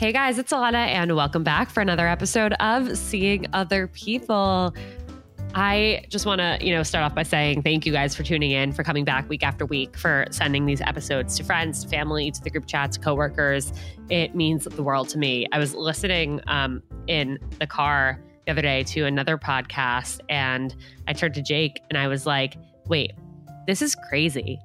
Hey 0.00 0.12
guys, 0.12 0.38
it's 0.38 0.50
Alana, 0.50 0.86
and 0.86 1.14
welcome 1.14 1.44
back 1.44 1.68
for 1.68 1.82
another 1.82 2.08
episode 2.08 2.54
of 2.54 2.96
Seeing 2.96 3.46
Other 3.52 3.86
People. 3.86 4.74
I 5.54 6.06
just 6.08 6.24
want 6.24 6.38
to, 6.38 6.56
you 6.62 6.74
know, 6.74 6.82
start 6.82 7.04
off 7.04 7.14
by 7.14 7.22
saying 7.22 7.60
thank 7.60 7.84
you 7.84 7.92
guys 7.92 8.16
for 8.16 8.22
tuning 8.22 8.50
in, 8.50 8.72
for 8.72 8.82
coming 8.82 9.04
back 9.04 9.28
week 9.28 9.42
after 9.42 9.66
week, 9.66 9.98
for 9.98 10.24
sending 10.30 10.64
these 10.64 10.80
episodes 10.80 11.36
to 11.36 11.44
friends, 11.44 11.84
to 11.84 11.90
family, 11.90 12.30
to 12.30 12.40
the 12.40 12.48
group 12.48 12.66
chats, 12.66 12.96
coworkers. 12.96 13.74
It 14.08 14.34
means 14.34 14.64
the 14.64 14.82
world 14.82 15.10
to 15.10 15.18
me. 15.18 15.46
I 15.52 15.58
was 15.58 15.74
listening 15.74 16.40
um, 16.46 16.82
in 17.06 17.38
the 17.58 17.66
car 17.66 18.24
the 18.46 18.52
other 18.52 18.62
day 18.62 18.84
to 18.84 19.04
another 19.04 19.36
podcast, 19.36 20.20
and 20.30 20.74
I 21.08 21.12
turned 21.12 21.34
to 21.34 21.42
Jake 21.42 21.78
and 21.90 21.98
I 21.98 22.08
was 22.08 22.24
like, 22.24 22.56
"Wait, 22.86 23.12
this 23.66 23.82
is 23.82 23.94
crazy. 24.08 24.58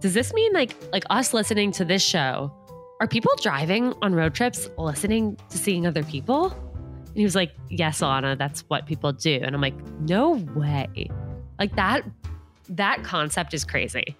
Does 0.00 0.12
this 0.12 0.34
mean 0.34 0.52
like 0.52 0.76
like 0.92 1.04
us 1.08 1.32
listening 1.32 1.72
to 1.72 1.86
this 1.86 2.02
show?" 2.02 2.54
Are 3.00 3.08
people 3.08 3.32
driving 3.42 3.92
on 4.02 4.14
road 4.14 4.34
trips 4.34 4.70
listening 4.78 5.36
to 5.50 5.58
seeing 5.58 5.86
other 5.86 6.04
people? 6.04 6.52
And 6.52 7.16
he 7.16 7.24
was 7.24 7.34
like, 7.34 7.52
Yes, 7.68 8.00
Alana, 8.00 8.38
that's 8.38 8.60
what 8.68 8.86
people 8.86 9.12
do. 9.12 9.40
And 9.42 9.54
I'm 9.54 9.60
like, 9.60 9.74
No 10.00 10.32
way. 10.54 11.10
Like 11.58 11.74
that, 11.76 12.02
that 12.68 13.02
concept 13.02 13.52
is 13.52 13.64
crazy. 13.64 14.16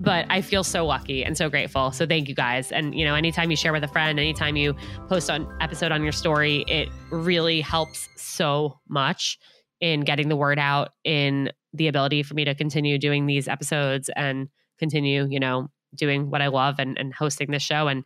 But 0.00 0.26
I 0.28 0.42
feel 0.42 0.64
so 0.64 0.86
lucky 0.86 1.24
and 1.24 1.36
so 1.36 1.48
grateful. 1.48 1.90
So 1.92 2.06
thank 2.06 2.28
you 2.28 2.34
guys. 2.34 2.70
And 2.70 2.96
you 2.96 3.04
know, 3.04 3.14
anytime 3.14 3.50
you 3.50 3.56
share 3.56 3.72
with 3.72 3.84
a 3.84 3.88
friend, 3.88 4.18
anytime 4.18 4.56
you 4.56 4.76
post 5.08 5.28
an 5.28 5.48
episode 5.60 5.90
on 5.90 6.02
your 6.02 6.12
story, 6.12 6.64
it 6.68 6.88
really 7.10 7.60
helps 7.60 8.08
so 8.16 8.78
much 8.88 9.38
in 9.80 10.02
getting 10.02 10.28
the 10.28 10.36
word 10.36 10.58
out, 10.58 10.90
in 11.02 11.50
the 11.72 11.88
ability 11.88 12.22
for 12.22 12.34
me 12.34 12.44
to 12.44 12.54
continue 12.54 12.96
doing 12.96 13.26
these 13.26 13.48
episodes 13.48 14.08
and 14.14 14.48
continue, 14.78 15.26
you 15.28 15.40
know, 15.40 15.68
doing 15.94 16.30
what 16.30 16.42
I 16.42 16.48
love 16.48 16.76
and, 16.78 16.98
and 16.98 17.14
hosting 17.14 17.50
this 17.50 17.62
show 17.62 17.88
and 17.88 18.04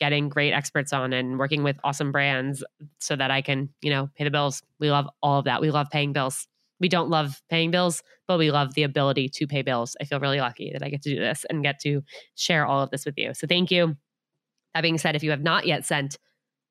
getting 0.00 0.28
great 0.28 0.52
experts 0.52 0.92
on 0.92 1.12
and 1.12 1.38
working 1.38 1.62
with 1.62 1.76
awesome 1.82 2.12
brands 2.12 2.62
so 3.00 3.16
that 3.16 3.30
I 3.30 3.42
can, 3.42 3.68
you 3.82 3.90
know, 3.90 4.08
pay 4.16 4.24
the 4.24 4.30
bills. 4.30 4.62
We 4.78 4.90
love 4.90 5.08
all 5.22 5.40
of 5.40 5.44
that. 5.46 5.60
We 5.60 5.70
love 5.70 5.88
paying 5.90 6.12
bills. 6.12 6.46
We 6.80 6.88
don't 6.88 7.10
love 7.10 7.42
paying 7.50 7.70
bills, 7.70 8.02
but 8.28 8.38
we 8.38 8.50
love 8.50 8.74
the 8.74 8.84
ability 8.84 9.28
to 9.30 9.46
pay 9.46 9.62
bills. 9.62 9.96
I 10.00 10.04
feel 10.04 10.20
really 10.20 10.40
lucky 10.40 10.70
that 10.72 10.82
I 10.82 10.90
get 10.90 11.02
to 11.02 11.14
do 11.14 11.18
this 11.18 11.44
and 11.50 11.64
get 11.64 11.80
to 11.80 12.02
share 12.36 12.64
all 12.64 12.82
of 12.82 12.90
this 12.90 13.04
with 13.04 13.14
you. 13.16 13.34
So 13.34 13.46
thank 13.48 13.70
you. 13.70 13.96
That 14.74 14.82
being 14.82 14.98
said, 14.98 15.16
if 15.16 15.24
you 15.24 15.30
have 15.30 15.42
not 15.42 15.66
yet 15.66 15.84
sent 15.84 16.18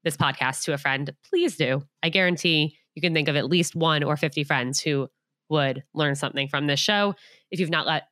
this 0.04 0.16
podcast 0.16 0.64
to 0.64 0.74
a 0.74 0.78
friend, 0.78 1.14
please 1.30 1.58
do. 1.58 1.84
I 2.02 2.10
guarantee 2.10 2.78
you 2.96 3.02
can 3.02 3.14
think 3.14 3.28
of 3.28 3.36
at 3.36 3.50
least 3.50 3.76
one 3.76 4.04
or 4.04 4.16
50 4.16 4.44
friends 4.46 4.80
who 4.80 5.10
would 5.50 5.84
learn 5.94 6.16
something 6.16 6.48
from 6.48 6.68
this 6.68 6.80
show. 6.80 7.16
If 7.52 7.60
you've 7.60 7.70
not 7.70 7.86
let, 7.86 8.04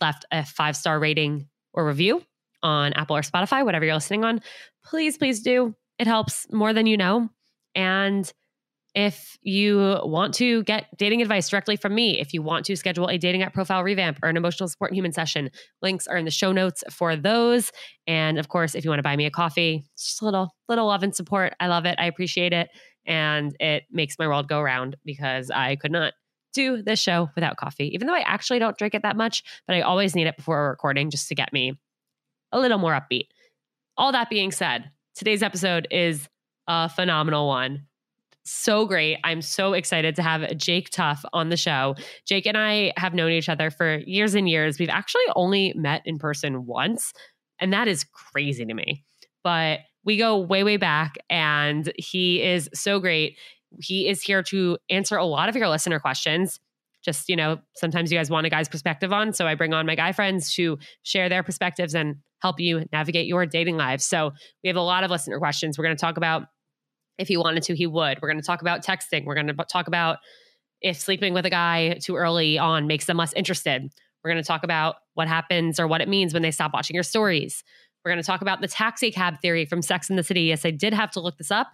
left 0.00 0.24
a 0.32 0.44
five 0.44 0.76
star 0.76 0.98
rating 0.98 1.48
or 1.76 1.86
review 1.86 2.22
on 2.62 2.92
Apple 2.94 3.16
or 3.16 3.22
Spotify, 3.22 3.64
whatever 3.64 3.84
you're 3.84 3.94
listening 3.94 4.24
on, 4.24 4.40
please, 4.84 5.18
please 5.18 5.40
do. 5.42 5.74
It 5.98 6.06
helps 6.06 6.46
more 6.52 6.72
than 6.72 6.86
you 6.86 6.96
know. 6.96 7.28
And 7.74 8.30
if 8.94 9.36
you 9.42 10.00
want 10.04 10.32
to 10.34 10.62
get 10.62 10.86
dating 10.96 11.20
advice 11.20 11.50
directly 11.50 11.76
from 11.76 11.94
me, 11.94 12.18
if 12.18 12.32
you 12.32 12.40
want 12.40 12.64
to 12.64 12.76
schedule 12.76 13.08
a 13.08 13.18
dating 13.18 13.42
app 13.42 13.52
profile 13.52 13.84
revamp 13.84 14.18
or 14.22 14.30
an 14.30 14.38
emotional 14.38 14.70
support 14.70 14.94
human 14.94 15.12
session, 15.12 15.50
links 15.82 16.06
are 16.06 16.16
in 16.16 16.24
the 16.24 16.30
show 16.30 16.50
notes 16.50 16.82
for 16.90 17.14
those. 17.14 17.72
And 18.06 18.38
of 18.38 18.48
course, 18.48 18.74
if 18.74 18.84
you 18.84 18.90
want 18.90 18.98
to 18.98 19.02
buy 19.04 19.14
me 19.14 19.26
a 19.26 19.30
coffee, 19.30 19.84
just 19.98 20.22
a 20.22 20.24
little, 20.24 20.48
little 20.66 20.86
love 20.86 21.02
and 21.02 21.14
support. 21.14 21.52
I 21.60 21.66
love 21.66 21.84
it. 21.84 21.96
I 21.98 22.06
appreciate 22.06 22.54
it. 22.54 22.70
And 23.06 23.54
it 23.60 23.84
makes 23.90 24.18
my 24.18 24.26
world 24.26 24.48
go 24.48 24.62
round 24.62 24.96
because 25.04 25.50
I 25.50 25.76
could 25.76 25.92
not 25.92 26.14
do 26.56 26.82
this 26.82 26.98
show 26.98 27.30
without 27.36 27.56
coffee, 27.56 27.88
even 27.94 28.08
though 28.08 28.14
I 28.14 28.24
actually 28.26 28.58
don't 28.58 28.76
drink 28.76 28.94
it 28.94 29.02
that 29.02 29.16
much, 29.16 29.44
but 29.68 29.76
I 29.76 29.82
always 29.82 30.16
need 30.16 30.26
it 30.26 30.36
before 30.36 30.66
a 30.66 30.70
recording 30.70 31.10
just 31.10 31.28
to 31.28 31.36
get 31.36 31.52
me 31.52 31.78
a 32.50 32.58
little 32.58 32.78
more 32.78 32.92
upbeat. 32.92 33.28
All 33.96 34.10
that 34.12 34.30
being 34.30 34.50
said, 34.50 34.90
today's 35.14 35.42
episode 35.42 35.86
is 35.90 36.28
a 36.66 36.88
phenomenal 36.88 37.46
one. 37.46 37.86
So 38.44 38.86
great. 38.86 39.18
I'm 39.24 39.42
so 39.42 39.72
excited 39.72 40.16
to 40.16 40.22
have 40.22 40.56
Jake 40.56 40.90
Tuff 40.90 41.24
on 41.32 41.48
the 41.48 41.56
show. 41.56 41.96
Jake 42.26 42.46
and 42.46 42.56
I 42.56 42.92
have 42.96 43.12
known 43.12 43.32
each 43.32 43.48
other 43.48 43.70
for 43.70 43.98
years 44.06 44.34
and 44.34 44.48
years. 44.48 44.78
We've 44.78 44.88
actually 44.88 45.24
only 45.34 45.72
met 45.74 46.02
in 46.04 46.18
person 46.18 46.64
once, 46.64 47.12
and 47.58 47.72
that 47.72 47.88
is 47.88 48.04
crazy 48.04 48.64
to 48.64 48.74
me. 48.74 49.04
But 49.42 49.80
we 50.04 50.16
go 50.16 50.38
way, 50.38 50.62
way 50.62 50.76
back, 50.76 51.16
and 51.28 51.92
he 51.96 52.40
is 52.40 52.70
so 52.72 53.00
great. 53.00 53.36
He 53.80 54.08
is 54.08 54.22
here 54.22 54.42
to 54.44 54.78
answer 54.90 55.16
a 55.16 55.24
lot 55.24 55.48
of 55.48 55.56
your 55.56 55.68
listener 55.68 55.98
questions. 55.98 56.60
Just, 57.02 57.28
you 57.28 57.36
know, 57.36 57.58
sometimes 57.76 58.10
you 58.10 58.18
guys 58.18 58.30
want 58.30 58.46
a 58.46 58.50
guy's 58.50 58.68
perspective 58.68 59.12
on. 59.12 59.32
So 59.32 59.46
I 59.46 59.54
bring 59.54 59.72
on 59.72 59.86
my 59.86 59.94
guy 59.94 60.12
friends 60.12 60.52
to 60.54 60.78
share 61.02 61.28
their 61.28 61.42
perspectives 61.42 61.94
and 61.94 62.16
help 62.40 62.58
you 62.58 62.84
navigate 62.92 63.26
your 63.26 63.46
dating 63.46 63.76
lives. 63.76 64.04
So 64.04 64.32
we 64.62 64.68
have 64.68 64.76
a 64.76 64.82
lot 64.82 65.04
of 65.04 65.10
listener 65.10 65.38
questions. 65.38 65.78
We're 65.78 65.84
going 65.84 65.96
to 65.96 66.00
talk 66.00 66.16
about 66.16 66.48
if 67.18 67.28
he 67.28 67.36
wanted 67.36 67.62
to, 67.64 67.76
he 67.76 67.86
would. 67.86 68.18
We're 68.20 68.28
going 68.28 68.40
to 68.40 68.46
talk 68.46 68.60
about 68.60 68.84
texting. 68.84 69.24
We're 69.24 69.34
going 69.34 69.46
to 69.46 69.54
talk 69.70 69.86
about 69.86 70.18
if 70.82 70.98
sleeping 70.98 71.32
with 71.32 71.46
a 71.46 71.50
guy 71.50 71.98
too 72.02 72.16
early 72.16 72.58
on 72.58 72.86
makes 72.86 73.06
them 73.06 73.16
less 73.16 73.32
interested. 73.32 73.90
We're 74.22 74.32
going 74.32 74.42
to 74.42 74.46
talk 74.46 74.64
about 74.64 74.96
what 75.14 75.28
happens 75.28 75.78
or 75.78 75.86
what 75.86 76.00
it 76.00 76.08
means 76.08 76.34
when 76.34 76.42
they 76.42 76.50
stop 76.50 76.72
watching 76.74 76.94
your 76.94 77.02
stories. 77.02 77.62
We're 78.04 78.10
going 78.12 78.22
to 78.22 78.26
talk 78.26 78.42
about 78.42 78.60
the 78.60 78.68
taxi 78.68 79.10
cab 79.10 79.40
theory 79.40 79.64
from 79.64 79.82
Sex 79.82 80.10
in 80.10 80.16
the 80.16 80.22
City. 80.22 80.42
Yes, 80.42 80.64
I 80.64 80.70
did 80.70 80.92
have 80.92 81.10
to 81.12 81.20
look 81.20 81.38
this 81.38 81.50
up 81.50 81.68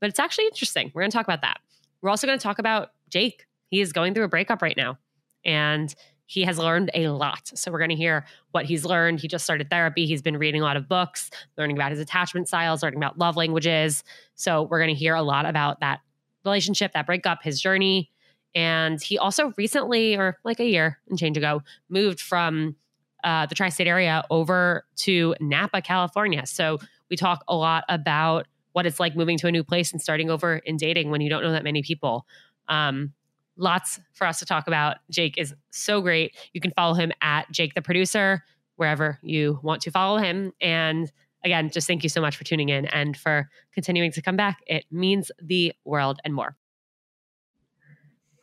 but 0.00 0.08
it's 0.08 0.18
actually 0.18 0.46
interesting. 0.46 0.90
We're 0.94 1.02
going 1.02 1.10
to 1.10 1.16
talk 1.16 1.26
about 1.26 1.42
that. 1.42 1.58
We're 2.02 2.10
also 2.10 2.26
going 2.26 2.38
to 2.38 2.42
talk 2.42 2.58
about 2.58 2.90
Jake. 3.10 3.46
He 3.68 3.80
is 3.80 3.92
going 3.92 4.14
through 4.14 4.24
a 4.24 4.28
breakup 4.28 4.62
right 4.62 4.76
now 4.76 4.98
and 5.44 5.94
he 6.26 6.42
has 6.42 6.58
learned 6.58 6.90
a 6.92 7.08
lot. 7.08 7.52
So 7.54 7.70
we're 7.70 7.78
going 7.78 7.90
to 7.90 7.96
hear 7.96 8.26
what 8.50 8.66
he's 8.66 8.84
learned. 8.84 9.20
He 9.20 9.28
just 9.28 9.44
started 9.44 9.70
therapy. 9.70 10.06
He's 10.06 10.22
been 10.22 10.36
reading 10.36 10.60
a 10.60 10.64
lot 10.64 10.76
of 10.76 10.88
books, 10.88 11.30
learning 11.56 11.76
about 11.76 11.92
his 11.92 12.00
attachment 12.00 12.48
styles, 12.48 12.82
learning 12.82 12.98
about 12.98 13.16
love 13.16 13.36
languages. 13.36 14.02
So 14.34 14.64
we're 14.64 14.80
going 14.80 14.94
to 14.94 14.98
hear 14.98 15.14
a 15.14 15.22
lot 15.22 15.46
about 15.46 15.80
that 15.80 16.00
relationship, 16.44 16.92
that 16.92 17.06
breakup, 17.06 17.42
his 17.42 17.60
journey. 17.60 18.10
And 18.56 19.00
he 19.00 19.18
also 19.18 19.52
recently, 19.56 20.16
or 20.16 20.38
like 20.44 20.58
a 20.58 20.64
year 20.64 20.98
and 21.08 21.18
change 21.18 21.36
ago, 21.36 21.62
moved 21.88 22.20
from 22.20 22.74
uh, 23.22 23.46
the 23.46 23.54
tri 23.54 23.68
state 23.68 23.86
area 23.86 24.24
over 24.30 24.84
to 24.96 25.34
Napa, 25.40 25.80
California. 25.80 26.44
So 26.46 26.78
we 27.08 27.16
talk 27.16 27.44
a 27.46 27.54
lot 27.54 27.84
about 27.88 28.46
what 28.76 28.84
it's 28.84 29.00
like 29.00 29.16
moving 29.16 29.38
to 29.38 29.46
a 29.46 29.50
new 29.50 29.64
place 29.64 29.90
and 29.90 30.02
starting 30.02 30.28
over 30.28 30.58
in 30.58 30.76
dating 30.76 31.08
when 31.08 31.22
you 31.22 31.30
don't 31.30 31.42
know 31.42 31.50
that 31.50 31.64
many 31.64 31.80
people. 31.80 32.26
Um, 32.68 33.14
lots 33.56 33.98
for 34.12 34.26
us 34.26 34.38
to 34.40 34.44
talk 34.44 34.66
about. 34.66 34.98
Jake 35.10 35.38
is 35.38 35.54
so 35.70 36.02
great. 36.02 36.36
You 36.52 36.60
can 36.60 36.72
follow 36.72 36.92
him 36.92 37.10
at 37.22 37.50
Jake 37.50 37.72
the 37.72 37.80
producer 37.80 38.44
wherever 38.74 39.18
you 39.22 39.58
want 39.62 39.80
to 39.80 39.90
follow 39.90 40.18
him. 40.18 40.52
And 40.60 41.10
again, 41.42 41.70
just 41.70 41.86
thank 41.86 42.02
you 42.02 42.10
so 42.10 42.20
much 42.20 42.36
for 42.36 42.44
tuning 42.44 42.68
in 42.68 42.84
and 42.84 43.16
for 43.16 43.48
continuing 43.72 44.12
to 44.12 44.20
come 44.20 44.36
back. 44.36 44.58
It 44.66 44.84
means 44.90 45.32
the 45.40 45.72
world 45.86 46.20
and 46.22 46.34
more. 46.34 46.54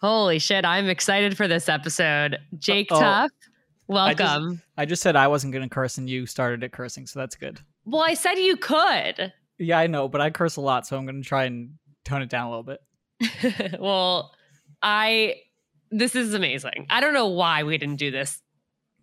Holy 0.01 0.39
shit, 0.39 0.65
I'm 0.65 0.89
excited 0.89 1.38
for 1.38 1.47
this 1.47 1.69
episode. 1.69 2.39
Jake 2.57 2.88
oh, 2.89 3.00
Tuff, 3.00 3.31
welcome. 3.85 4.17
I 4.25 4.39
just, 4.39 4.63
I 4.77 4.85
just 4.85 5.03
said 5.03 5.15
I 5.15 5.27
wasn't 5.27 5.53
going 5.53 5.61
to 5.61 5.69
curse 5.69 6.00
and 6.00 6.09
you 6.09 6.25
started 6.25 6.63
it 6.63 6.71
cursing, 6.71 7.05
so 7.05 7.19
that's 7.19 7.35
good. 7.35 7.59
Well, 7.85 8.01
I 8.01 8.15
said 8.15 8.39
you 8.39 8.57
could. 8.57 9.31
Yeah, 9.59 9.79
I 9.79 9.87
know, 9.87 10.07
but 10.07 10.21
I 10.21 10.29
curse 10.29 10.55
a 10.55 10.61
lot, 10.61 10.87
so 10.87 10.97
I'm 10.97 11.05
going 11.05 11.21
to 11.21 11.27
try 11.27 11.45
and 11.45 11.73
tone 12.05 12.21
it 12.21 12.29
down 12.29 12.47
a 12.47 12.49
little 12.49 12.63
bit. 12.63 13.79
well, 13.79 14.31
I 14.81 15.35
this 15.91 16.15
is 16.15 16.33
amazing. 16.33 16.87
I 16.89 16.99
don't 17.01 17.13
know 17.13 17.27
why 17.27 17.63
we 17.63 17.77
didn't 17.77 17.97
do 17.97 18.11
this 18.11 18.41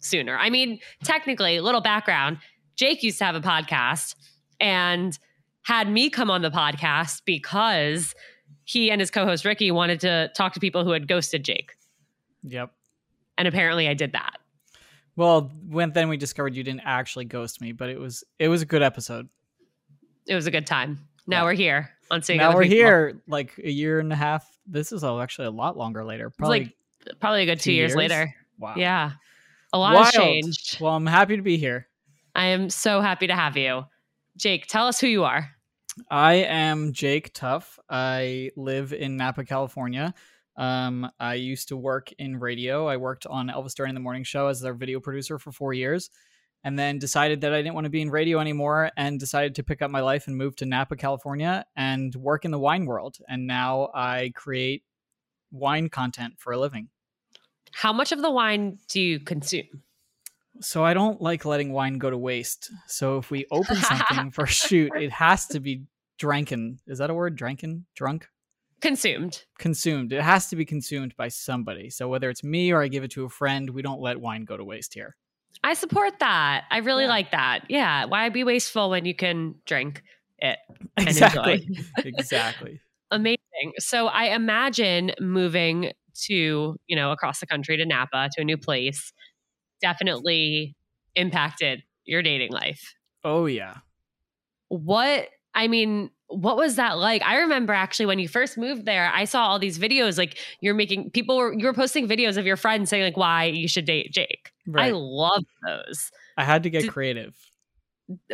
sooner. 0.00 0.36
I 0.36 0.50
mean, 0.50 0.80
technically, 1.04 1.56
a 1.56 1.62
little 1.62 1.80
background, 1.80 2.38
Jake 2.76 3.02
used 3.02 3.18
to 3.18 3.24
have 3.24 3.36
a 3.36 3.40
podcast 3.40 4.16
and 4.58 5.16
had 5.62 5.90
me 5.90 6.10
come 6.10 6.30
on 6.30 6.42
the 6.42 6.50
podcast 6.50 7.22
because 7.24 8.14
he 8.64 8.90
and 8.90 9.00
his 9.00 9.10
co-host 9.10 9.44
Ricky 9.44 9.70
wanted 9.70 10.00
to 10.00 10.30
talk 10.34 10.52
to 10.54 10.60
people 10.60 10.84
who 10.84 10.90
had 10.90 11.06
ghosted 11.06 11.44
Jake. 11.44 11.72
Yep. 12.42 12.72
And 13.38 13.46
apparently 13.46 13.88
I 13.88 13.94
did 13.94 14.12
that. 14.12 14.38
Well, 15.16 15.52
when 15.68 15.92
then 15.92 16.08
we 16.08 16.16
discovered 16.16 16.54
you 16.54 16.62
didn't 16.62 16.82
actually 16.84 17.24
ghost 17.26 17.60
me, 17.60 17.72
but 17.72 17.88
it 17.88 17.98
was 17.98 18.24
it 18.38 18.48
was 18.48 18.62
a 18.62 18.66
good 18.66 18.82
episode 18.82 19.28
it 20.30 20.34
was 20.36 20.46
a 20.46 20.50
good 20.50 20.66
time. 20.66 21.00
Now 21.26 21.40
yeah. 21.40 21.44
we're 21.44 21.54
here 21.54 21.90
on 22.10 22.22
seeing. 22.22 22.38
Now 22.38 22.54
we're 22.54 22.62
people. 22.62 22.76
here, 22.76 23.20
like 23.26 23.58
a 23.62 23.70
year 23.70 23.98
and 23.98 24.12
a 24.12 24.16
half. 24.16 24.48
This 24.64 24.92
is 24.92 25.02
actually 25.02 25.48
a 25.48 25.50
lot 25.50 25.76
longer 25.76 26.04
later. 26.04 26.30
Probably 26.30 26.60
like 26.60 27.18
probably 27.20 27.42
a 27.42 27.46
good 27.46 27.58
two, 27.58 27.70
two 27.70 27.72
years, 27.72 27.90
years, 27.90 27.96
later. 27.96 28.32
Wow. 28.58 28.74
Yeah, 28.76 29.12
a 29.72 29.78
lot 29.78 29.94
Wild. 29.94 30.06
has 30.06 30.14
changed. 30.14 30.80
Well, 30.80 30.94
I'm 30.94 31.06
happy 31.06 31.36
to 31.36 31.42
be 31.42 31.56
here. 31.56 31.88
I 32.34 32.46
am 32.46 32.70
so 32.70 33.00
happy 33.00 33.26
to 33.26 33.34
have 33.34 33.56
you, 33.56 33.84
Jake. 34.36 34.68
Tell 34.68 34.86
us 34.86 35.00
who 35.00 35.08
you 35.08 35.24
are. 35.24 35.50
I 36.08 36.34
am 36.34 36.92
Jake 36.92 37.34
Tuff. 37.34 37.78
I 37.90 38.52
live 38.56 38.92
in 38.92 39.16
Napa, 39.16 39.44
California. 39.44 40.14
Um, 40.56 41.10
I 41.18 41.34
used 41.34 41.68
to 41.68 41.76
work 41.76 42.12
in 42.18 42.38
radio. 42.38 42.86
I 42.86 42.98
worked 42.98 43.26
on 43.26 43.48
Elvis 43.48 43.74
Duran 43.74 43.90
in 43.90 43.94
the 43.94 44.00
Morning 44.00 44.22
Show 44.22 44.46
as 44.46 44.60
their 44.60 44.74
video 44.74 45.00
producer 45.00 45.38
for 45.38 45.50
four 45.50 45.72
years 45.72 46.10
and 46.64 46.78
then 46.78 46.98
decided 46.98 47.40
that 47.40 47.52
I 47.52 47.62
didn't 47.62 47.74
want 47.74 47.86
to 47.86 47.90
be 47.90 48.02
in 48.02 48.10
radio 48.10 48.38
anymore 48.38 48.90
and 48.96 49.18
decided 49.18 49.54
to 49.56 49.62
pick 49.62 49.82
up 49.82 49.90
my 49.90 50.00
life 50.00 50.26
and 50.26 50.36
move 50.36 50.56
to 50.56 50.66
Napa, 50.66 50.96
California 50.96 51.64
and 51.76 52.14
work 52.14 52.44
in 52.44 52.50
the 52.50 52.58
wine 52.58 52.86
world. 52.86 53.18
And 53.28 53.46
now 53.46 53.90
I 53.94 54.32
create 54.34 54.84
wine 55.50 55.88
content 55.88 56.34
for 56.38 56.52
a 56.52 56.58
living. 56.58 56.88
How 57.72 57.92
much 57.92 58.12
of 58.12 58.20
the 58.20 58.30
wine 58.30 58.78
do 58.88 59.00
you 59.00 59.20
consume? 59.20 59.82
So 60.60 60.84
I 60.84 60.92
don't 60.92 61.22
like 61.22 61.44
letting 61.44 61.72
wine 61.72 61.98
go 61.98 62.10
to 62.10 62.18
waste. 62.18 62.70
So 62.86 63.16
if 63.16 63.30
we 63.30 63.46
open 63.50 63.76
something 63.76 64.30
for 64.30 64.44
a 64.44 64.48
shoot, 64.48 64.92
it 64.94 65.12
has 65.12 65.46
to 65.48 65.60
be 65.60 65.84
dranken. 66.20 66.78
Is 66.86 66.98
that 66.98 67.08
a 67.08 67.14
word? 67.14 67.38
Dranken? 67.38 67.84
Drunk? 67.94 68.28
Consumed. 68.80 69.44
Consumed. 69.58 70.12
It 70.12 70.22
has 70.22 70.48
to 70.48 70.56
be 70.56 70.64
consumed 70.64 71.14
by 71.16 71.28
somebody. 71.28 71.90
So 71.90 72.08
whether 72.08 72.28
it's 72.28 72.44
me 72.44 72.72
or 72.72 72.82
I 72.82 72.88
give 72.88 73.04
it 73.04 73.10
to 73.12 73.24
a 73.24 73.28
friend, 73.28 73.70
we 73.70 73.82
don't 73.82 74.00
let 74.00 74.20
wine 74.20 74.44
go 74.44 74.56
to 74.56 74.64
waste 74.64 74.94
here. 74.94 75.16
I 75.62 75.74
support 75.74 76.18
that. 76.20 76.64
I 76.70 76.78
really 76.78 77.04
Yeah. 77.04 77.08
like 77.08 77.30
that. 77.32 77.64
Yeah. 77.68 78.06
Why 78.06 78.28
be 78.30 78.44
wasteful 78.44 78.90
when 78.90 79.04
you 79.04 79.14
can 79.14 79.56
drink 79.66 80.02
it? 80.38 80.58
and 80.96 81.08
Exactly. 81.08 81.68
exactly. 82.04 82.80
Amazing. 83.10 83.38
So 83.78 84.06
I 84.06 84.34
imagine 84.34 85.12
moving 85.20 85.92
to, 86.26 86.76
you 86.86 86.96
know, 86.96 87.12
across 87.12 87.40
the 87.40 87.46
country 87.46 87.76
to 87.76 87.84
Napa 87.84 88.28
to 88.34 88.40
a 88.42 88.44
new 88.44 88.56
place 88.56 89.12
definitely 89.80 90.76
impacted 91.16 91.82
your 92.04 92.22
dating 92.22 92.52
life. 92.52 92.94
Oh 93.24 93.46
yeah. 93.46 93.78
What 94.68 95.28
I 95.54 95.68
mean, 95.68 96.10
what 96.30 96.56
was 96.56 96.76
that 96.76 96.98
like? 96.98 97.22
I 97.22 97.38
remember 97.38 97.72
actually 97.72 98.06
when 98.06 98.18
you 98.18 98.28
first 98.28 98.56
moved 98.56 98.86
there, 98.86 99.10
I 99.12 99.24
saw 99.24 99.46
all 99.46 99.58
these 99.58 99.78
videos 99.78 100.16
like 100.16 100.38
you're 100.60 100.74
making 100.74 101.10
people 101.10 101.36
were 101.36 101.52
you 101.52 101.66
were 101.66 101.72
posting 101.74 102.08
videos 102.08 102.36
of 102.36 102.46
your 102.46 102.56
friends 102.56 102.88
saying 102.90 103.02
like 103.02 103.16
why 103.16 103.44
you 103.44 103.68
should 103.68 103.84
date 103.84 104.12
Jake. 104.12 104.52
I 104.76 104.90
love 104.92 105.44
those. 105.66 106.10
I 106.36 106.44
had 106.44 106.62
to 106.62 106.70
get 106.70 106.82
Did- 106.82 106.92
creative. 106.92 107.34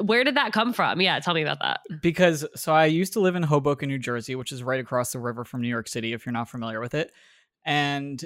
Where 0.02 0.24
did 0.24 0.36
that 0.36 0.52
come 0.54 0.72
from? 0.72 1.02
Yeah, 1.02 1.18
tell 1.20 1.34
me 1.34 1.42
about 1.42 1.58
that. 1.60 1.80
because 2.00 2.46
so 2.54 2.72
I 2.72 2.86
used 2.86 3.12
to 3.12 3.20
live 3.20 3.36
in 3.36 3.42
Hoboken, 3.42 3.90
New 3.90 3.98
Jersey, 3.98 4.34
which 4.34 4.50
is 4.50 4.62
right 4.62 4.80
across 4.80 5.12
the 5.12 5.18
river 5.18 5.44
from 5.44 5.60
New 5.60 5.68
York 5.68 5.86
City 5.86 6.14
if 6.14 6.24
you're 6.24 6.32
not 6.32 6.48
familiar 6.48 6.80
with 6.80 6.94
it. 6.94 7.12
And 7.64 8.24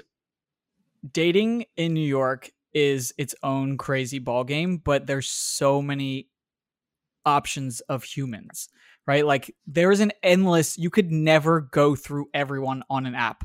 dating 1.12 1.64
in 1.76 1.94
New 1.94 2.06
York 2.06 2.50
is 2.72 3.12
its 3.18 3.34
own 3.42 3.78
crazy 3.78 4.20
ball 4.20 4.44
game, 4.44 4.76
but 4.76 5.08
there's 5.08 5.28
so 5.28 5.82
many 5.82 6.28
options 7.26 7.80
of 7.80 8.04
humans, 8.04 8.68
right? 9.06 9.24
Like 9.24 9.54
there's 9.66 10.00
an 10.00 10.12
endless 10.22 10.78
you 10.78 10.90
could 10.90 11.10
never 11.10 11.60
go 11.60 11.94
through 11.94 12.26
everyone 12.34 12.82
on 12.88 13.06
an 13.06 13.14
app. 13.14 13.44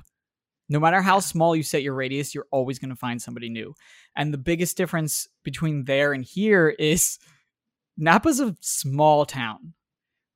No 0.68 0.80
matter 0.80 1.02
how 1.02 1.20
small 1.20 1.56
you 1.56 1.64
set 1.64 1.84
your 1.84 1.94
radius, 1.94 2.34
you're 2.34 2.48
always 2.52 2.80
going 2.80 2.90
to 2.90 2.96
find 2.96 3.22
somebody 3.22 3.50
new. 3.50 3.76
And 4.16 4.34
the 4.34 4.40
biggest 4.40 4.78
difference 4.78 5.28
between 5.44 5.86
there 5.86 6.12
and 6.12 6.24
here 6.24 6.70
is 6.70 7.20
Napa's 7.98 8.40
a 8.40 8.56
small 8.62 9.26
town, 9.26 9.74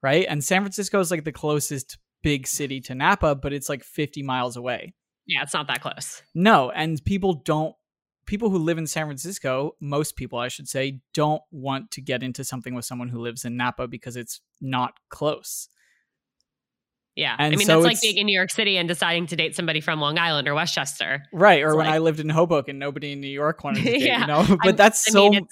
right? 0.04 0.26
And 0.30 0.44
San 0.44 0.62
Francisco 0.62 1.00
is 1.00 1.10
like 1.10 1.24
the 1.24 1.32
closest 1.32 1.98
big 2.22 2.48
city 2.48 2.80
to 2.82 2.96
Napa, 2.96 3.36
but 3.36 3.54
it's 3.54 3.70
like 3.70 3.84
50 3.84 4.22
miles 4.24 4.56
away. 4.56 4.94
Yeah, 5.26 5.44
it's 5.44 5.54
not 5.54 5.68
that 5.68 5.82
close. 5.82 6.22
No, 6.34 6.72
and 6.72 7.04
people 7.06 7.42
don't 7.46 7.76
people 8.30 8.52
who 8.52 8.60
live 8.60 8.78
in 8.78 8.86
San 8.86 9.08
Francisco, 9.08 9.76
most 9.82 10.16
people 10.16 10.38
I 10.38 10.50
should 10.50 10.68
say, 10.68 11.00
don't 11.16 11.42
want 11.52 11.90
to 11.92 12.02
get 12.02 12.22
into 12.22 12.44
something 12.44 12.76
with 12.76 12.86
someone 12.86 13.10
who 13.10 13.20
lives 13.20 13.44
in 13.44 13.58
Napa 13.58 13.88
because 13.88 14.16
it's 14.16 14.40
not 14.62 14.94
close. 15.10 15.68
Yeah. 17.16 17.36
And 17.40 17.56
I 17.56 17.58
mean, 17.58 17.66
so 17.66 17.82
that's 17.82 17.86
like 17.96 18.02
being 18.02 18.18
in 18.18 18.28
New 18.28 18.36
York 18.38 18.52
City 18.52 18.78
and 18.78 18.88
deciding 18.88 19.26
to 19.28 19.36
date 19.36 19.56
somebody 19.56 19.82
from 19.82 20.00
Long 20.00 20.20
Island 20.20 20.48
or 20.48 20.54
Westchester. 20.54 21.24
Right, 21.34 21.64
or 21.64 21.70
It's 21.70 21.78
when 21.78 21.88
like- 21.88 21.96
I 21.96 21.98
lived 21.98 22.20
in 22.20 22.30
Hoboken, 22.30 22.78
nobody 22.78 23.14
in 23.14 23.20
New 23.20 23.28
York 23.28 23.64
wanted 23.64 23.84
to 23.84 23.92
date, 23.92 24.02
Yeah, 24.02 24.22
you 24.22 24.28
know? 24.28 24.46
But 24.48 24.68
I'm- 24.68 24.76
that's 24.76 25.10
I 25.10 25.12
so 25.12 25.30
mean, 25.32 25.48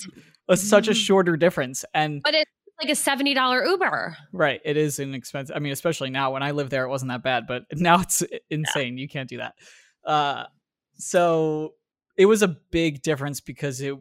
it's, 0.47 0.69
such 0.69 0.87
a 0.87 0.93
shorter 0.93 1.35
difference 1.35 1.83
and 1.95 2.21
but 2.23 2.35
it's 2.35 2.51
like 2.79 2.89
a 2.89 2.93
$70 3.35 3.65
Uber. 3.65 4.15
Right. 4.31 4.61
It 4.63 4.77
is 4.77 4.99
an 4.99 5.15
expensive. 5.15 5.55
I 5.55 5.59
mean, 5.59 5.73
especially 5.73 6.11
now. 6.11 6.31
When 6.33 6.43
I 6.43 6.51
lived 6.51 6.69
there, 6.69 6.85
it 6.85 6.89
wasn't 6.89 7.09
that 7.09 7.23
bad, 7.23 7.47
but 7.47 7.63
now 7.73 8.01
it's 8.01 8.21
insane. 8.51 8.99
You 8.99 9.07
can't 9.07 9.27
do 9.27 9.37
that. 9.37 9.55
Uh, 10.05 10.43
so 10.99 11.73
it 12.17 12.25
was 12.25 12.41
a 12.41 12.47
big 12.47 13.01
difference 13.01 13.39
because 13.39 13.79
it 13.81 13.95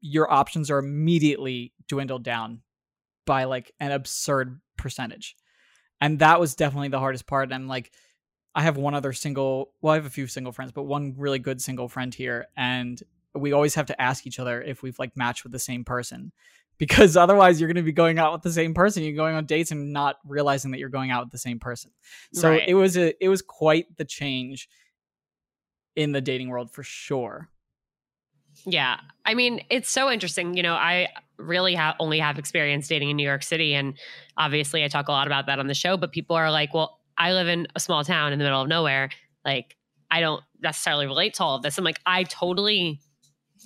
your 0.00 0.30
options 0.30 0.70
are 0.70 0.78
immediately 0.78 1.72
dwindled 1.88 2.22
down 2.22 2.60
by 3.26 3.44
like 3.44 3.72
an 3.80 3.90
absurd 3.90 4.60
percentage, 4.76 5.34
and 6.00 6.18
that 6.18 6.38
was 6.38 6.54
definitely 6.54 6.88
the 6.88 6.98
hardest 6.98 7.26
part. 7.26 7.50
And 7.52 7.68
like, 7.68 7.90
I 8.54 8.62
have 8.62 8.76
one 8.76 8.94
other 8.94 9.12
single. 9.12 9.72
Well, 9.80 9.92
I 9.92 9.96
have 9.96 10.06
a 10.06 10.10
few 10.10 10.26
single 10.26 10.52
friends, 10.52 10.72
but 10.72 10.82
one 10.82 11.14
really 11.16 11.38
good 11.38 11.60
single 11.62 11.88
friend 11.88 12.14
here, 12.14 12.46
and 12.56 13.02
we 13.34 13.52
always 13.52 13.74
have 13.74 13.86
to 13.86 14.00
ask 14.00 14.26
each 14.26 14.38
other 14.38 14.62
if 14.62 14.82
we've 14.82 14.98
like 14.98 15.16
matched 15.16 15.42
with 15.42 15.52
the 15.52 15.58
same 15.58 15.84
person 15.84 16.32
because 16.78 17.16
otherwise 17.16 17.60
you're 17.60 17.68
going 17.68 17.76
to 17.76 17.82
be 17.82 17.92
going 17.92 18.18
out 18.18 18.32
with 18.32 18.42
the 18.42 18.52
same 18.52 18.74
person 18.74 19.02
you're 19.02 19.12
going 19.12 19.34
on 19.34 19.44
dates 19.46 19.70
and 19.70 19.92
not 19.92 20.16
realizing 20.24 20.70
that 20.70 20.78
you're 20.78 20.88
going 20.88 21.10
out 21.10 21.24
with 21.24 21.32
the 21.32 21.38
same 21.38 21.58
person 21.58 21.90
so 22.32 22.50
Right. 22.50 22.68
it 22.68 22.74
was 22.74 22.96
a 22.96 23.12
it 23.22 23.28
was 23.28 23.42
quite 23.42 23.96
the 23.96 24.04
change 24.04 24.68
in 25.96 26.12
the 26.12 26.20
dating 26.20 26.48
world 26.48 26.72
for 26.72 26.82
sure 26.82 27.48
Yeah. 28.66 28.98
I 29.24 29.34
mean, 29.34 29.64
it's 29.70 29.90
so 29.90 30.10
interesting. 30.10 30.56
You 30.56 30.62
know, 30.62 30.74
I 30.74 31.08
really 31.38 31.74
have 31.74 31.96
only 31.98 32.18
have 32.18 32.38
experience 32.38 32.88
dating 32.88 33.10
in 33.10 33.16
New 33.16 33.26
York 33.26 33.42
City. 33.42 33.74
And 33.74 33.94
obviously, 34.36 34.84
I 34.84 34.88
talk 34.88 35.08
a 35.08 35.12
lot 35.12 35.26
about 35.26 35.46
that 35.46 35.58
on 35.58 35.66
the 35.66 35.74
show, 35.74 35.96
but 35.96 36.12
people 36.12 36.36
are 36.36 36.50
like, 36.50 36.74
well, 36.74 37.00
I 37.18 37.32
live 37.32 37.48
in 37.48 37.66
a 37.74 37.80
small 37.80 38.04
town 38.04 38.32
in 38.32 38.38
the 38.38 38.44
middle 38.44 38.62
of 38.62 38.68
nowhere. 38.68 39.10
Like, 39.44 39.76
I 40.10 40.20
don't 40.20 40.42
necessarily 40.62 41.06
relate 41.06 41.34
to 41.34 41.44
all 41.44 41.56
of 41.56 41.62
this. 41.62 41.78
I'm 41.78 41.84
like, 41.84 42.00
I 42.06 42.24
totally 42.24 43.00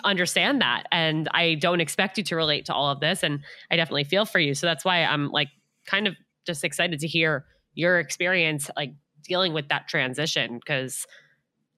understand 0.05 0.61
that. 0.61 0.85
And 0.93 1.29
I 1.33 1.55
don't 1.55 1.81
expect 1.81 2.19
you 2.19 2.25
to 2.25 2.37
relate 2.37 2.67
to 2.67 2.75
all 2.75 2.91
of 2.91 3.01
this. 3.01 3.23
And 3.23 3.41
I 3.71 3.77
definitely 3.77 4.05
feel 4.05 4.25
for 4.25 4.39
you. 4.39 4.55
So 4.55 4.67
that's 4.67 4.85
why 4.85 5.05
I'm 5.05 5.31
like 5.31 5.49
kind 5.87 6.07
of 6.07 6.15
just 6.47 6.65
excited 6.65 7.01
to 7.01 7.07
hear 7.07 7.45
your 7.75 7.99
experience, 7.99 8.71
like 8.77 8.93
dealing 9.25 9.53
with 9.53 9.69
that 9.69 9.89
transition. 9.89 10.61
Cause 10.67 11.07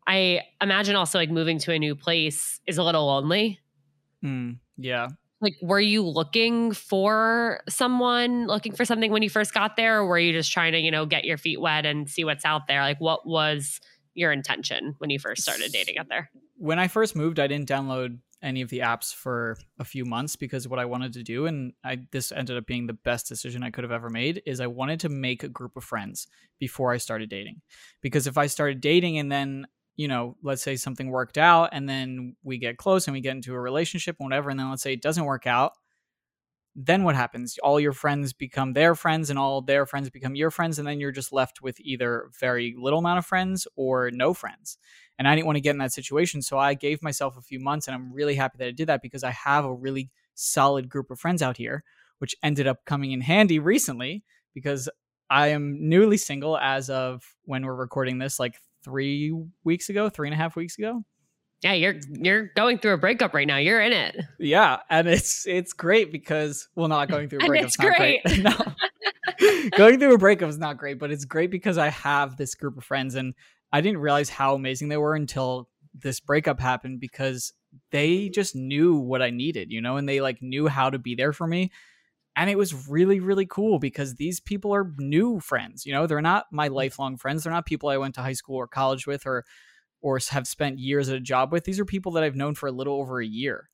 I 0.06 0.43
imagine 0.61 0.97
also 0.97 1.19
like 1.19 1.31
moving 1.31 1.58
to 1.61 1.73
a 1.73 1.79
new 1.79 1.94
place 1.94 2.61
is 2.67 2.79
a 2.79 2.82
little 2.82 3.06
lonely. 3.06 3.58
Mm, 4.25 4.58
yeah 4.76 5.08
Like, 5.41 5.56
were 5.62 5.81
you 5.81 6.02
looking 6.02 6.73
for 6.73 7.61
someone, 7.69 8.47
looking 8.47 8.75
for 8.75 8.85
something 8.85 9.11
when 9.11 9.23
you 9.23 9.31
first 9.31 9.55
got 9.55 9.76
there, 9.76 10.00
or 10.00 10.06
were 10.06 10.19
you 10.19 10.32
just 10.32 10.52
trying 10.52 10.73
to, 10.73 10.79
you 10.79 10.91
know, 10.91 11.06
get 11.06 11.25
your 11.25 11.38
feet 11.38 11.61
wet 11.61 11.87
and 11.87 12.08
see 12.08 12.25
what's 12.25 12.44
out 12.44 12.67
there? 12.69 12.82
Like, 12.82 13.00
what 13.00 13.26
was 13.26 13.81
your 14.14 14.32
intention 14.32 14.94
when 14.99 15.08
you 15.08 15.19
first 15.19 15.43
started 15.43 15.73
dating 15.73 15.97
out 15.97 16.08
there? 16.08 16.31
when 16.61 16.79
i 16.79 16.87
first 16.87 17.17
moved 17.17 17.41
i 17.41 17.47
didn't 17.47 17.69
download 17.69 18.19
any 18.43 18.61
of 18.62 18.69
the 18.69 18.79
apps 18.81 19.14
for 19.14 19.56
a 19.79 19.85
few 19.85 20.05
months 20.05 20.37
because 20.37 20.69
what 20.69 20.79
i 20.79 20.85
wanted 20.85 21.12
to 21.12 21.23
do 21.23 21.47
and 21.47 21.73
i 21.85 21.99
this 22.11 22.31
ended 22.32 22.56
up 22.56 22.67
being 22.67 22.87
the 22.87 22.93
best 22.93 23.26
decision 23.26 23.62
i 23.62 23.70
could 23.70 23.82
have 23.82 23.91
ever 23.91 24.11
made 24.11 24.43
is 24.47 24.61
i 24.61 24.67
wanted 24.67 25.00
to 25.00 25.08
make 25.08 25.43
a 25.43 25.49
group 25.49 25.76
of 25.76 25.82
friends 25.82 26.26
before 26.58 26.93
i 26.93 26.99
started 26.99 27.31
dating 27.31 27.61
because 28.02 28.26
if 28.26 28.37
i 28.37 28.47
started 28.47 28.81
dating 28.81 29.19
and 29.19 29.32
then 29.32 29.67
you 30.00 30.08
know 30.08 30.37
let's 30.43 30.62
say 30.62 30.76
something 30.76 31.11
worked 31.11 31.38
out 31.38 31.70
and 31.73 31.88
then 31.88 32.35
we 32.43 32.58
get 32.58 32.79
close 32.79 33.06
and 33.06 33.14
we 33.14 33.20
get 33.20 33.37
into 33.37 33.55
a 33.55 33.61
relationship 33.61 34.17
and 34.19 34.26
whatever 34.26 34.50
and 34.50 34.58
then 34.58 34.70
let's 34.70 34.82
say 34.82 34.93
it 34.93 35.02
doesn't 35.02 35.25
work 35.25 35.47
out 35.47 35.73
then 36.76 37.02
what 37.02 37.17
happens 37.17 37.58
all 37.62 37.81
your 37.81 37.93
friends 37.93 38.32
become 38.32 38.73
their 38.73 38.94
friends 38.94 39.29
and 39.29 39.38
all 39.38 39.61
their 39.61 39.85
friends 39.85 40.09
become 40.09 40.35
your 40.35 40.50
friends 40.50 40.78
and 40.78 40.87
then 40.87 41.00
you're 41.00 41.12
just 41.12 41.33
left 41.33 41.61
with 41.61 41.78
either 41.80 42.30
very 42.38 42.75
little 42.78 43.00
amount 43.00 43.19
of 43.19 43.26
friends 43.26 43.66
or 43.76 44.11
no 44.12 44.33
friends 44.33 44.78
and 45.21 45.28
I 45.28 45.35
didn't 45.35 45.49
want 45.49 45.57
to 45.57 45.61
get 45.61 45.73
in 45.73 45.78
that 45.80 45.92
situation. 45.92 46.40
So 46.40 46.59
I 46.59 46.73
gave 46.73 47.02
myself 47.02 47.37
a 47.37 47.42
few 47.42 47.61
months, 47.61 47.87
and 47.87 47.95
I'm 47.95 48.11
really 48.11 48.37
happy 48.37 48.57
that 48.57 48.69
I 48.69 48.71
did 48.71 48.88
that 48.88 49.02
because 49.02 49.23
I 49.23 49.33
have 49.33 49.66
a 49.66 49.75
really 49.75 50.09
solid 50.35 50.88
group 50.88 51.11
of 51.11 51.21
friends 51.21 51.42
out 51.42 51.59
here, 51.59 51.85
which 52.21 52.35
ended 52.42 52.66
up 52.66 52.87
coming 52.87 53.12
in 53.12 53.21
handy 53.21 53.59
recently 53.59 54.25
because 54.54 54.88
I 55.28 55.49
am 55.49 55.76
newly 55.90 56.16
single 56.16 56.57
as 56.57 56.88
of 56.88 57.23
when 57.45 57.66
we're 57.66 57.75
recording 57.75 58.16
this, 58.16 58.40
like 58.40 58.54
three 58.84 59.34
weeks 59.64 59.88
ago, 59.88 60.08
three 60.08 60.28
and 60.28 60.34
a 60.34 60.37
half 60.37 60.56
weeks 60.56 60.78
ago. 60.78 61.04
Yeah, 61.62 61.75
you're 61.75 61.96
you're 62.08 62.50
going 62.56 62.78
through 62.78 62.94
a 62.94 62.99
breakup 62.99 63.34
right 63.34 63.46
now. 63.46 63.58
You're 63.58 63.82
in 63.82 63.92
it. 63.92 64.16
Yeah, 64.38 64.78
and 64.88 65.06
it's 65.06 65.46
it's 65.46 65.75
great 65.75 66.10
because 66.10 66.68
well, 66.75 66.88
not 66.88 67.10
going 67.10 67.28
through 67.28 67.40
a 67.42 67.46
breakup. 67.46 67.68
it's 67.68 67.78
not 67.78 67.96
great. 67.96 68.20
no, 68.38 69.70
going 69.76 69.99
through 69.99 70.14
a 70.14 70.18
breakup 70.18 70.49
is 70.49 70.58
not 70.58 70.78
great, 70.78 70.99
but 70.99 71.10
it's 71.10 71.26
great 71.26 71.50
because 71.50 71.76
I 71.76 71.88
have 71.88 72.37
this 72.37 72.54
group 72.54 72.78
of 72.78 72.84
friends, 72.84 73.14
and 73.14 73.34
I 73.72 73.82
didn't 73.82 73.99
realize 74.00 74.30
how 74.30 74.54
amazing 74.54 74.88
they 74.88 74.96
were 74.96 75.14
until 75.14 75.68
this 75.94 76.20
breakup 76.20 76.60
happened 76.60 77.00
because 77.00 77.52
they 77.90 78.28
just 78.30 78.56
knew 78.56 78.96
what 78.96 79.22
I 79.22 79.30
needed, 79.30 79.70
you 79.70 79.80
know, 79.80 79.96
and 79.96 80.08
they 80.08 80.20
like 80.20 80.40
knew 80.40 80.66
how 80.66 80.90
to 80.90 80.99
be 80.99 81.14
there 81.14 81.32
for 81.32 81.46
me. 81.46 81.70
And 82.37 82.49
it 82.49 82.56
was 82.56 82.88
really, 82.88 83.20
really 83.20 83.46
cool 83.46 83.78
because 83.78 84.14
these 84.14 84.40
people 84.40 84.72
are 84.75 84.92
new 84.99 85.40
friends. 85.40 85.84
You 85.84 85.92
know, 85.92 86.06
they're 86.06 86.22
not 86.22 86.46
my 86.52 86.68
mm. 86.68 86.75
lifelong 86.75 87.16
friends. 87.16 87.44
They're 87.44 87.52
not 87.52 87.66
people 87.66 87.88
I 87.88 87.96
went 87.96 88.14
to 88.14 88.22
high 88.22 88.34
school 88.34 88.56
or 88.56 88.66
college 88.66 89.06
with 89.06 89.26
or 89.26 89.44
or 90.02 90.18
have 90.30 90.46
spent 90.46 90.78
years 90.78 91.08
at 91.08 91.16
a 91.16 91.20
job 91.20 91.52
with. 91.52 91.64
These 91.64 91.78
are 91.78 91.84
people 91.84 92.12
that 92.12 92.25
I've 92.25 92.37
known 92.37 92.54
for 92.54 92.66
a 92.66 92.72
little 92.72 92.94
over 92.94 93.20
a 93.20 93.26
year. 93.26 93.68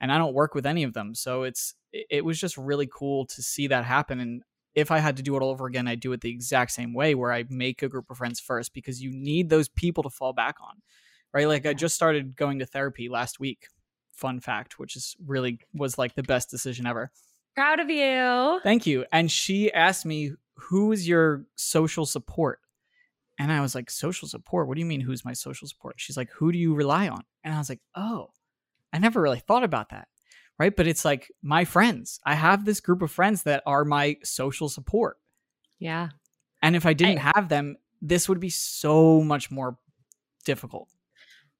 And 0.00 0.12
I 0.12 0.18
don't 0.18 0.34
work 0.34 0.54
with 0.54 0.66
any 0.66 0.82
of 0.82 0.92
them. 0.92 1.14
So 1.14 1.44
it's 1.44 1.74
it 1.92 2.06
it 2.10 2.24
was 2.24 2.38
just 2.38 2.58
really 2.58 2.88
cool 2.92 3.26
to 3.26 3.42
see 3.42 3.68
that 3.68 3.84
happen. 3.84 4.20
And 4.20 4.42
if 4.74 4.90
I 4.90 4.98
had 4.98 5.16
to 5.18 5.22
do 5.22 5.36
it 5.36 5.42
all 5.42 5.50
over 5.50 5.66
again, 5.66 5.86
I'd 5.86 6.00
do 6.00 6.12
it 6.12 6.20
the 6.20 6.30
exact 6.30 6.72
same 6.72 6.94
way 6.94 7.14
where 7.14 7.32
I 7.32 7.44
make 7.48 7.82
a 7.82 7.88
group 7.88 8.10
of 8.10 8.18
friends 8.18 8.40
first 8.40 8.74
because 8.74 9.02
you 9.02 9.10
need 9.12 9.48
those 9.48 9.68
people 9.68 10.02
to 10.02 10.10
fall 10.10 10.32
back 10.32 10.56
on. 10.60 10.82
Right? 11.32 11.48
Like 11.48 11.66
I 11.66 11.72
just 11.72 11.94
started 11.94 12.36
going 12.36 12.58
to 12.58 12.66
therapy 12.66 13.08
last 13.08 13.40
week. 13.40 13.68
Fun 14.12 14.40
fact, 14.40 14.78
which 14.78 14.96
is 14.96 15.16
really 15.24 15.60
was 15.72 15.96
like 15.98 16.14
the 16.14 16.22
best 16.22 16.50
decision 16.50 16.86
ever. 16.86 17.10
Proud 17.54 17.80
of 17.80 17.90
you. 17.90 18.60
Thank 18.62 18.86
you. 18.86 19.04
And 19.12 19.30
she 19.30 19.72
asked 19.72 20.06
me, 20.06 20.32
Who 20.54 20.92
is 20.92 21.06
your 21.06 21.44
social 21.54 22.06
support? 22.06 22.60
And 23.38 23.52
I 23.52 23.60
was 23.60 23.74
like, 23.74 23.90
Social 23.90 24.28
support? 24.28 24.68
What 24.68 24.74
do 24.74 24.80
you 24.80 24.86
mean, 24.86 25.00
who's 25.00 25.24
my 25.24 25.32
social 25.32 25.68
support? 25.68 25.96
She's 25.98 26.16
like, 26.16 26.30
Who 26.32 26.52
do 26.52 26.58
you 26.58 26.74
rely 26.74 27.08
on? 27.08 27.22
And 27.44 27.54
I 27.54 27.58
was 27.58 27.68
like, 27.68 27.80
Oh, 27.94 28.30
I 28.92 28.98
never 28.98 29.20
really 29.20 29.40
thought 29.40 29.64
about 29.64 29.90
that. 29.90 30.08
Right. 30.58 30.74
But 30.74 30.86
it's 30.86 31.04
like 31.04 31.30
my 31.42 31.64
friends. 31.64 32.20
I 32.24 32.34
have 32.34 32.64
this 32.64 32.80
group 32.80 33.02
of 33.02 33.10
friends 33.10 33.42
that 33.44 33.62
are 33.66 33.84
my 33.84 34.18
social 34.22 34.68
support. 34.68 35.16
Yeah. 35.78 36.10
And 36.62 36.76
if 36.76 36.86
I 36.86 36.92
didn't 36.92 37.18
I, 37.18 37.32
have 37.34 37.48
them, 37.48 37.76
this 38.00 38.28
would 38.28 38.38
be 38.38 38.50
so 38.50 39.22
much 39.22 39.50
more 39.50 39.76
difficult. 40.44 40.88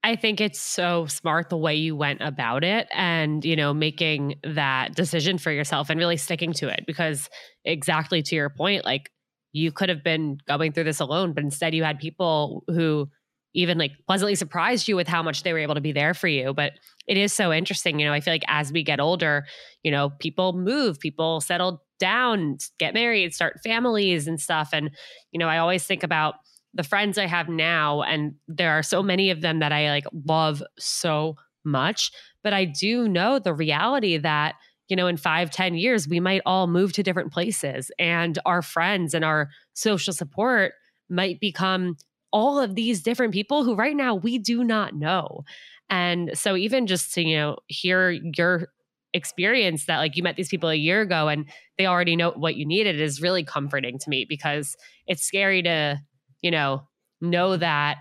I 0.05 0.17
think 0.17 0.41
it's 0.41 0.61
so 0.61 1.07
smart 1.07 1.49
the 1.49 1.57
way 1.57 1.77
you 1.77 1.95
went 1.95 2.23
about 2.23 2.65
it 2.65 2.89
and, 2.93 3.45
you 3.45 3.55
know, 3.55 3.73
making 3.73 4.35
that 4.43 4.97
decision 4.97 5.39
for 5.39 5.53
yourself 5.53 5.91
and 5.91 5.99
really 5.99 6.17
sticking 6.17 6.53
to 6.55 6.69
it 6.69 6.85
because 6.87 7.31
exactly 7.65 8.21
to 8.23 8.35
your 8.35 8.51
point, 8.51 8.85
like 8.85 9.11
you 9.53 9.71
could 9.71 9.89
have 9.89 10.03
been 10.03 10.39
going 10.49 10.73
through 10.73 10.85
this 10.85 10.99
alone, 10.99 11.33
but 11.35 11.45
instead 11.45 11.73
you 11.75 11.85
had 11.85 12.01
people 12.01 12.65
who 12.67 13.09
even 13.55 13.79
like 13.79 13.93
pleasantly 14.07 14.35
surprised 14.35 14.89
you 14.89 14.97
with 14.97 15.07
how 15.07 15.23
much 15.23 15.45
they 15.45 15.53
were 15.53 15.59
able 15.59 15.75
to 15.75 15.81
be 15.81 15.93
there 15.93 16.15
for 16.15 16.27
you. 16.27 16.53
But 16.53 16.73
it 17.07 17.17
is 17.17 17.33
so 17.33 17.53
interesting. 17.53 18.01
You 18.01 18.07
know, 18.07 18.13
I 18.13 18.21
feel 18.21 18.35
like 18.35 18.45
as 18.49 18.73
we 18.73 18.83
get 18.83 18.99
older, 18.99 19.45
you 19.85 19.91
know, 19.93 20.11
people 20.19 20.53
move, 20.55 20.99
people 20.99 21.41
settle 21.41 21.85
down, 22.01 22.57
get 22.79 22.95
married, 22.95 23.35
start 23.35 23.61
families 23.63 24.27
and 24.27 24.41
stuff. 24.41 24.71
And, 24.73 24.91
you 25.31 25.39
know, 25.39 25.49
I 25.49 25.59
always 25.59 25.85
think 25.85 26.03
about 26.03 26.37
the 26.75 26.83
friends 26.83 27.19
I 27.19 27.27
have 27.27 27.49
now, 27.49 28.03
and 28.03 28.35
there 28.49 28.73
are 28.73 28.83
so 28.83 29.03
many 29.03 29.31
of 29.31 29.41
them 29.41 29.59
that 29.59 29.73
I 29.73 29.91
like 29.91 30.05
love 30.27 30.63
so 30.79 31.37
much. 31.65 32.11
But 32.43 32.53
I 32.53 32.65
do 32.65 33.09
know 33.09 33.39
the 33.39 33.55
reality 33.55 34.17
that, 34.17 34.55
you 34.89 34.97
know, 34.97 35.07
in 35.07 35.17
five, 35.17 35.51
ten 35.51 35.75
years, 35.75 36.09
we 36.09 36.19
might 36.19 36.43
all 36.45 36.67
move 36.67 36.93
to 36.95 37.03
different 37.03 37.33
places 37.33 37.91
and 37.99 38.39
our 38.47 38.63
friends 38.63 39.15
and 39.15 39.25
our 39.25 39.51
social 39.75 40.13
support 40.13 40.73
might 41.09 41.41
become 41.41 41.97
all 42.33 42.59
of 42.59 42.75
these 42.75 43.03
different 43.03 43.33
people 43.33 43.65
who 43.65 43.75
right 43.75 43.95
now 43.95 44.15
we 44.15 44.39
do 44.39 44.65
not 44.65 44.95
know. 44.95 45.45
And 45.91 46.31
so 46.35 46.57
even 46.57 46.87
just 46.87 47.13
to, 47.15 47.23
you 47.23 47.37
know, 47.37 47.57
hear 47.67 48.11
your 48.11 48.69
experience 49.13 49.85
that 49.85 49.99
like 49.99 50.17
you 50.17 50.23
met 50.23 50.37
these 50.37 50.49
people 50.49 50.71
a 50.71 50.75
year 50.75 51.03
ago 51.03 51.29
and 51.29 51.47
they 51.77 51.85
already 51.85 52.17
know 52.17 52.31
what 52.31 52.57
you 52.57 52.65
needed 52.65 52.99
is 52.99 53.21
really 53.21 53.45
comforting 53.45 53.99
to 53.99 54.09
me 54.09 54.25
because 54.27 54.75
it's 55.07 55.23
scary 55.23 55.63
to, 55.63 56.01
you 56.43 56.51
know, 56.51 56.83
know 57.21 57.57
that 57.57 57.99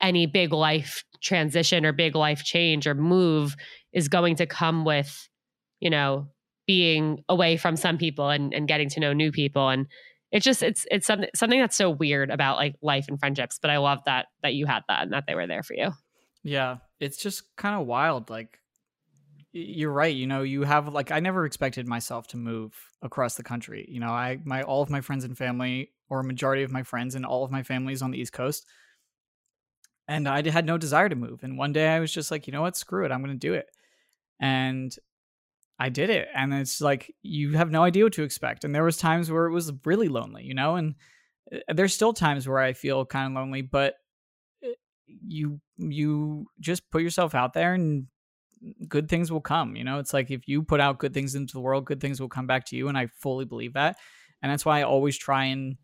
any 0.00 0.26
big 0.26 0.52
life 0.52 1.04
transition 1.22 1.84
or 1.84 1.92
big 1.92 2.14
life 2.14 2.44
change 2.44 2.86
or 2.86 2.94
move 2.94 3.56
is 3.92 4.08
going 4.08 4.36
to 4.36 4.46
come 4.46 4.84
with, 4.84 5.28
you 5.80 5.90
know, 5.90 6.28
being 6.66 7.22
away 7.28 7.56
from 7.56 7.76
some 7.76 7.98
people 7.98 8.30
and, 8.30 8.52
and 8.54 8.68
getting 8.68 8.88
to 8.90 9.00
know 9.00 9.12
new 9.12 9.32
people. 9.32 9.68
And 9.68 9.86
it's 10.32 10.44
just 10.44 10.62
it's 10.62 10.86
it's 10.90 11.06
something 11.06 11.28
something 11.34 11.60
that's 11.60 11.76
so 11.76 11.90
weird 11.90 12.30
about 12.30 12.56
like 12.56 12.74
life 12.82 13.06
and 13.08 13.18
friendships 13.18 13.58
but 13.60 13.70
i 13.70 13.78
love 13.78 14.00
that 14.06 14.26
that 14.42 14.54
you 14.54 14.66
had 14.66 14.82
that 14.88 15.02
and 15.02 15.12
that 15.12 15.24
they 15.26 15.34
were 15.34 15.46
there 15.46 15.62
for 15.62 15.74
you 15.74 15.90
yeah 16.42 16.76
it's 17.00 17.16
just 17.16 17.56
kind 17.56 17.80
of 17.80 17.86
wild 17.86 18.28
like 18.28 18.58
you're 19.52 19.92
right 19.92 20.14
you 20.14 20.26
know 20.26 20.42
you 20.42 20.64
have 20.64 20.92
like 20.92 21.10
i 21.10 21.20
never 21.20 21.46
expected 21.46 21.86
myself 21.86 22.26
to 22.26 22.36
move 22.36 22.74
across 23.02 23.36
the 23.36 23.42
country 23.42 23.86
you 23.88 24.00
know 24.00 24.10
i 24.10 24.38
my 24.44 24.62
all 24.62 24.82
of 24.82 24.90
my 24.90 25.00
friends 25.00 25.24
and 25.24 25.38
family 25.38 25.90
or 26.08 26.20
a 26.20 26.24
majority 26.24 26.62
of 26.62 26.72
my 26.72 26.82
friends 26.82 27.14
and 27.14 27.26
all 27.26 27.44
of 27.44 27.50
my 27.50 27.62
families 27.62 28.02
on 28.02 28.10
the 28.10 28.18
east 28.18 28.32
coast 28.32 28.66
and 30.08 30.28
i 30.28 30.48
had 30.48 30.66
no 30.66 30.78
desire 30.78 31.08
to 31.08 31.16
move 31.16 31.42
and 31.42 31.58
one 31.58 31.72
day 31.72 31.88
i 31.88 32.00
was 32.00 32.12
just 32.12 32.30
like 32.30 32.46
you 32.46 32.52
know 32.52 32.62
what 32.62 32.76
screw 32.76 33.04
it 33.04 33.12
i'm 33.12 33.22
going 33.22 33.32
to 33.34 33.38
do 33.38 33.54
it 33.54 33.66
and 34.40 34.96
I 35.78 35.88
did 35.88 36.10
it. 36.10 36.28
And 36.34 36.54
it's 36.54 36.80
like 36.80 37.14
you 37.22 37.52
have 37.52 37.70
no 37.70 37.82
idea 37.82 38.04
what 38.04 38.14
to 38.14 38.22
expect. 38.22 38.64
And 38.64 38.74
there 38.74 38.84
was 38.84 38.96
times 38.96 39.30
where 39.30 39.46
it 39.46 39.52
was 39.52 39.72
really 39.84 40.08
lonely, 40.08 40.44
you 40.44 40.54
know, 40.54 40.76
and 40.76 40.94
uh, 41.52 41.74
there's 41.74 41.94
still 41.94 42.12
times 42.12 42.48
where 42.48 42.58
I 42.58 42.72
feel 42.72 43.04
kind 43.04 43.32
of 43.32 43.40
lonely, 43.40 43.62
but 43.62 43.94
uh, 44.64 44.70
you 45.06 45.60
you 45.76 46.46
just 46.60 46.90
put 46.90 47.02
yourself 47.02 47.34
out 47.34 47.52
there 47.52 47.74
and 47.74 48.06
good 48.88 49.08
things 49.08 49.30
will 49.30 49.42
come, 49.42 49.76
you 49.76 49.84
know? 49.84 49.98
It's 49.98 50.14
like 50.14 50.30
if 50.30 50.48
you 50.48 50.62
put 50.62 50.80
out 50.80 50.98
good 50.98 51.12
things 51.12 51.34
into 51.34 51.52
the 51.52 51.60
world, 51.60 51.84
good 51.84 52.00
things 52.00 52.20
will 52.20 52.28
come 52.28 52.46
back 52.46 52.64
to 52.66 52.76
you 52.76 52.88
and 52.88 52.96
I 52.96 53.06
fully 53.06 53.44
believe 53.44 53.74
that. 53.74 53.98
And 54.42 54.50
that's 54.50 54.64
why 54.64 54.80
I 54.80 54.84
always 54.84 55.16
try 55.16 55.46
and 55.46 55.76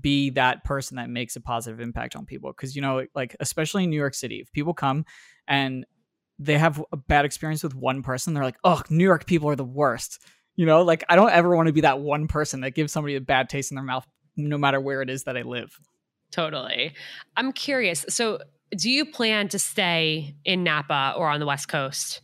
be 0.00 0.30
that 0.30 0.64
person 0.64 0.96
that 0.96 1.10
makes 1.10 1.36
a 1.36 1.40
positive 1.40 1.78
impact 1.80 2.16
on 2.16 2.24
people 2.24 2.50
because 2.50 2.74
you 2.74 2.80
know 2.80 3.04
like 3.14 3.36
especially 3.40 3.84
in 3.84 3.90
New 3.90 3.96
York 3.96 4.14
City 4.14 4.36
if 4.36 4.50
people 4.52 4.72
come 4.72 5.04
and 5.46 5.84
they 6.44 6.58
have 6.58 6.82
a 6.92 6.96
bad 6.96 7.24
experience 7.24 7.62
with 7.62 7.74
one 7.74 8.02
person, 8.02 8.34
they're 8.34 8.44
like, 8.44 8.58
oh, 8.64 8.82
New 8.90 9.04
York 9.04 9.26
people 9.26 9.48
are 9.48 9.56
the 9.56 9.64
worst. 9.64 10.20
You 10.56 10.66
know, 10.66 10.82
like 10.82 11.04
I 11.08 11.16
don't 11.16 11.30
ever 11.30 11.54
want 11.56 11.68
to 11.68 11.72
be 11.72 11.82
that 11.82 12.00
one 12.00 12.28
person 12.28 12.60
that 12.60 12.74
gives 12.74 12.92
somebody 12.92 13.16
a 13.16 13.20
bad 13.20 13.48
taste 13.48 13.70
in 13.70 13.76
their 13.76 13.84
mouth, 13.84 14.06
no 14.36 14.58
matter 14.58 14.80
where 14.80 15.02
it 15.02 15.08
is 15.08 15.24
that 15.24 15.36
I 15.36 15.42
live. 15.42 15.78
Totally. 16.30 16.94
I'm 17.36 17.52
curious. 17.52 18.04
So, 18.08 18.38
do 18.76 18.90
you 18.90 19.04
plan 19.04 19.48
to 19.48 19.58
stay 19.58 20.34
in 20.44 20.64
Napa 20.64 21.14
or 21.16 21.28
on 21.28 21.40
the 21.40 21.46
West 21.46 21.68
Coast 21.68 22.22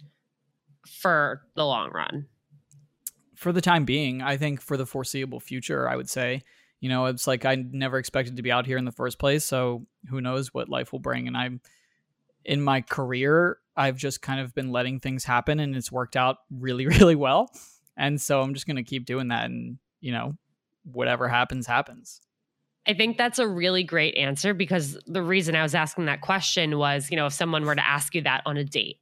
for 0.87 1.43
the 1.57 1.65
long 1.65 1.91
run? 1.93 2.27
For 3.35 3.53
the 3.53 3.61
time 3.61 3.85
being, 3.85 4.23
I 4.23 4.39
think 4.39 4.63
for 4.63 4.77
the 4.77 4.87
foreseeable 4.87 5.41
future, 5.41 5.89
I 5.89 5.95
would 5.95 6.09
say, 6.09 6.43
you 6.81 6.89
know, 6.89 7.07
it's 7.07 7.27
like 7.27 7.45
I 7.45 7.55
never 7.57 7.99
expected 7.99 8.37
to 8.37 8.43
be 8.43 8.53
out 8.53 8.67
here 8.67 8.79
in 8.79 8.85
the 8.85 8.93
first 8.93 9.19
place. 9.19 9.45
So, 9.45 9.87
who 10.09 10.21
knows 10.21 10.55
what 10.55 10.69
life 10.69 10.93
will 10.93 11.01
bring. 11.01 11.27
And 11.27 11.37
I'm 11.37 11.61
in 12.45 12.63
my 12.63 12.81
career, 12.81 13.59
I've 13.77 13.97
just 13.97 14.23
kind 14.23 14.41
of 14.41 14.55
been 14.55 14.73
letting 14.73 15.01
things 15.01 15.25
happen 15.25 15.61
and 15.61 15.77
it's 15.77 15.93
worked 15.93 16.17
out 16.17 16.39
really, 16.51 16.87
really 16.99 17.15
well. 17.15 17.53
And 17.97 18.21
so 18.21 18.41
I'm 18.41 18.55
just 18.55 18.67
going 18.67 18.77
to 18.77 18.83
keep 18.83 19.07
doing 19.07 19.29
that. 19.29 19.47
And, 19.47 19.79
you 20.01 20.13
know, 20.13 20.35
whatever 20.85 21.29
happens, 21.29 21.67
happens. 21.67 22.21
I 22.87 22.95
think 22.95 23.19
that's 23.19 23.39
a 23.39 23.47
really 23.47 23.83
great 23.83 24.17
answer 24.17 24.55
because 24.55 24.97
the 25.07 25.23
reason 25.23 25.55
I 25.55 25.63
was 25.63 25.75
asking 25.75 26.07
that 26.07 26.23
question 26.23 26.79
was, 26.79 27.11
you 27.11 27.17
know, 27.17 27.27
if 27.27 27.35
someone 27.35 27.67
were 27.67 27.75
to 27.75 27.87
ask 27.87 28.15
you 28.15 28.23
that 28.23 28.43
on 28.47 28.57
a 28.57 28.65
date, 28.65 28.97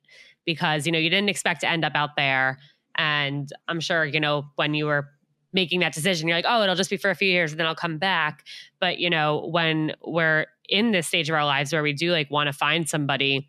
because, 0.45 0.87
you 0.87 0.92
know, 0.92 0.99
you 0.99 1.11
didn't 1.11 1.28
expect 1.28 1.61
to 1.61 1.68
end 1.68 1.85
up 1.85 1.92
out 1.95 2.16
there. 2.16 2.59
And 2.97 3.49
I'm 3.68 3.78
sure, 3.78 4.04
you 4.04 4.18
know, 4.18 4.47
when 4.56 4.75
you 4.75 4.87
were 4.87 5.09
making 5.56 5.80
that 5.80 5.92
decision, 5.92 6.28
you're 6.28 6.36
like, 6.36 6.44
oh, 6.46 6.62
it'll 6.62 6.76
just 6.76 6.90
be 6.90 6.96
for 6.96 7.10
a 7.10 7.16
few 7.16 7.28
years 7.28 7.50
and 7.50 7.58
then 7.58 7.66
I'll 7.66 7.75
come 7.75 7.98
back. 7.98 8.44
But, 8.78 8.98
you 8.98 9.10
know, 9.10 9.48
when 9.50 9.96
we're 10.06 10.46
in 10.68 10.92
this 10.92 11.08
stage 11.08 11.28
of 11.28 11.34
our 11.34 11.44
lives 11.44 11.72
where 11.72 11.82
we 11.82 11.92
do 11.92 12.12
like 12.12 12.30
want 12.30 12.46
to 12.46 12.52
find 12.52 12.88
somebody, 12.88 13.48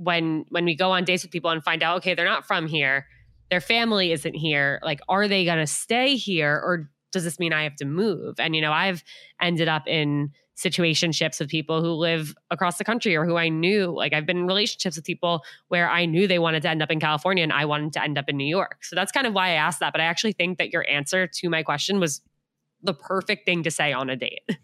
when 0.00 0.46
when 0.48 0.64
we 0.64 0.74
go 0.74 0.92
on 0.92 1.04
dates 1.04 1.22
with 1.22 1.30
people 1.30 1.50
and 1.50 1.62
find 1.62 1.82
out 1.82 1.98
okay 1.98 2.14
they're 2.14 2.24
not 2.24 2.46
from 2.46 2.66
here. 2.66 3.06
Their 3.50 3.60
family 3.60 4.12
isn't 4.12 4.34
here. 4.34 4.80
Like 4.82 5.00
are 5.08 5.28
they 5.28 5.44
going 5.44 5.58
to 5.58 5.66
stay 5.66 6.16
here 6.16 6.54
or 6.54 6.90
does 7.12 7.24
this 7.24 7.38
mean 7.38 7.52
i 7.52 7.64
have 7.64 7.76
to 7.76 7.84
move? 7.84 8.40
And 8.40 8.56
you 8.56 8.62
know 8.62 8.72
i've 8.72 9.04
ended 9.40 9.68
up 9.68 9.86
in 9.86 10.32
situationships 10.62 11.40
with 11.40 11.48
people 11.48 11.82
who 11.82 11.92
live 11.92 12.34
across 12.50 12.78
the 12.78 12.84
country 12.84 13.16
or 13.16 13.24
who 13.24 13.36
i 13.36 13.48
knew. 13.48 13.86
Like 13.86 14.12
i've 14.12 14.26
been 14.26 14.38
in 14.38 14.46
relationships 14.46 14.96
with 14.96 15.04
people 15.04 15.42
where 15.68 15.88
i 15.88 16.04
knew 16.04 16.26
they 16.26 16.38
wanted 16.38 16.62
to 16.62 16.68
end 16.68 16.82
up 16.82 16.90
in 16.90 17.00
california 17.00 17.42
and 17.42 17.52
i 17.52 17.64
wanted 17.64 17.92
to 17.94 18.02
end 18.02 18.18
up 18.18 18.28
in 18.28 18.36
new 18.36 18.46
york. 18.46 18.84
So 18.84 18.96
that's 18.96 19.12
kind 19.12 19.26
of 19.26 19.34
why 19.34 19.48
i 19.48 19.52
asked 19.52 19.80
that 19.80 19.92
but 19.92 20.00
i 20.00 20.04
actually 20.04 20.32
think 20.32 20.58
that 20.58 20.72
your 20.72 20.88
answer 20.88 21.26
to 21.26 21.48
my 21.48 21.62
question 21.62 22.00
was 22.00 22.20
the 22.82 22.94
perfect 22.94 23.44
thing 23.44 23.62
to 23.62 23.70
say 23.70 23.92
on 23.92 24.10
a 24.10 24.16
date. 24.16 24.42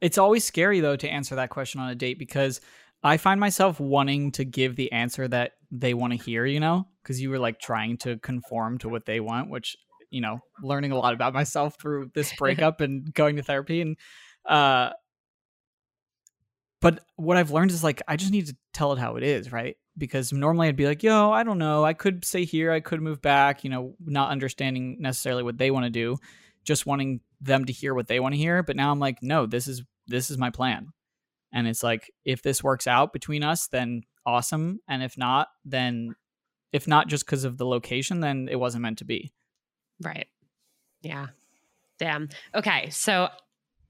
It's 0.00 0.16
always 0.16 0.44
scary 0.44 0.78
though 0.78 0.94
to 0.94 1.08
answer 1.08 1.34
that 1.34 1.50
question 1.50 1.80
on 1.80 1.88
a 1.88 1.94
date 1.96 2.20
because 2.20 2.60
I 3.02 3.16
find 3.16 3.38
myself 3.38 3.78
wanting 3.78 4.32
to 4.32 4.44
give 4.44 4.76
the 4.76 4.90
answer 4.92 5.28
that 5.28 5.52
they 5.70 5.94
want 5.94 6.12
to 6.12 6.18
hear, 6.18 6.44
you 6.46 6.60
know, 6.60 6.86
because 7.02 7.20
you 7.20 7.30
were 7.30 7.38
like 7.38 7.60
trying 7.60 7.96
to 7.98 8.16
conform 8.18 8.78
to 8.78 8.88
what 8.88 9.06
they 9.06 9.20
want, 9.20 9.50
which, 9.50 9.76
you 10.10 10.20
know, 10.20 10.40
learning 10.62 10.92
a 10.92 10.98
lot 10.98 11.14
about 11.14 11.34
myself 11.34 11.76
through 11.80 12.10
this 12.14 12.32
breakup 12.38 12.80
and 12.80 13.12
going 13.14 13.36
to 13.36 13.42
therapy. 13.42 13.80
And, 13.80 13.96
uh, 14.46 14.90
but 16.80 17.04
what 17.16 17.36
I've 17.36 17.50
learned 17.50 17.70
is 17.70 17.84
like, 17.84 18.02
I 18.06 18.16
just 18.16 18.32
need 18.32 18.46
to 18.46 18.56
tell 18.72 18.92
it 18.92 18.98
how 18.98 19.16
it 19.16 19.22
is, 19.22 19.52
right? 19.52 19.76
Because 19.96 20.32
normally 20.32 20.68
I'd 20.68 20.76
be 20.76 20.86
like, 20.86 21.02
yo, 21.02 21.30
I 21.30 21.42
don't 21.42 21.58
know. 21.58 21.84
I 21.84 21.92
could 21.92 22.24
stay 22.24 22.44
here. 22.44 22.70
I 22.70 22.80
could 22.80 23.02
move 23.02 23.20
back, 23.20 23.64
you 23.64 23.70
know, 23.70 23.94
not 24.04 24.30
understanding 24.30 24.98
necessarily 25.00 25.42
what 25.42 25.58
they 25.58 25.70
want 25.70 25.84
to 25.84 25.90
do, 25.90 26.16
just 26.64 26.86
wanting 26.86 27.20
them 27.40 27.64
to 27.64 27.72
hear 27.72 27.94
what 27.94 28.06
they 28.06 28.20
want 28.20 28.34
to 28.34 28.38
hear. 28.38 28.62
But 28.62 28.76
now 28.76 28.92
I'm 28.92 29.00
like, 29.00 29.18
no, 29.22 29.46
this 29.46 29.66
is, 29.66 29.82
this 30.06 30.30
is 30.30 30.38
my 30.38 30.50
plan 30.50 30.92
and 31.52 31.66
it's 31.66 31.82
like 31.82 32.12
if 32.24 32.42
this 32.42 32.62
works 32.62 32.86
out 32.86 33.12
between 33.12 33.42
us 33.42 33.68
then 33.68 34.02
awesome 34.26 34.80
and 34.88 35.02
if 35.02 35.16
not 35.16 35.48
then 35.64 36.14
if 36.72 36.86
not 36.86 37.08
just 37.08 37.24
because 37.24 37.44
of 37.44 37.56
the 37.56 37.66
location 37.66 38.20
then 38.20 38.48
it 38.50 38.56
wasn't 38.56 38.82
meant 38.82 38.98
to 38.98 39.04
be 39.04 39.32
right 40.02 40.26
yeah 41.02 41.26
damn 41.98 42.28
okay 42.54 42.90
so 42.90 43.28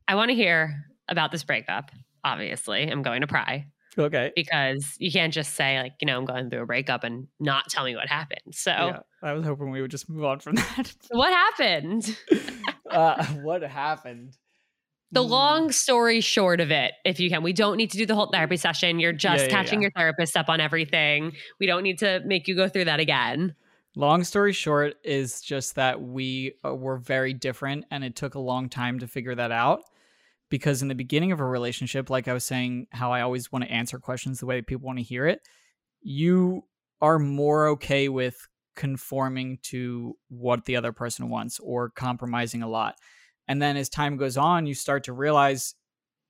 i 0.07 0.14
want 0.14 0.30
to 0.30 0.35
hear 0.35 0.85
about 1.09 1.33
this 1.33 1.45
breakup 1.45 1.90
obviously 2.25 2.91
i'm 2.91 3.03
going 3.03 3.21
to 3.21 3.27
pry 3.27 3.67
okay 3.99 4.33
because 4.35 4.95
you 4.99 5.11
can't 5.11 5.33
just 5.33 5.55
say 5.55 5.79
like 5.81 5.93
you 6.01 6.07
know 6.07 6.19
i'm 6.19 6.25
going 6.25 6.51
through 6.51 6.63
a 6.63 6.67
breakup 6.67 7.05
and 7.05 7.27
not 7.41 7.69
tell 7.69 7.85
me 7.85 7.95
what 7.95 8.09
happened 8.09 8.41
so 8.53 8.71
yeah, 8.71 8.99
i 9.23 9.33
was 9.33 9.45
hoping 9.45 9.71
we 9.71 9.81
would 9.83 9.91
just 9.91 10.09
move 10.09 10.25
on 10.25 10.39
from 10.39 10.55
that 10.77 10.95
what 11.11 11.33
happened 11.33 12.17
uh, 12.91 13.25
what 13.43 13.63
happened 13.63 14.37
the 15.11 15.25
mm. 15.25 15.29
long 15.31 15.73
story 15.73 16.21
short 16.21 16.61
of 16.61 16.71
it, 16.71 16.93
if 17.05 17.19
you 17.19 17.31
can, 17.31 17.43
we 17.43 17.53
don't 17.53 17.77
need 17.77 17.91
to 17.93 17.99
do 17.99 18.05
the 18.05 18.15
whole 18.15 18.31
therapy 18.31 18.57
session. 18.57 18.99
You're 19.01 19.13
just 19.13 19.45
yeah, 19.45 19.45
yeah, 19.45 19.51
catching 19.51 19.81
your 19.81 19.91
therapist 19.93 20.37
up 20.37 20.49
on 20.49 20.61
everything. 20.61 21.33
We 21.59 21.67
don't 21.67 21.83
need 21.83 21.99
to 22.01 22.21
make 22.27 22.47
you 22.47 22.55
go 22.55 22.69
through 22.69 22.87
that 22.87 23.01
again. 23.01 23.55
Long 23.97 24.23
story 24.23 24.53
short 24.53 24.95
is 25.03 25.41
just 25.41 25.75
that 25.77 26.01
we 26.01 26.55
uh, 26.65 26.75
were 26.75 26.99
very 26.99 27.33
different 27.33 27.87
and 27.91 28.05
it 28.05 28.15
took 28.15 28.35
a 28.35 28.39
long 28.39 28.69
time 28.69 28.99
to 28.99 29.09
figure 29.09 29.35
that 29.35 29.51
out. 29.51 29.83
Because 30.50 30.81
in 30.81 30.88
the 30.88 30.95
beginning 30.95 31.33
of 31.33 31.40
a 31.40 31.45
relationship, 31.45 32.09
like 32.09 32.26
I 32.26 32.33
was 32.33 32.45
saying, 32.45 32.87
how 32.90 33.12
I 33.12 33.21
always 33.21 33.52
want 33.52 33.64
to 33.64 33.71
answer 33.71 33.99
questions 33.99 34.40
the 34.40 34.47
way 34.47 34.57
that 34.57 34.67
people 34.67 34.87
want 34.87 34.99
to 34.99 35.05
hear 35.05 35.26
it, 35.26 35.40
you 36.00 36.64
are 37.00 37.19
more 37.19 37.69
okay 37.69 38.09
with 38.09 38.49
conforming 38.75 39.59
to 39.64 40.14
what 40.28 40.64
the 40.64 40.76
other 40.76 40.93
person 40.93 41.28
wants 41.28 41.59
or 41.59 41.90
compromising 41.90 42.62
a 42.62 42.69
lot. 42.69 42.95
And 43.49 43.61
then 43.61 43.76
as 43.76 43.88
time 43.88 44.17
goes 44.17 44.37
on, 44.37 44.67
you 44.67 44.75
start 44.75 45.05
to 45.05 45.12
realize, 45.12 45.75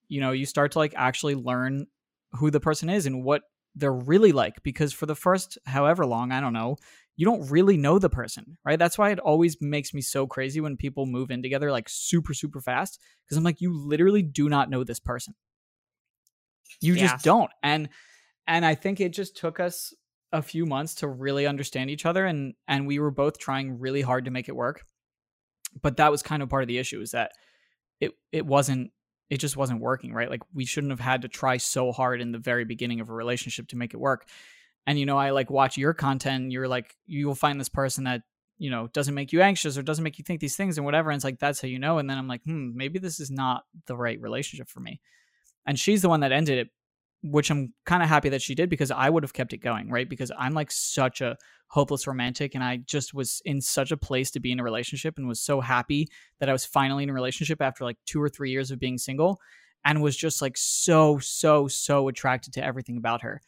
you 0.08 0.20
know, 0.20 0.32
you 0.32 0.46
start 0.46 0.72
to 0.72 0.78
like 0.78 0.94
actually 0.96 1.34
learn 1.34 1.86
who 2.32 2.50
the 2.50 2.60
person 2.60 2.88
is 2.88 3.06
and 3.06 3.22
what 3.22 3.42
they're 3.74 3.92
really 3.92 4.32
like 4.32 4.62
because 4.62 4.92
for 4.92 5.06
the 5.06 5.14
first 5.14 5.58
however 5.66 6.06
long, 6.06 6.32
I 6.32 6.40
don't 6.40 6.52
know, 6.52 6.76
you 7.18 7.24
don't 7.24 7.50
really 7.50 7.76
know 7.76 7.98
the 7.98 8.08
person, 8.08 8.56
right? 8.64 8.78
That's 8.78 8.96
why 8.96 9.10
it 9.10 9.18
always 9.18 9.60
makes 9.60 9.92
me 9.92 10.00
so 10.00 10.24
crazy 10.24 10.60
when 10.60 10.76
people 10.76 11.04
move 11.04 11.32
in 11.32 11.42
together 11.42 11.72
like 11.72 11.88
super, 11.88 12.32
super 12.32 12.60
fast 12.60 13.00
because 13.24 13.36
I'm 13.36 13.42
like, 13.42 13.60
you 13.60 13.76
literally 13.76 14.22
do 14.22 14.48
not 14.48 14.70
know 14.70 14.84
this 14.84 15.00
person. 15.00 15.34
You 16.80 16.94
yeah. 16.94 17.08
just 17.08 17.24
don't. 17.24 17.50
And 17.60 17.88
and 18.46 18.64
I 18.64 18.76
think 18.76 19.00
it 19.00 19.12
just 19.12 19.36
took 19.36 19.58
us 19.58 19.92
a 20.30 20.40
few 20.40 20.64
months 20.64 20.94
to 20.96 21.08
really 21.08 21.44
understand 21.44 21.90
each 21.90 22.06
other 22.06 22.24
and 22.24 22.54
and 22.68 22.86
we 22.86 23.00
were 23.00 23.10
both 23.10 23.38
trying 23.38 23.80
really 23.80 24.00
hard 24.00 24.26
to 24.26 24.30
make 24.30 24.48
it 24.48 24.54
work. 24.54 24.84
But 25.82 25.96
that 25.96 26.12
was 26.12 26.22
kind 26.22 26.40
of 26.40 26.48
part 26.48 26.62
of 26.62 26.68
the 26.68 26.78
issue 26.78 27.00
is 27.00 27.10
that 27.10 27.32
it 27.98 28.12
it 28.30 28.46
wasn't 28.46 28.92
it 29.28 29.38
just 29.38 29.56
wasn't 29.56 29.80
working, 29.80 30.14
right? 30.14 30.30
Like 30.30 30.42
we 30.54 30.64
shouldn't 30.64 30.92
have 30.92 31.00
had 31.00 31.22
to 31.22 31.28
try 31.28 31.56
so 31.56 31.90
hard 31.90 32.20
in 32.20 32.30
the 32.30 32.38
very 32.38 32.64
beginning 32.64 33.00
of 33.00 33.08
a 33.08 33.12
relationship 33.12 33.66
to 33.68 33.76
make 33.76 33.92
it 33.92 33.98
work 33.98 34.28
and 34.86 34.98
you 34.98 35.06
know 35.06 35.18
i 35.18 35.30
like 35.30 35.50
watch 35.50 35.76
your 35.76 35.94
content 35.94 36.52
you're 36.52 36.68
like 36.68 36.94
you'll 37.06 37.34
find 37.34 37.60
this 37.60 37.68
person 37.68 38.04
that 38.04 38.22
you 38.58 38.70
know 38.70 38.88
doesn't 38.88 39.14
make 39.14 39.32
you 39.32 39.40
anxious 39.40 39.78
or 39.78 39.82
doesn't 39.82 40.04
make 40.04 40.18
you 40.18 40.24
think 40.24 40.40
these 40.40 40.56
things 40.56 40.76
and 40.76 40.84
whatever 40.84 41.10
and 41.10 41.16
it's 41.16 41.24
like 41.24 41.38
that's 41.38 41.60
how 41.60 41.68
you 41.68 41.78
know 41.78 41.98
and 41.98 42.10
then 42.10 42.18
i'm 42.18 42.28
like 42.28 42.42
hmm 42.44 42.70
maybe 42.74 42.98
this 42.98 43.20
is 43.20 43.30
not 43.30 43.64
the 43.86 43.96
right 43.96 44.20
relationship 44.20 44.68
for 44.68 44.80
me. 44.80 45.00
And 45.66 45.78
she's 45.78 46.00
the 46.00 46.08
one 46.08 46.20
that 46.20 46.32
ended 46.32 46.58
it 46.58 46.68
which 47.22 47.50
i'm 47.50 47.72
kind 47.84 48.02
of 48.02 48.08
happy 48.08 48.28
that 48.28 48.42
she 48.42 48.54
did 48.54 48.70
because 48.70 48.90
i 48.90 49.08
would 49.08 49.22
have 49.22 49.32
kept 49.32 49.52
it 49.52 49.58
going 49.58 49.90
right? 49.90 50.08
Because 50.08 50.32
i'm 50.38 50.54
like 50.54 50.70
such 50.70 51.20
a 51.20 51.36
hopeless 51.68 52.06
romantic 52.06 52.54
and 52.54 52.64
i 52.64 52.78
just 52.78 53.12
was 53.12 53.42
in 53.44 53.60
such 53.60 53.90
a 53.90 53.96
place 53.96 54.30
to 54.30 54.40
be 54.40 54.52
in 54.52 54.60
a 54.60 54.64
relationship 54.64 55.18
and 55.18 55.28
was 55.28 55.40
so 55.40 55.60
happy 55.60 56.08
that 56.40 56.48
i 56.48 56.52
was 56.52 56.64
finally 56.64 57.02
in 57.02 57.10
a 57.10 57.14
relationship 57.14 57.60
after 57.60 57.84
like 57.84 57.98
two 58.06 58.22
or 58.22 58.28
three 58.28 58.50
years 58.50 58.70
of 58.70 58.78
being 58.78 58.98
single 58.98 59.40
and 59.84 60.02
was 60.02 60.16
just 60.16 60.40
like 60.40 60.56
so 60.56 61.18
so 61.18 61.68
so 61.68 62.08
attracted 62.08 62.52
to 62.54 62.64
everything 62.64 62.96
about 62.96 63.22
her 63.22 63.40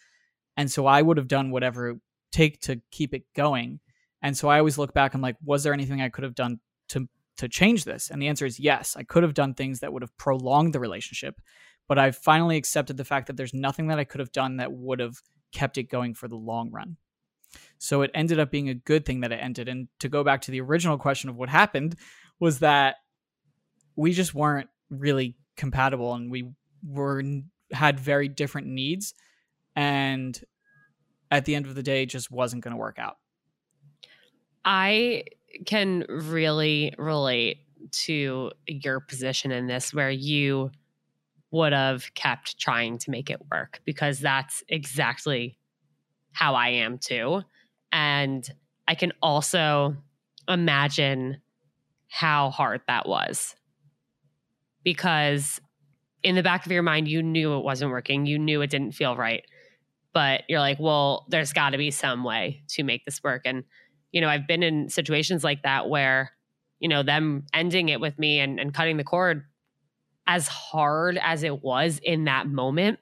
and 0.61 0.71
so 0.71 0.85
I 0.85 1.01
would 1.01 1.17
have 1.17 1.27
done 1.27 1.51
whatever 1.51 1.89
it 1.89 1.97
take 2.33 2.61
to 2.61 2.83
keep 2.91 3.15
it 3.15 3.25
going. 3.35 3.81
And 4.21 4.37
so 4.37 4.51
I 4.51 4.59
always 4.59 4.77
look 4.77 4.93
back. 4.93 5.15
I'm 5.15 5.23
like, 5.23 5.37
was 5.43 5.63
there 5.63 5.73
anything 5.73 6.03
I 6.03 6.11
could 6.11 6.23
have 6.23 6.35
done 6.35 6.61
to 6.91 7.09
to 7.39 7.49
change 7.49 7.85
this? 7.85 8.11
And 8.11 8.21
the 8.21 8.29
answer 8.29 8.45
is 8.45 8.61
yes. 8.61 8.95
I 8.95 9.03
could 9.03 9.23
have 9.23 9.33
done 9.33 9.55
things 9.55 9.81
that 9.81 9.91
would 9.91 10.03
have 10.03 10.15
prolonged 10.19 10.75
the 10.75 10.79
relationship, 10.79 11.41
but 11.89 11.99
I've 11.99 12.15
finally 12.15 12.59
accepted 12.59 12.99
the 12.99 13.07
fact 13.07 13.29
that 13.29 13.39
there's 13.39 13.55
nothing 13.55 13.87
that 13.87 13.99
I 13.99 14.05
could 14.05 14.21
have 14.21 14.33
done 14.33 14.59
that 14.59 14.71
would 14.71 15.01
have 15.01 15.23
kept 15.51 15.79
it 15.79 15.85
going 15.85 16.13
for 16.13 16.29
the 16.29 16.37
long 16.37 16.71
run. 16.71 16.99
So 17.79 18.03
it 18.03 18.11
ended 18.13 18.39
up 18.39 18.51
being 18.51 18.69
a 18.69 18.75
good 18.75 19.07
thing 19.07 19.21
that 19.21 19.33
it 19.33 19.41
ended. 19.41 19.67
And 19.67 19.89
to 20.01 20.11
go 20.11 20.23
back 20.23 20.43
to 20.43 20.51
the 20.51 20.61
original 20.61 20.99
question 20.99 21.31
of 21.31 21.37
what 21.37 21.49
happened 21.49 21.97
was 22.39 22.59
that 22.59 22.97
we 23.97 24.13
just 24.13 24.35
weren't 24.35 24.69
really 24.91 25.37
compatible 25.57 26.13
and 26.13 26.31
we 26.31 26.51
were 26.87 27.23
had 27.73 27.99
very 27.99 28.29
different 28.29 28.67
needs 28.67 29.15
and 29.77 30.39
at 31.31 31.45
the 31.45 31.55
end 31.55 31.67
of 31.67 31.75
the 31.75 31.83
day 31.83 32.07
just 32.07 32.31
wasn't 32.31 32.63
going 32.63 32.73
to 32.73 32.79
work 32.79 32.99
out. 32.99 33.17
I 34.65 35.25
can 35.67 36.05
really 36.09 36.93
relate 36.99 37.59
to 37.91 38.51
your 38.67 39.01
position 39.01 39.51
in 39.53 39.67
this 39.67 39.95
where 39.95 40.11
you 40.11 40.71
would 41.51 41.73
have 41.73 42.13
kept 42.15 42.59
trying 42.59 42.99
to 42.99 43.11
make 43.11 43.31
it 43.31 43.41
work 43.51 43.81
because 43.85 44.21
that's 44.21 44.63
exactly 44.69 45.59
how 46.33 46.55
I 46.55 46.69
am 46.69 46.99
too. 46.99 47.43
And 47.91 48.49
I 48.87 48.95
can 48.95 49.13
also 49.23 49.97
imagine 50.49 51.41
how 52.09 52.51
hard 52.51 52.83
that 52.87 53.09
was 53.09 53.57
because 54.85 55.61
in 56.23 56.35
the 56.35 56.43
back 56.43 56.67
of 56.67 56.73
your 56.73 56.83
mind, 56.83 57.09
you 57.09 57.23
knew 57.23 57.57
it 57.57 57.65
wasn't 57.65 57.91
working. 57.91 58.27
You 58.27 58.39
knew 58.39 58.61
it 58.61 58.71
didn't 58.71 58.93
feel 58.93 59.17
right 59.17 59.45
but 60.13 60.43
you're 60.49 60.61
like, 60.61 60.79
well, 60.81 61.27
there's 61.29 61.53
got 61.53 61.71
to 61.71 61.79
be 61.79 61.91
some 61.91 62.25
way 62.25 62.63
to 62.69 62.83
make 62.83 63.05
this 63.05 63.23
work. 63.23 63.43
And, 63.45 63.65
you 64.13 64.21
know, 64.21 64.29
I've 64.29 64.47
been 64.47 64.63
in 64.63 64.89
situations 64.89 65.45
like 65.45 65.63
that 65.63 65.89
where, 65.89 66.33
you 66.79 66.89
know, 66.89 67.03
them 67.03 67.45
ending 67.55 67.89
it 67.89 68.01
with 68.01 68.19
me 68.19 68.41
and, 68.41 68.59
and 68.59 68.75
cutting 68.75 68.97
the 68.97 69.05
cord, 69.05 69.45
as 70.27 70.49
hard 70.49 71.19
as 71.23 71.43
it 71.43 71.63
was 71.63 72.01
in 72.03 72.25
that 72.25 72.47
moment, 72.47 72.99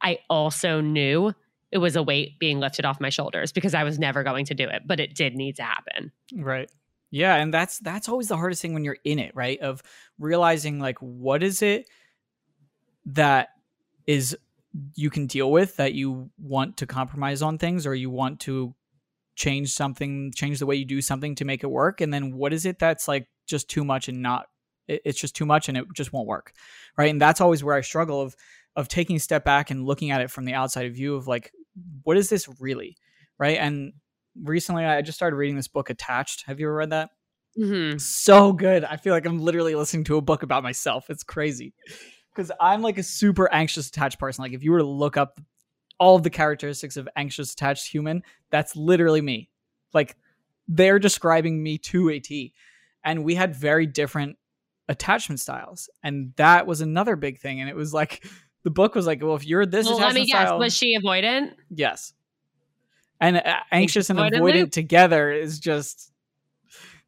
I 0.00 0.18
also 0.28 0.80
knew 0.80 1.32
it 1.70 1.78
was 1.78 1.96
a 1.96 2.02
weight 2.02 2.38
being 2.38 2.60
lifted 2.60 2.84
off 2.84 3.00
my 3.00 3.08
shoulders 3.08 3.52
because 3.52 3.74
I 3.74 3.84
was 3.84 3.98
never 3.98 4.22
going 4.22 4.44
to 4.46 4.54
do 4.54 4.68
it, 4.68 4.82
but 4.84 5.00
it 5.00 5.14
did 5.14 5.34
need 5.34 5.56
to 5.56 5.62
happen. 5.62 6.12
Right. 6.34 6.70
Yeah, 7.10 7.36
and 7.36 7.52
that's 7.52 7.78
that's 7.78 8.08
always 8.08 8.28
the 8.28 8.36
hardest 8.36 8.62
thing 8.62 8.72
when 8.72 8.84
you're 8.84 8.96
in 9.04 9.18
it, 9.18 9.32
right? 9.34 9.60
Of 9.60 9.82
realizing 10.18 10.80
like 10.80 10.98
what 10.98 11.42
is 11.42 11.60
it 11.60 11.86
that 13.06 13.48
is 14.06 14.36
you 14.94 15.10
can 15.10 15.26
deal 15.26 15.50
with 15.50 15.76
that 15.76 15.94
you 15.94 16.30
want 16.38 16.78
to 16.78 16.86
compromise 16.86 17.42
on 17.42 17.58
things 17.58 17.86
or 17.86 17.94
you 17.94 18.10
want 18.10 18.40
to 18.40 18.74
change 19.34 19.72
something 19.72 20.32
change 20.34 20.58
the 20.58 20.66
way 20.66 20.76
you 20.76 20.84
do 20.84 21.00
something 21.00 21.34
to 21.34 21.44
make 21.44 21.62
it 21.62 21.68
work. 21.70 22.00
And 22.00 22.12
then 22.12 22.34
what 22.36 22.52
is 22.52 22.66
it 22.66 22.78
that's 22.78 23.08
like 23.08 23.28
just 23.46 23.68
too 23.68 23.84
much 23.84 24.08
and 24.08 24.22
not 24.22 24.46
it's 24.88 25.20
just 25.20 25.36
too 25.36 25.46
much 25.46 25.68
and 25.68 25.78
it 25.78 25.84
just 25.94 26.12
won't 26.12 26.26
work 26.26 26.52
right? 26.96 27.10
And 27.10 27.20
that's 27.20 27.40
always 27.40 27.62
where 27.62 27.74
i 27.74 27.80
struggle 27.80 28.20
of 28.20 28.36
of 28.76 28.88
taking 28.88 29.16
a 29.16 29.20
step 29.20 29.44
back 29.44 29.70
and 29.70 29.84
looking 29.84 30.10
at 30.10 30.20
it 30.20 30.30
from 30.30 30.44
the 30.44 30.54
outside 30.54 30.92
view 30.94 31.14
of 31.14 31.26
like 31.26 31.52
what 32.02 32.16
is 32.16 32.28
this 32.28 32.48
really 32.60 32.96
right? 33.38 33.58
And 33.58 33.92
recently 34.42 34.84
i 34.84 35.02
just 35.02 35.18
started 35.18 35.36
reading 35.36 35.56
this 35.56 35.68
book 35.68 35.90
attached. 35.90 36.44
Have 36.46 36.60
you 36.60 36.66
ever 36.66 36.74
read 36.74 36.90
that? 36.90 37.10
Mm-hmm. 37.58 37.98
so 37.98 38.54
good. 38.54 38.82
I 38.82 38.96
feel 38.96 39.12
like 39.12 39.26
i'm 39.26 39.38
literally 39.38 39.74
listening 39.74 40.04
to 40.04 40.16
a 40.16 40.22
book 40.22 40.42
about 40.42 40.62
myself. 40.62 41.10
It's 41.10 41.22
crazy 41.22 41.74
because 42.34 42.50
I'm 42.60 42.82
like 42.82 42.98
a 42.98 43.02
super 43.02 43.52
anxious 43.52 43.88
attached 43.88 44.18
person. 44.18 44.42
Like 44.42 44.52
if 44.52 44.62
you 44.62 44.72
were 44.72 44.78
to 44.78 44.84
look 44.84 45.16
up 45.16 45.40
all 45.98 46.16
of 46.16 46.22
the 46.22 46.30
characteristics 46.30 46.96
of 46.96 47.08
anxious 47.16 47.52
attached 47.52 47.88
human, 47.88 48.22
that's 48.50 48.74
literally 48.74 49.20
me. 49.20 49.50
Like 49.92 50.16
they're 50.68 50.98
describing 50.98 51.62
me 51.62 51.78
to 51.78 52.10
a 52.10 52.20
T. 52.20 52.52
And 53.04 53.24
we 53.24 53.34
had 53.34 53.54
very 53.54 53.86
different 53.86 54.38
attachment 54.88 55.40
styles. 55.40 55.90
And 56.02 56.32
that 56.36 56.66
was 56.66 56.80
another 56.80 57.16
big 57.16 57.38
thing. 57.38 57.60
And 57.60 57.68
it 57.68 57.76
was 57.76 57.92
like 57.92 58.24
the 58.62 58.70
book 58.70 58.94
was 58.94 59.06
like, 59.06 59.22
well, 59.22 59.34
if 59.34 59.46
you're 59.46 59.66
this 59.66 59.86
well, 59.86 59.96
attachment 59.96 60.14
let 60.14 60.20
me 60.20 60.26
guess, 60.26 60.48
style, 60.48 60.58
was 60.58 60.76
she 60.76 60.98
avoidant? 60.98 61.50
Yes. 61.70 62.14
And 63.20 63.36
uh, 63.36 63.56
anxious 63.70 64.10
and 64.10 64.18
avoidant 64.18 64.72
together 64.72 65.30
is 65.30 65.60
just 65.60 66.12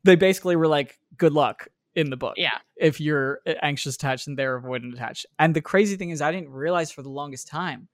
they 0.04 0.16
basically 0.16 0.56
were 0.56 0.68
like, 0.68 0.98
good 1.16 1.32
luck 1.32 1.68
in 1.94 2.11
the 2.11 2.16
book. 2.16 2.35
Yeah. 2.37 2.59
If 2.76 3.00
you're 3.00 3.40
uh, 3.46 3.54
anxious 3.62 3.94
attached 3.94 4.26
and 4.26 4.38
they're 4.38 4.61
avoidant 4.61 4.94
attached. 4.94 5.26
And 5.38 5.54
the 5.54 5.61
crazy 5.61 5.96
thing 5.96 6.11
is 6.11 6.20
I 6.20 6.33
didn't 6.33 6.50
realize 6.50 6.90
for 6.90 7.02
the 7.02 7.11
longest 7.11 7.48
time 7.48 7.88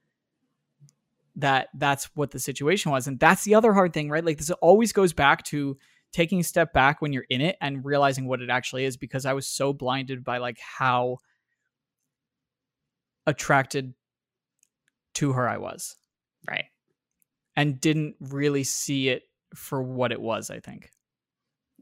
that 1.36 1.68
that's 1.74 2.06
what 2.14 2.30
the 2.30 2.38
situation 2.38 2.90
was. 2.90 3.06
And 3.06 3.18
that's 3.18 3.44
the 3.44 3.54
other 3.54 3.72
hard 3.72 3.92
thing, 3.92 4.10
right? 4.10 4.24
Like 4.24 4.38
this 4.38 4.50
always 4.50 4.92
goes 4.92 5.12
back 5.12 5.44
to 5.44 5.76
taking 6.12 6.40
a 6.40 6.44
step 6.44 6.72
back 6.72 7.00
when 7.00 7.12
you're 7.12 7.26
in 7.30 7.40
it 7.40 7.56
and 7.60 7.84
realizing 7.84 8.26
what 8.26 8.40
it 8.40 8.50
actually 8.50 8.84
is 8.84 8.96
because 8.96 9.26
I 9.26 9.32
was 9.32 9.46
so 9.46 9.72
blinded 9.72 10.24
by 10.24 10.38
like 10.38 10.58
how 10.58 11.18
attracted 13.26 13.94
to 15.14 15.32
her 15.32 15.48
I 15.48 15.58
was. 15.58 15.96
Right. 16.48 16.64
And 17.56 17.80
didn't 17.80 18.16
really 18.20 18.64
see 18.64 19.08
it 19.08 19.22
for 19.54 19.82
what 19.82 20.12
it 20.12 20.20
was, 20.20 20.50
I 20.50 20.60
think. 20.60 20.90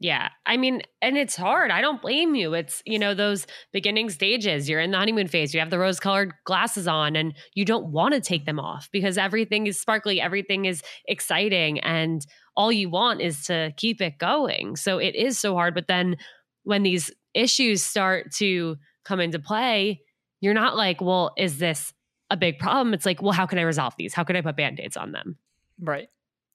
Yeah. 0.00 0.28
I 0.46 0.56
mean, 0.56 0.82
and 1.02 1.16
it's 1.16 1.34
hard. 1.34 1.72
I 1.72 1.80
don't 1.80 2.00
blame 2.00 2.36
you. 2.36 2.54
It's, 2.54 2.82
you 2.86 3.00
know, 3.00 3.14
those 3.14 3.46
beginning 3.72 4.10
stages. 4.10 4.68
You're 4.68 4.80
in 4.80 4.92
the 4.92 4.96
honeymoon 4.96 5.26
phase. 5.26 5.52
You 5.52 5.58
have 5.58 5.70
the 5.70 5.78
rose 5.78 5.98
colored 5.98 6.34
glasses 6.44 6.86
on 6.86 7.16
and 7.16 7.34
you 7.54 7.64
don't 7.64 7.90
want 7.90 8.14
to 8.14 8.20
take 8.20 8.46
them 8.46 8.60
off 8.60 8.88
because 8.92 9.18
everything 9.18 9.66
is 9.66 9.80
sparkly, 9.80 10.20
everything 10.20 10.66
is 10.66 10.82
exciting. 11.06 11.80
And 11.80 12.24
all 12.56 12.70
you 12.70 12.88
want 12.88 13.20
is 13.20 13.42
to 13.46 13.72
keep 13.76 14.00
it 14.00 14.18
going. 14.18 14.76
So 14.76 14.98
it 14.98 15.16
is 15.16 15.38
so 15.38 15.54
hard. 15.54 15.74
But 15.74 15.88
then 15.88 16.16
when 16.62 16.84
these 16.84 17.10
issues 17.34 17.82
start 17.82 18.32
to 18.36 18.76
come 19.04 19.18
into 19.18 19.40
play, 19.40 20.02
you're 20.40 20.54
not 20.54 20.76
like, 20.76 21.00
well, 21.00 21.32
is 21.36 21.58
this 21.58 21.92
a 22.30 22.36
big 22.36 22.58
problem? 22.58 22.94
It's 22.94 23.06
like, 23.06 23.20
well, 23.20 23.32
how 23.32 23.46
can 23.46 23.58
I 23.58 23.62
resolve 23.62 23.94
these? 23.98 24.14
How 24.14 24.22
can 24.22 24.36
I 24.36 24.42
put 24.42 24.56
band 24.56 24.78
aids 24.78 24.96
on 24.96 25.10
them? 25.10 25.38
Right. 25.80 26.08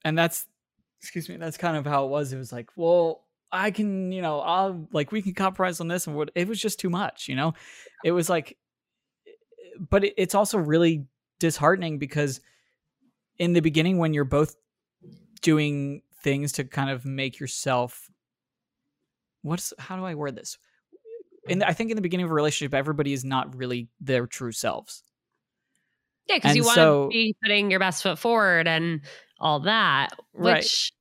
And 0.06 0.17
that's, 0.17 0.45
excuse 1.01 1.27
me, 1.27 1.36
that's 1.36 1.58
kind 1.58 1.75
of 1.75 1.86
how 1.86 2.06
it 2.06 2.10
was. 2.10 2.32
It 2.32 2.38
was 2.38 2.53
like, 2.53 2.69
well, 2.77 3.23
I 3.54 3.70
can, 3.72 4.12
you 4.12 4.22
know, 4.22 4.39
I'll 4.39 4.88
like 4.92 5.12
we 5.12 5.22
can 5.22 5.36
compromise 5.36 5.80
on 5.80 5.88
this 5.88 6.08
and 6.08 6.16
what 6.16 6.32
it 6.36 6.48
was 6.48 6.60
just 6.60 6.80
too 6.80 6.89
much, 6.89 7.30
you 7.30 7.36
know. 7.36 7.54
It 8.04 8.12
was 8.12 8.30
like 8.30 8.58
but 9.80 10.04
it, 10.04 10.13
it's 10.18 10.36
also 10.36 10.58
really 10.58 11.06
disheartening 11.39 12.00
because 12.00 12.42
in 13.38 13.54
the 13.54 13.62
beginning 13.62 13.98
when 13.98 14.13
you're 14.13 14.24
both 14.24 14.56
doing 15.42 16.02
things 16.24 16.54
to 16.54 16.63
kind 16.63 16.89
of 16.89 17.06
make 17.06 17.39
yourself 17.39 18.10
what's 19.42 19.74
how 19.78 19.98
do 19.98 20.06
I 20.06 20.16
word 20.16 20.36
this? 20.36 20.58
And 21.50 21.63
I 21.63 21.74
think 21.74 21.92
in 21.92 21.96
the 21.96 22.02
beginning 22.02 22.26
of 22.26 22.32
a 22.32 22.36
relationship 22.36 22.74
everybody 22.74 23.13
is 23.13 23.24
not 23.24 23.56
really 23.56 23.89
their 24.00 24.26
true 24.26 24.52
selves. 24.52 25.04
Yeah, 26.28 26.38
because 26.38 26.56
you 26.56 26.63
want 26.63 26.76
so, 26.76 27.04
to 27.04 27.10
be 27.10 27.36
putting 27.44 27.70
your 27.70 27.82
best 27.82 28.02
foot 28.02 28.18
forward 28.18 28.66
and 28.68 29.02
all 29.39 29.60
that, 29.62 30.12
which 30.32 30.94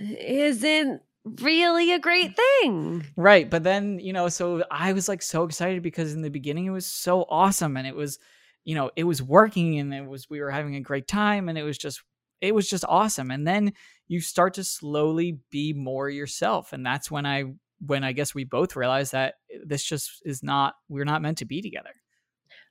right. 0.00 0.18
isn't 0.18 1.02
really 1.24 1.92
a 1.92 1.98
great 1.98 2.36
thing. 2.36 3.06
Right. 3.16 3.48
But 3.48 3.62
then, 3.62 3.98
you 3.98 4.12
know, 4.12 4.28
so 4.28 4.64
I 4.70 4.92
was 4.92 5.08
like 5.08 5.22
so 5.22 5.44
excited 5.44 5.82
because 5.82 6.12
in 6.12 6.22
the 6.22 6.30
beginning 6.30 6.66
it 6.66 6.70
was 6.70 6.86
so 6.86 7.24
awesome 7.28 7.76
and 7.76 7.86
it 7.86 7.94
was, 7.94 8.18
you 8.64 8.74
know, 8.74 8.90
it 8.96 9.04
was 9.04 9.22
working 9.22 9.78
and 9.78 9.94
it 9.94 10.06
was, 10.06 10.28
we 10.28 10.40
were 10.40 10.50
having 10.50 10.76
a 10.76 10.80
great 10.80 11.06
time 11.06 11.48
and 11.48 11.56
it 11.56 11.62
was 11.62 11.78
just, 11.78 12.02
it 12.40 12.54
was 12.54 12.68
just 12.68 12.84
awesome. 12.88 13.30
And 13.30 13.46
then 13.46 13.72
you 14.08 14.20
start 14.20 14.54
to 14.54 14.64
slowly 14.64 15.38
be 15.50 15.72
more 15.72 16.10
yourself. 16.10 16.72
And 16.72 16.84
that's 16.84 17.10
when 17.10 17.24
I, 17.24 17.44
when 17.84 18.04
I 18.04 18.12
guess 18.12 18.34
we 18.34 18.44
both 18.44 18.76
realized 18.76 19.12
that 19.12 19.34
this 19.64 19.84
just 19.84 20.22
is 20.24 20.42
not, 20.42 20.74
we're 20.88 21.04
not 21.04 21.22
meant 21.22 21.38
to 21.38 21.44
be 21.44 21.62
together. 21.62 21.90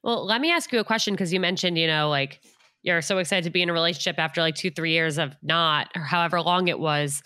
Well, 0.03 0.25
let 0.25 0.41
me 0.41 0.51
ask 0.51 0.71
you 0.71 0.79
a 0.79 0.83
question 0.83 1.13
because 1.13 1.31
you 1.31 1.39
mentioned, 1.39 1.77
you 1.77 1.87
know, 1.87 2.09
like 2.09 2.41
you're 2.83 3.01
so 3.01 3.17
excited 3.17 3.43
to 3.45 3.49
be 3.49 3.61
in 3.61 3.69
a 3.69 3.73
relationship 3.73 4.17
after 4.17 4.41
like 4.41 4.55
two, 4.55 4.71
three 4.71 4.91
years 4.91 5.17
of 5.17 5.35
not, 5.41 5.89
or 5.95 6.01
however 6.01 6.41
long 6.41 6.67
it 6.67 6.79
was 6.79 7.21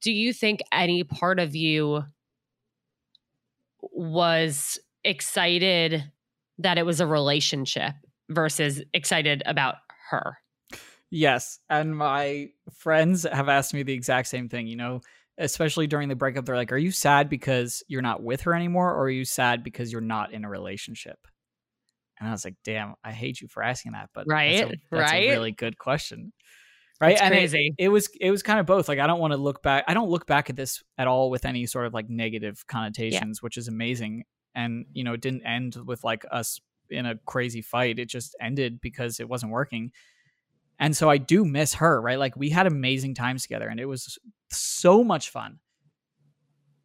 do 0.00 0.12
you 0.12 0.32
think 0.32 0.60
any 0.72 1.04
part 1.04 1.38
of 1.38 1.54
you 1.54 2.04
was 3.82 4.78
excited 5.04 6.04
that 6.58 6.78
it 6.78 6.86
was 6.86 7.00
a 7.00 7.06
relationship 7.06 7.92
versus 8.28 8.82
excited 8.94 9.42
about 9.46 9.76
her? 10.10 10.38
Yes. 11.10 11.58
And 11.68 11.96
my 11.96 12.50
friends 12.72 13.26
have 13.30 13.48
asked 13.48 13.74
me 13.74 13.82
the 13.82 13.92
exact 13.92 14.28
same 14.28 14.48
thing, 14.48 14.66
you 14.66 14.76
know, 14.76 15.00
especially 15.38 15.86
during 15.86 16.08
the 16.08 16.14
breakup. 16.14 16.44
They're 16.44 16.56
like, 16.56 16.72
Are 16.72 16.78
you 16.78 16.92
sad 16.92 17.28
because 17.28 17.82
you're 17.88 18.02
not 18.02 18.22
with 18.22 18.42
her 18.42 18.54
anymore? 18.54 18.94
Or 18.94 19.04
are 19.04 19.10
you 19.10 19.24
sad 19.24 19.64
because 19.64 19.90
you're 19.90 20.00
not 20.00 20.32
in 20.32 20.44
a 20.44 20.48
relationship? 20.48 21.18
And 22.18 22.28
I 22.28 22.32
was 22.32 22.44
like, 22.44 22.56
Damn, 22.64 22.94
I 23.02 23.12
hate 23.12 23.40
you 23.40 23.48
for 23.48 23.62
asking 23.62 23.92
that. 23.92 24.10
But 24.14 24.26
right. 24.28 24.58
That's 24.58 24.72
a, 24.72 24.76
that's 24.90 25.12
right. 25.12 25.24
a 25.24 25.30
really 25.30 25.52
good 25.52 25.78
question 25.78 26.32
right? 27.00 27.12
It's 27.12 27.20
and 27.20 27.32
crazy. 27.32 27.74
It, 27.78 27.84
it, 27.84 27.88
was 27.88 28.08
it 28.20 28.30
was 28.30 28.42
kind 28.42 28.60
of 28.60 28.66
both. 28.66 28.88
Like 28.88 28.98
i 28.98 29.06
don't 29.06 29.20
want 29.20 29.32
to 29.32 29.36
look 29.36 29.62
back 29.62 29.84
i 29.88 29.94
don't 29.94 30.10
look 30.10 30.26
back 30.26 30.50
at 30.50 30.56
this 30.56 30.82
at 30.98 31.06
all 31.06 31.30
with 31.30 31.44
any 31.44 31.66
sort 31.66 31.86
of 31.86 31.94
like 31.94 32.08
negative 32.08 32.66
connotations 32.66 33.38
yeah. 33.38 33.44
which 33.44 33.56
is 33.56 33.68
amazing. 33.68 34.24
And 34.54 34.86
you 34.92 35.04
know 35.04 35.14
it 35.14 35.20
didn't 35.20 35.46
end 35.46 35.76
with 35.84 36.04
like 36.04 36.24
us 36.30 36.60
in 36.90 37.06
a 37.06 37.16
crazy 37.26 37.62
fight. 37.62 37.98
It 37.98 38.08
just 38.08 38.36
ended 38.40 38.80
because 38.80 39.20
it 39.20 39.28
wasn't 39.28 39.52
working. 39.52 39.92
And 40.78 40.96
so 40.96 41.08
i 41.08 41.18
do 41.18 41.44
miss 41.44 41.74
her 41.74 42.00
right? 42.00 42.18
Like 42.18 42.36
we 42.36 42.50
had 42.50 42.66
amazing 42.66 43.14
times 43.14 43.42
together 43.42 43.68
and 43.68 43.80
it 43.80 43.86
was 43.86 44.18
so 44.50 45.02
much 45.04 45.30
fun. 45.30 45.58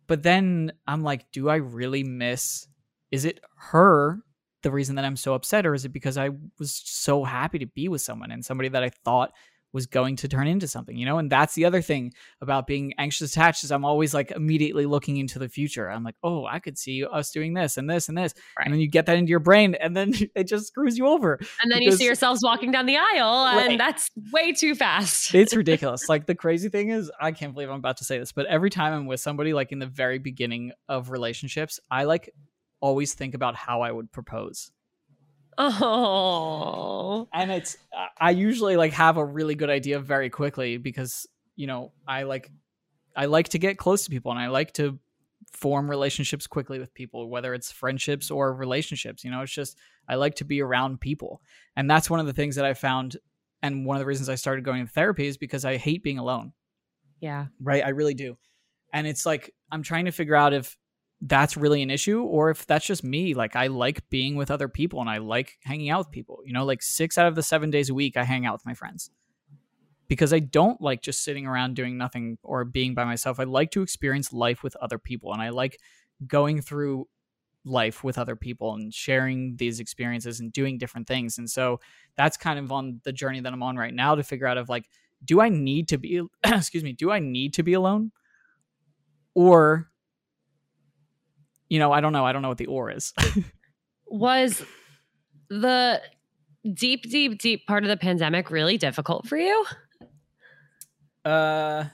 But 0.07 0.23
then 0.23 0.71
i'm 0.87 1.03
like 1.03 1.31
do 1.31 1.49
i 1.49 1.55
really 1.55 2.03
miss 2.03 2.67
is 3.11 3.25
it 3.25 3.39
her 3.57 4.19
the 4.61 4.71
reason 4.71 4.95
that 4.95 5.05
i'm 5.05 5.15
so 5.15 5.33
upset 5.33 5.65
or 5.65 5.73
is 5.73 5.85
it 5.85 5.89
because 5.89 6.17
i 6.17 6.29
was 6.59 6.81
so 6.83 7.23
happy 7.23 7.59
to 7.59 7.65
be 7.67 7.87
with 7.87 8.01
someone 8.01 8.29
and 8.31 8.43
somebody 8.43 8.69
that 8.69 8.83
i 8.83 8.89
thought 8.89 9.31
was 9.75 9.87
going 9.87 10.15
to 10.15 10.29
turn 10.29 10.47
into 10.47 10.69
something, 10.69 10.95
you 10.95 11.05
know? 11.05 11.17
And 11.17 11.29
that's 11.29 11.53
the 11.53 11.65
other 11.65 11.81
thing 11.81 12.13
about 12.39 12.65
being 12.65 12.93
anxious 12.97 13.33
attached 13.33 13.65
is 13.65 13.73
I'm 13.73 13.83
always 13.83 14.13
like 14.13 14.31
immediately 14.31 14.85
looking 14.85 15.17
into 15.17 15.37
the 15.37 15.49
future. 15.49 15.91
I'm 15.91 16.01
like, 16.01 16.15
oh, 16.23 16.45
I 16.45 16.59
could 16.59 16.77
see 16.77 17.05
us 17.05 17.29
doing 17.29 17.53
this 17.53 17.75
and 17.75 17.89
this 17.89 18.07
and 18.07 18.17
this. 18.17 18.33
Right. 18.57 18.65
And 18.65 18.73
then 18.73 18.79
you 18.79 18.87
get 18.87 19.05
that 19.07 19.17
into 19.17 19.29
your 19.29 19.41
brain 19.41 19.75
and 19.75 19.95
then 19.95 20.13
it 20.35 20.45
just 20.45 20.67
screws 20.67 20.97
you 20.97 21.07
over. 21.07 21.33
And 21.61 21.69
then 21.69 21.79
because, 21.79 21.95
you 21.95 21.97
see 21.97 22.05
yourselves 22.05 22.39
walking 22.41 22.71
down 22.71 22.85
the 22.85 22.95
aisle 22.95 23.47
and 23.47 23.67
right. 23.67 23.77
that's 23.77 24.09
way 24.31 24.53
too 24.53 24.75
fast. 24.75 25.35
it's 25.35 25.53
ridiculous. 25.55 26.07
like 26.07 26.25
the 26.25 26.35
crazy 26.35 26.69
thing 26.69 26.89
is, 26.89 27.11
I 27.19 27.33
can't 27.33 27.53
believe 27.53 27.69
I'm 27.69 27.75
about 27.75 27.97
to 27.97 28.05
say 28.05 28.17
this, 28.17 28.31
but 28.31 28.45
every 28.45 28.69
time 28.69 28.93
I'm 28.93 29.07
with 29.07 29.19
somebody, 29.19 29.51
like 29.51 29.73
in 29.73 29.79
the 29.79 29.87
very 29.87 30.19
beginning 30.19 30.71
of 30.87 31.11
relationships, 31.11 31.81
I 31.91 32.05
like 32.05 32.33
always 32.79 33.13
think 33.13 33.35
about 33.35 33.55
how 33.57 33.81
I 33.81 33.91
would 33.91 34.09
propose. 34.09 34.71
Oh. 35.57 37.27
And 37.33 37.51
it's 37.51 37.77
I 38.19 38.31
usually 38.31 38.77
like 38.77 38.93
have 38.93 39.17
a 39.17 39.25
really 39.25 39.55
good 39.55 39.69
idea 39.69 39.99
very 39.99 40.29
quickly 40.29 40.77
because, 40.77 41.27
you 41.55 41.67
know, 41.67 41.91
I 42.07 42.23
like 42.23 42.51
I 43.15 43.25
like 43.25 43.49
to 43.49 43.59
get 43.59 43.77
close 43.77 44.03
to 44.03 44.09
people 44.09 44.31
and 44.31 44.39
I 44.39 44.47
like 44.47 44.73
to 44.73 44.99
form 45.53 45.89
relationships 45.89 46.47
quickly 46.47 46.79
with 46.79 46.93
people, 46.93 47.29
whether 47.29 47.53
it's 47.53 47.71
friendships 47.71 48.29
or 48.29 48.53
relationships. 48.53 49.23
You 49.23 49.31
know, 49.31 49.41
it's 49.41 49.53
just 49.53 49.77
I 50.07 50.15
like 50.15 50.35
to 50.35 50.45
be 50.45 50.61
around 50.61 50.99
people. 50.99 51.41
And 51.75 51.89
that's 51.89 52.09
one 52.09 52.19
of 52.19 52.25
the 52.25 52.33
things 52.33 52.55
that 52.55 52.65
I 52.65 52.73
found 52.73 53.17
and 53.61 53.85
one 53.85 53.97
of 53.97 53.99
the 53.99 54.05
reasons 54.05 54.29
I 54.29 54.35
started 54.35 54.65
going 54.65 54.85
to 54.85 54.91
therapy 54.91 55.27
is 55.27 55.37
because 55.37 55.65
I 55.65 55.77
hate 55.77 56.03
being 56.03 56.19
alone. 56.19 56.53
Yeah. 57.19 57.47
Right? 57.61 57.83
I 57.83 57.89
really 57.89 58.13
do. 58.13 58.37
And 58.93 59.07
it's 59.07 59.25
like 59.25 59.53
I'm 59.71 59.83
trying 59.83 60.05
to 60.05 60.11
figure 60.11 60.35
out 60.35 60.53
if 60.53 60.77
that's 61.21 61.55
really 61.55 61.81
an 61.81 61.89
issue 61.89 62.21
or 62.21 62.49
if 62.49 62.65
that's 62.67 62.85
just 62.85 63.03
me 63.03 63.33
like 63.33 63.55
i 63.55 63.67
like 63.67 64.07
being 64.09 64.35
with 64.35 64.51
other 64.51 64.67
people 64.67 64.99
and 64.99 65.09
i 65.09 65.17
like 65.17 65.57
hanging 65.63 65.89
out 65.89 65.99
with 65.99 66.11
people 66.11 66.39
you 66.45 66.51
know 66.51 66.65
like 66.65 66.81
six 66.81 67.17
out 67.17 67.27
of 67.27 67.35
the 67.35 67.43
seven 67.43 67.71
days 67.71 67.89
a 67.89 67.93
week 67.93 68.17
i 68.17 68.23
hang 68.23 68.45
out 68.45 68.53
with 68.53 68.65
my 68.65 68.73
friends. 68.73 69.09
Because 70.07 70.33
i 70.33 70.39
don't 70.39 70.79
like 70.81 71.01
just 71.01 71.23
sitting 71.23 71.47
around 71.47 71.75
doing 71.75 71.97
nothing 71.97 72.37
or 72.43 72.63
being 72.63 72.93
by 72.93 73.05
myself. 73.05 73.39
I 73.39 73.43
like 73.43 73.71
to 73.71 73.81
experience 73.81 74.31
life 74.31 74.61
with 74.61 74.75
other 74.75 74.99
people 74.99 75.33
and 75.33 75.41
i 75.41 75.49
like 75.49 75.79
going 76.27 76.61
through 76.61 77.07
life 77.63 78.03
with 78.03 78.19
other 78.19 78.35
people 78.35 78.75
and 78.75 78.93
sharing 78.93 79.55
these 79.55 79.79
experiences 79.79 80.39
and 80.39 80.53
doing 80.53 80.77
different 80.77 81.07
things. 81.07 81.39
And 81.39 81.49
so 81.49 81.79
that's 82.15 82.37
kind 82.37 82.59
of 82.59 82.71
on 82.71 83.01
the 83.03 83.11
journey 83.11 83.39
that 83.39 83.51
i'm 83.51 83.63
on 83.63 83.77
right 83.77 83.93
now 83.93 84.13
to 84.15 84.21
figure 84.21 84.47
out 84.47 84.59
of 84.59 84.69
like 84.69 84.87
do 85.23 85.41
i 85.41 85.49
need 85.49 85.87
to 85.87 85.97
be 85.97 86.21
excuse 86.45 86.83
me 86.83 86.93
do 86.93 87.09
i 87.09 87.19
need 87.19 87.53
to 87.53 87.63
be 87.63 87.73
alone? 87.73 88.11
Or 89.33 89.89
you 91.69 91.79
know, 91.79 91.91
I 91.91 92.01
don't 92.01 92.13
know. 92.13 92.25
I 92.25 92.31
don't 92.31 92.41
know 92.41 92.49
what 92.49 92.57
the 92.57 92.67
or 92.67 92.91
is. 92.91 93.13
was 94.07 94.63
the 95.49 96.01
deep, 96.73 97.03
deep, 97.09 97.39
deep 97.39 97.65
part 97.67 97.83
of 97.83 97.89
the 97.89 97.97
pandemic 97.97 98.49
really 98.49 98.77
difficult 98.77 99.27
for 99.27 99.37
you? 99.37 99.65
Uh, 101.23 101.85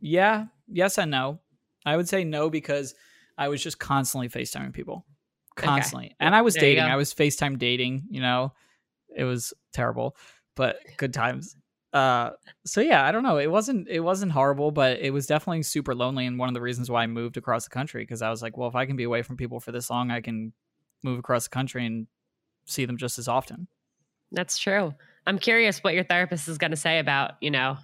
yeah, 0.00 0.46
yes 0.68 0.98
and 0.98 1.10
no. 1.10 1.40
I 1.86 1.96
would 1.96 2.08
say 2.08 2.24
no 2.24 2.50
because 2.50 2.94
I 3.38 3.48
was 3.48 3.62
just 3.62 3.78
constantly 3.78 4.28
FaceTiming 4.28 4.74
people, 4.74 5.06
constantly, 5.56 6.06
okay. 6.06 6.16
and 6.20 6.34
I 6.34 6.42
was 6.42 6.54
there 6.54 6.62
dating. 6.62 6.84
I 6.84 6.96
was 6.96 7.14
FaceTime 7.14 7.58
dating. 7.58 8.04
You 8.10 8.20
know, 8.20 8.52
it 9.16 9.24
was 9.24 9.54
terrible, 9.72 10.16
but 10.56 10.76
good 10.98 11.14
times 11.14 11.56
uh 11.92 12.30
so 12.64 12.80
yeah 12.80 13.04
i 13.04 13.10
don't 13.10 13.24
know 13.24 13.38
it 13.38 13.50
wasn't 13.50 13.88
it 13.88 13.98
wasn't 13.98 14.30
horrible 14.30 14.70
but 14.70 15.00
it 15.00 15.12
was 15.12 15.26
definitely 15.26 15.60
super 15.60 15.92
lonely 15.92 16.24
and 16.24 16.38
one 16.38 16.48
of 16.48 16.54
the 16.54 16.60
reasons 16.60 16.88
why 16.88 17.02
i 17.02 17.06
moved 17.08 17.36
across 17.36 17.64
the 17.64 17.70
country 17.70 18.02
because 18.02 18.22
i 18.22 18.30
was 18.30 18.42
like 18.42 18.56
well 18.56 18.68
if 18.68 18.76
i 18.76 18.86
can 18.86 18.94
be 18.94 19.02
away 19.02 19.22
from 19.22 19.36
people 19.36 19.58
for 19.58 19.72
this 19.72 19.90
long 19.90 20.10
i 20.12 20.20
can 20.20 20.52
move 21.02 21.18
across 21.18 21.44
the 21.44 21.50
country 21.50 21.84
and 21.86 22.06
see 22.66 22.84
them 22.84 22.96
just 22.96 23.18
as 23.18 23.28
often. 23.28 23.68
That's 24.32 24.58
true. 24.58 24.94
I'm 25.26 25.38
curious 25.38 25.82
what 25.82 25.94
your 25.94 26.04
therapist 26.04 26.48
is 26.48 26.58
going 26.58 26.70
to 26.70 26.76
say 26.76 26.98
about 26.98 27.32
you 27.40 27.50
know 27.50 27.76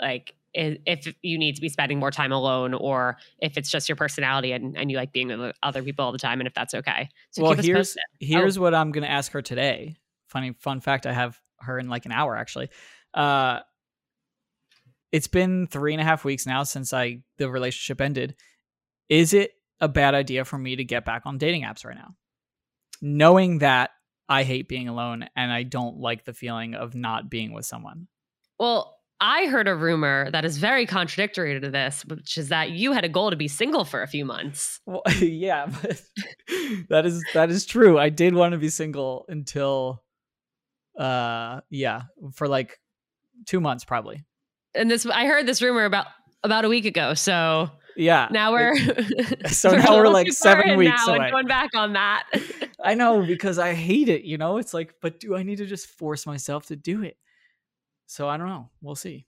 like 0.00 0.34
if 0.54 1.12
you 1.22 1.36
need 1.36 1.54
to 1.54 1.60
be 1.60 1.68
spending 1.68 1.98
more 1.98 2.10
time 2.10 2.32
alone 2.32 2.72
or 2.72 3.18
if 3.40 3.58
it's 3.58 3.70
just 3.70 3.90
your 3.90 3.96
personality 3.96 4.52
and, 4.52 4.74
and 4.76 4.90
you 4.90 4.96
like 4.96 5.12
being 5.12 5.28
with 5.28 5.54
other 5.62 5.82
people 5.82 6.02
all 6.02 6.12
the 6.12 6.18
time 6.18 6.40
and 6.40 6.46
if 6.46 6.54
that's 6.54 6.72
okay. 6.72 7.10
So 7.30 7.42
well 7.42 7.52
here's 7.54 7.96
here's 8.20 8.56
oh. 8.56 8.62
what 8.62 8.74
i'm 8.74 8.90
going 8.90 9.04
to 9.04 9.10
ask 9.10 9.32
her 9.32 9.42
today. 9.42 9.96
Funny 10.28 10.54
fun 10.58 10.80
fact 10.80 11.06
i 11.06 11.12
have 11.12 11.40
her 11.60 11.78
in 11.78 11.88
like 11.88 12.04
an 12.04 12.12
hour 12.12 12.36
actually 12.36 12.68
uh, 13.14 13.60
it's 15.12 15.28
been 15.28 15.66
three 15.66 15.92
and 15.92 16.00
a 16.00 16.04
half 16.04 16.24
weeks 16.24 16.46
now 16.46 16.62
since 16.62 16.92
I 16.92 17.20
the 17.38 17.50
relationship 17.50 18.00
ended. 18.00 18.36
Is 19.08 19.32
it 19.34 19.52
a 19.80 19.88
bad 19.88 20.14
idea 20.14 20.44
for 20.44 20.58
me 20.58 20.76
to 20.76 20.84
get 20.84 21.04
back 21.04 21.22
on 21.26 21.38
dating 21.38 21.62
apps 21.62 21.84
right 21.84 21.96
now, 21.96 22.14
knowing 23.00 23.58
that 23.58 23.90
I 24.28 24.42
hate 24.42 24.68
being 24.68 24.88
alone 24.88 25.26
and 25.36 25.52
I 25.52 25.62
don't 25.62 25.98
like 25.98 26.24
the 26.24 26.32
feeling 26.32 26.74
of 26.74 26.94
not 26.94 27.30
being 27.30 27.52
with 27.52 27.66
someone? 27.66 28.08
Well, 28.58 28.96
I 29.20 29.46
heard 29.46 29.68
a 29.68 29.74
rumor 29.74 30.30
that 30.30 30.44
is 30.44 30.58
very 30.58 30.84
contradictory 30.84 31.58
to 31.58 31.70
this, 31.70 32.04
which 32.04 32.36
is 32.36 32.50
that 32.50 32.70
you 32.70 32.92
had 32.92 33.04
a 33.04 33.08
goal 33.08 33.30
to 33.30 33.36
be 33.36 33.48
single 33.48 33.84
for 33.84 34.02
a 34.02 34.06
few 34.06 34.24
months. 34.24 34.80
Well, 34.84 35.02
yeah, 35.20 35.66
but 35.66 36.02
that 36.90 37.06
is 37.06 37.24
that 37.32 37.50
is 37.50 37.64
true. 37.64 37.98
I 37.98 38.10
did 38.10 38.34
want 38.34 38.52
to 38.52 38.58
be 38.58 38.68
single 38.68 39.24
until 39.28 40.02
uh 40.98 41.60
yeah, 41.70 42.02
for 42.34 42.48
like 42.48 42.78
two 43.44 43.60
months 43.60 43.84
probably. 43.84 44.24
And 44.74 44.90
this, 44.90 45.06
I 45.06 45.26
heard 45.26 45.46
this 45.46 45.62
rumor 45.62 45.84
about 45.84 46.06
about 46.42 46.64
a 46.64 46.68
week 46.68 46.84
ago. 46.84 47.14
So 47.14 47.70
yeah, 47.96 48.28
now 48.30 48.52
we're 48.52 48.76
so 49.48 49.70
we're 49.70 49.78
now 49.78 49.96
we're 49.96 50.08
like 50.08 50.32
seven 50.32 50.76
weeks 50.76 51.06
away. 51.06 51.30
going 51.30 51.46
back 51.46 51.70
on 51.74 51.94
that. 51.94 52.24
I 52.84 52.94
know 52.94 53.24
because 53.24 53.58
I 53.58 53.74
hate 53.74 54.08
it. 54.08 54.22
You 54.22 54.38
know, 54.38 54.58
it's 54.58 54.74
like, 54.74 54.94
but 55.00 55.18
do 55.18 55.36
I 55.36 55.42
need 55.42 55.56
to 55.58 55.66
just 55.66 55.86
force 55.86 56.26
myself 56.26 56.66
to 56.66 56.76
do 56.76 57.02
it? 57.02 57.16
So 58.06 58.28
I 58.28 58.36
don't 58.36 58.48
know. 58.48 58.70
We'll 58.80 58.94
see. 58.94 59.26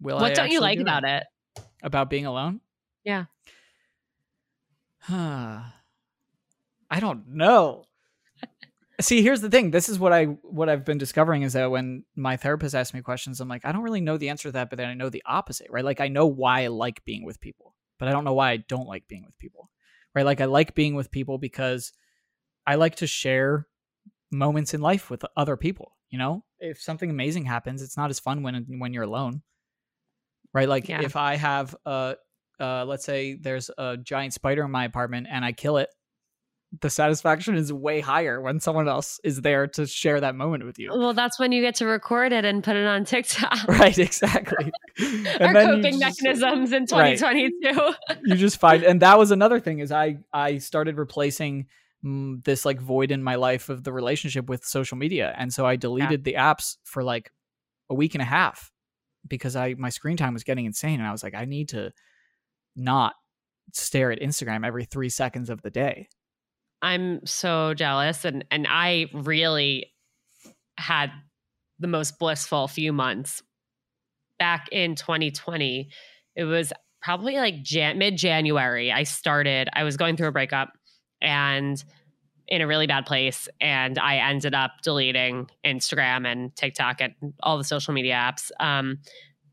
Will 0.00 0.16
what 0.16 0.32
I 0.32 0.34
don't 0.34 0.50
you 0.50 0.60
like 0.60 0.78
do 0.78 0.82
about 0.82 1.04
it? 1.04 1.24
it? 1.56 1.62
About 1.82 2.10
being 2.10 2.26
alone? 2.26 2.60
Yeah. 3.04 3.26
I 5.08 5.72
don't 6.98 7.28
know 7.28 7.84
see 9.00 9.22
here's 9.22 9.40
the 9.40 9.50
thing 9.50 9.70
this 9.70 9.88
is 9.88 9.98
what 9.98 10.12
i 10.12 10.24
what 10.24 10.68
i've 10.68 10.84
been 10.84 10.98
discovering 10.98 11.42
is 11.42 11.54
that 11.54 11.70
when 11.70 12.04
my 12.14 12.36
therapist 12.36 12.74
asks 12.74 12.94
me 12.94 13.00
questions 13.00 13.40
i'm 13.40 13.48
like 13.48 13.64
i 13.64 13.72
don't 13.72 13.82
really 13.82 14.00
know 14.00 14.16
the 14.16 14.28
answer 14.28 14.48
to 14.48 14.52
that 14.52 14.70
but 14.70 14.76
then 14.76 14.88
i 14.88 14.94
know 14.94 15.08
the 15.08 15.22
opposite 15.26 15.66
right 15.70 15.84
like 15.84 16.00
i 16.00 16.08
know 16.08 16.26
why 16.26 16.62
i 16.62 16.66
like 16.68 17.04
being 17.04 17.24
with 17.24 17.40
people 17.40 17.74
but 17.98 18.08
i 18.08 18.12
don't 18.12 18.24
know 18.24 18.34
why 18.34 18.50
i 18.50 18.56
don't 18.56 18.86
like 18.86 19.06
being 19.08 19.24
with 19.24 19.38
people 19.38 19.70
right 20.14 20.26
like 20.26 20.40
i 20.40 20.44
like 20.44 20.74
being 20.74 20.94
with 20.94 21.10
people 21.10 21.38
because 21.38 21.92
i 22.66 22.74
like 22.74 22.96
to 22.96 23.06
share 23.06 23.66
moments 24.30 24.74
in 24.74 24.80
life 24.80 25.10
with 25.10 25.24
other 25.36 25.56
people 25.56 25.96
you 26.10 26.18
know 26.18 26.44
if 26.60 26.80
something 26.80 27.10
amazing 27.10 27.44
happens 27.44 27.82
it's 27.82 27.96
not 27.96 28.10
as 28.10 28.20
fun 28.20 28.42
when 28.42 28.66
when 28.78 28.92
you're 28.92 29.04
alone 29.04 29.42
right? 30.54 30.68
Like 30.68 30.88
Yeah. 30.88 31.02
if 31.02 31.16
I 31.16 31.36
have 31.36 31.74
a, 31.86 32.16
uh, 32.60 32.84
let's 32.84 33.04
say 33.04 33.34
there's 33.34 33.70
a 33.78 33.96
giant 33.96 34.34
spider 34.34 34.64
in 34.64 34.70
my 34.70 34.84
apartment 34.84 35.26
and 35.30 35.44
I 35.44 35.52
kill 35.52 35.78
it, 35.78 35.88
the 36.80 36.88
satisfaction 36.88 37.54
is 37.54 37.70
way 37.72 38.00
higher 38.00 38.40
when 38.40 38.58
someone 38.58 38.88
else 38.88 39.20
is 39.22 39.42
there 39.42 39.66
to 39.66 39.86
share 39.86 40.20
that 40.20 40.34
moment 40.34 40.64
with 40.64 40.78
you. 40.78 40.90
Well, 40.90 41.12
that's 41.12 41.38
when 41.38 41.52
you 41.52 41.60
get 41.60 41.74
to 41.76 41.86
record 41.86 42.32
it 42.32 42.46
and 42.46 42.64
put 42.64 42.76
it 42.76 42.86
on 42.86 43.04
TikTok. 43.04 43.52
Right, 43.68 43.98
exactly. 43.98 44.72
Our 45.40 45.52
coping 45.52 46.00
just- 46.00 46.22
mechanisms 46.22 46.72
in 46.72 46.86
Right. 46.90 47.18
2022. 47.18 47.90
you 48.24 48.36
just 48.36 48.58
find 48.58 48.82
and 48.84 49.02
that 49.02 49.18
was 49.18 49.30
another 49.30 49.60
thing 49.60 49.78
is 49.80 49.92
i 49.92 50.16
i 50.32 50.58
started 50.58 50.96
replacing 50.98 51.66
mm, 52.04 52.42
this 52.44 52.64
like 52.64 52.80
void 52.80 53.10
in 53.10 53.22
my 53.22 53.34
life 53.34 53.68
of 53.68 53.84
the 53.84 53.92
relationship 53.92 54.48
with 54.48 54.64
social 54.64 54.96
media 54.96 55.34
and 55.36 55.52
so 55.52 55.66
i 55.66 55.76
deleted 55.76 56.24
the 56.24 56.34
apps 56.34 56.76
for 56.84 57.02
like 57.02 57.30
a 57.90 57.94
week 57.94 58.14
and 58.14 58.22
a 58.22 58.26
half 58.26 58.70
because 59.28 59.56
i 59.56 59.74
my 59.74 59.88
screen 59.88 60.16
time 60.16 60.34
was 60.34 60.44
getting 60.44 60.64
insane 60.66 61.00
and 61.00 61.08
i 61.08 61.12
was 61.12 61.22
like 61.22 61.34
i 61.34 61.44
need 61.44 61.68
to 61.70 61.90
not 62.76 63.14
stare 63.72 64.10
at 64.10 64.20
instagram 64.20 64.66
every 64.66 64.84
three 64.84 65.08
seconds 65.08 65.48
of 65.50 65.62
the 65.62 65.70
day 65.70 66.08
I'm 66.82 67.24
so 67.24 67.74
jealous 67.74 68.24
and 68.24 68.44
and 68.50 68.66
I 68.68 69.06
really 69.14 69.86
had 70.76 71.10
the 71.78 71.88
most 71.88 72.18
blissful 72.18 72.68
few 72.68 72.92
months 72.92 73.42
back 74.38 74.68
in 74.72 74.96
2020. 74.96 75.90
It 76.34 76.44
was 76.44 76.72
probably 77.00 77.36
like 77.36 77.62
Jan- 77.62 77.98
mid 77.98 78.16
January. 78.16 78.90
I 78.90 79.04
started. 79.04 79.68
I 79.72 79.84
was 79.84 79.96
going 79.96 80.16
through 80.16 80.28
a 80.28 80.32
breakup 80.32 80.72
and 81.20 81.82
in 82.48 82.60
a 82.60 82.66
really 82.66 82.86
bad 82.86 83.06
place, 83.06 83.48
and 83.60 83.98
I 83.98 84.16
ended 84.16 84.54
up 84.54 84.72
deleting 84.82 85.48
Instagram 85.64 86.26
and 86.26 86.54
TikTok 86.56 87.00
and 87.00 87.14
all 87.42 87.56
the 87.56 87.64
social 87.64 87.94
media 87.94 88.14
apps. 88.14 88.50
Um, 88.60 88.98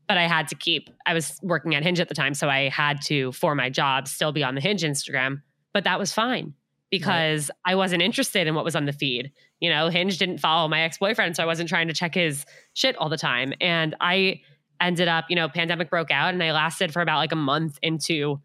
but 0.08 0.18
I 0.18 0.26
had 0.26 0.48
to 0.48 0.56
keep. 0.56 0.90
I 1.06 1.14
was 1.14 1.38
working 1.40 1.74
at 1.76 1.84
Hinge 1.84 2.00
at 2.00 2.08
the 2.08 2.14
time, 2.14 2.34
so 2.34 2.48
I 2.48 2.68
had 2.68 3.00
to, 3.02 3.30
for 3.32 3.54
my 3.54 3.70
job, 3.70 4.08
still 4.08 4.32
be 4.32 4.42
on 4.42 4.56
the 4.56 4.60
Hinge 4.60 4.82
Instagram. 4.82 5.42
But 5.72 5.84
that 5.84 6.00
was 6.00 6.12
fine 6.12 6.54
because 6.90 7.50
I 7.64 7.74
wasn't 7.74 8.02
interested 8.02 8.46
in 8.46 8.54
what 8.54 8.64
was 8.64 8.74
on 8.74 8.84
the 8.84 8.92
feed. 8.92 9.32
You 9.60 9.70
know, 9.70 9.88
Hinge 9.88 10.18
didn't 10.18 10.38
follow 10.38 10.68
my 10.68 10.80
ex 10.80 10.98
boyfriend, 10.98 11.36
so 11.36 11.42
I 11.42 11.46
wasn't 11.46 11.68
trying 11.68 11.88
to 11.88 11.94
check 11.94 12.14
his 12.14 12.44
shit 12.74 12.96
all 12.96 13.08
the 13.08 13.16
time. 13.16 13.52
And 13.60 13.94
I 14.00 14.40
ended 14.80 15.08
up, 15.08 15.26
you 15.28 15.36
know, 15.36 15.48
pandemic 15.48 15.90
broke 15.90 16.10
out 16.10 16.32
and 16.32 16.42
I 16.42 16.52
lasted 16.52 16.92
for 16.92 17.02
about 17.02 17.18
like 17.18 17.32
a 17.32 17.36
month 17.36 17.78
into, 17.82 18.40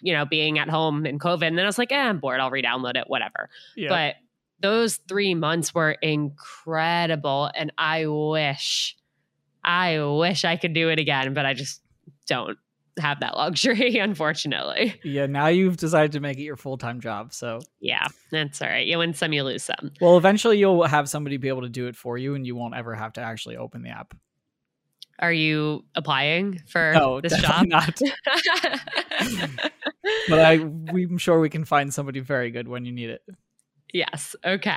you 0.00 0.12
know, 0.12 0.24
being 0.24 0.58
at 0.58 0.68
home 0.68 1.06
in 1.06 1.18
COVID. 1.18 1.46
And 1.46 1.56
then 1.56 1.64
I 1.64 1.68
was 1.68 1.78
like, 1.78 1.92
eh, 1.92 1.96
I'm 1.96 2.18
bored. 2.18 2.40
I'll 2.40 2.50
re 2.50 2.62
download 2.62 2.96
it, 2.96 3.04
whatever. 3.06 3.50
But 3.88 4.14
those 4.60 4.96
three 5.08 5.34
months 5.34 5.74
were 5.74 5.92
incredible. 5.92 7.50
And 7.54 7.72
I 7.76 8.06
wish, 8.06 8.96
I 9.62 10.00
wish 10.00 10.44
I 10.44 10.56
could 10.56 10.72
do 10.72 10.88
it 10.88 10.98
again, 10.98 11.34
but 11.34 11.44
I 11.44 11.52
just 11.52 11.82
don't 12.26 12.58
have 12.98 13.20
that 13.20 13.36
luxury, 13.36 13.98
unfortunately. 14.00 14.98
yeah 15.04 15.26
now 15.26 15.46
you've 15.48 15.76
decided 15.76 16.12
to 16.12 16.20
make 16.20 16.38
it 16.38 16.42
your 16.42 16.56
full-time 16.56 17.00
job 17.00 17.32
so 17.32 17.60
Yeah, 17.80 18.06
that's 18.30 18.62
all 18.62 18.68
right. 18.68 18.86
You 18.86 18.98
win 18.98 19.12
some, 19.14 19.32
you 19.32 19.42
lose 19.42 19.62
some. 19.64 19.92
well 20.00 20.16
eventually 20.16 20.58
you'll 20.58 20.82
have 20.84 21.08
somebody 21.08 21.36
be 21.36 21.48
able 21.48 21.62
to 21.62 21.68
do 21.68 21.86
it 21.88 21.96
for 21.96 22.16
you 22.18 22.34
and 22.34 22.46
you 22.46 22.56
won't 22.56 22.74
ever 22.74 22.94
have 22.94 23.12
to 23.14 23.20
actually 23.20 23.56
open 23.56 23.82
the 23.82 23.90
app 23.90 24.14
Are 25.18 25.32
you 25.32 25.84
applying 25.94 26.60
for 26.66 26.92
no 26.94 27.20
this 27.20 27.36
job? 27.40 27.66
not 27.66 27.98
but 30.28 30.38
I, 30.38 30.52
I'm 30.54 31.18
sure 31.18 31.40
we 31.40 31.50
can 31.50 31.64
find 31.64 31.92
somebody 31.92 32.20
very 32.20 32.50
good 32.50 32.68
when 32.68 32.84
you 32.84 32.92
need 32.92 33.10
it. 33.10 33.22
yes. 33.92 34.34
Okay. 34.44 34.76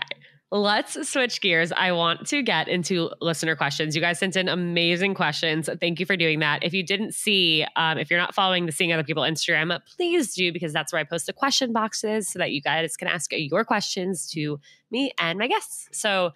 Let's 0.52 1.08
switch 1.08 1.42
gears. 1.42 1.72
I 1.72 1.92
want 1.92 2.26
to 2.28 2.42
get 2.42 2.68
into 2.68 3.12
listener 3.22 3.56
questions. 3.56 3.96
You 3.96 4.02
guys 4.02 4.18
sent 4.18 4.36
in 4.36 4.50
amazing 4.50 5.14
questions. 5.14 5.70
Thank 5.80 6.00
you 6.00 6.08
for 6.08 6.18
doing 6.18 6.40
that. 6.40 6.64
If 6.64 6.74
you 6.74 6.82
didn't 6.82 7.14
see, 7.14 7.68
um, 7.76 8.00
if 8.00 8.10
you're 8.10 8.20
not 8.20 8.34
following 8.34 8.66
the 8.66 8.72
Seeing 8.72 8.92
Other 8.92 9.04
People 9.04 9.22
Instagram, 9.22 9.80
please 9.96 10.34
do 10.34 10.52
because 10.52 10.74
that's 10.74 10.92
where 10.92 11.00
I 11.00 11.04
post 11.04 11.28
the 11.28 11.34
question 11.34 11.72
boxes 11.72 12.28
so 12.28 12.40
that 12.40 12.52
you 12.52 12.62
guys 12.62 12.98
can 12.98 13.08
ask 13.08 13.32
your 13.32 13.64
questions 13.64 14.28
to 14.32 14.60
me 14.90 15.12
and 15.20 15.38
my 15.38 15.48
guests. 15.48 15.88
So, 15.92 16.32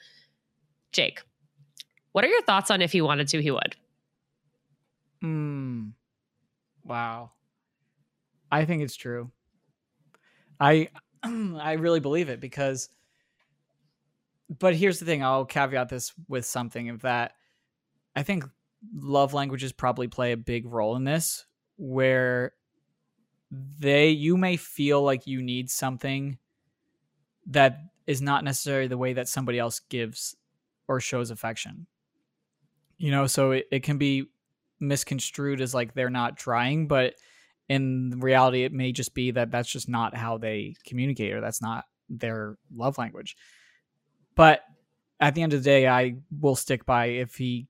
Jake, 0.91 1.23
what 2.12 2.23
are 2.23 2.30
your 2.30 2.43
thoughts 2.43 2.69
on 2.69 2.84
if 2.84 2.91
he 2.91 3.02
wanted 3.02 3.28
to, 3.30 3.41
he 3.41 3.49
would? 3.49 3.76
Hmm. 5.21 5.88
Wow. 6.86 7.32
I 8.52 8.65
think 8.65 8.84
it's 8.84 8.95
true. 8.95 9.32
I 10.60 10.89
I 11.23 11.73
really 11.73 11.99
believe 11.99 12.30
it 12.30 12.39
because 12.39 12.89
but 14.59 14.75
here's 14.75 14.99
the 14.99 15.05
thing, 15.05 15.23
I'll 15.23 15.45
caveat 15.45 15.89
this 15.89 16.13
with 16.27 16.45
something 16.45 16.89
of 16.89 17.01
that 17.01 17.33
I 18.15 18.23
think 18.23 18.45
love 18.95 19.33
languages 19.33 19.71
probably 19.71 20.07
play 20.07 20.31
a 20.31 20.37
big 20.37 20.65
role 20.65 20.95
in 20.95 21.03
this 21.03 21.45
where 21.77 22.53
they 23.51 24.09
you 24.09 24.37
may 24.37 24.57
feel 24.57 25.01
like 25.01 25.27
you 25.27 25.41
need 25.41 25.69
something 25.69 26.37
that 27.47 27.79
is 28.07 28.21
not 28.21 28.43
necessarily 28.43 28.87
the 28.87 28.97
way 28.97 29.13
that 29.13 29.27
somebody 29.27 29.59
else 29.59 29.79
gives 29.89 30.35
or 30.87 30.99
shows 30.99 31.31
affection. 31.31 31.87
You 32.97 33.11
know, 33.11 33.27
so 33.27 33.51
it, 33.51 33.67
it 33.71 33.83
can 33.83 33.97
be 33.97 34.27
misconstrued 34.79 35.61
as 35.61 35.73
like 35.73 35.93
they're 35.93 36.09
not 36.09 36.37
trying, 36.37 36.87
but 36.87 37.15
in 37.69 38.19
reality, 38.19 38.63
it 38.63 38.73
may 38.73 38.91
just 38.91 39.13
be 39.13 39.31
that 39.31 39.51
that's 39.51 39.69
just 39.69 39.89
not 39.89 40.15
how 40.15 40.37
they 40.37 40.75
communicate 40.85 41.33
or 41.33 41.41
that's 41.41 41.61
not 41.61 41.85
their 42.09 42.57
love 42.73 42.97
language. 42.97 43.35
But 44.36 44.62
at 45.19 45.36
the 45.36 45.41
end 45.41 45.54
of 45.54 45.63
the 45.63 45.69
day, 45.69 45.88
I 45.88 46.15
will 46.39 46.56
stick 46.56 46.86
by 46.86 47.06
if 47.06 47.36
he, 47.36 47.67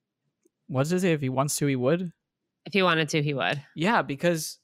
what 0.67 0.83
does 0.83 0.93
it 0.93 1.01
say? 1.01 1.13
If 1.13 1.21
he 1.21 1.29
wants 1.29 1.57
to, 1.57 1.65
he 1.65 1.75
would. 1.75 2.11
If 2.65 2.73
he 2.73 2.83
wanted 2.83 3.09
to, 3.09 3.21
he 3.21 3.33
would. 3.33 3.61
Yeah, 3.75 4.01
because 4.01 4.59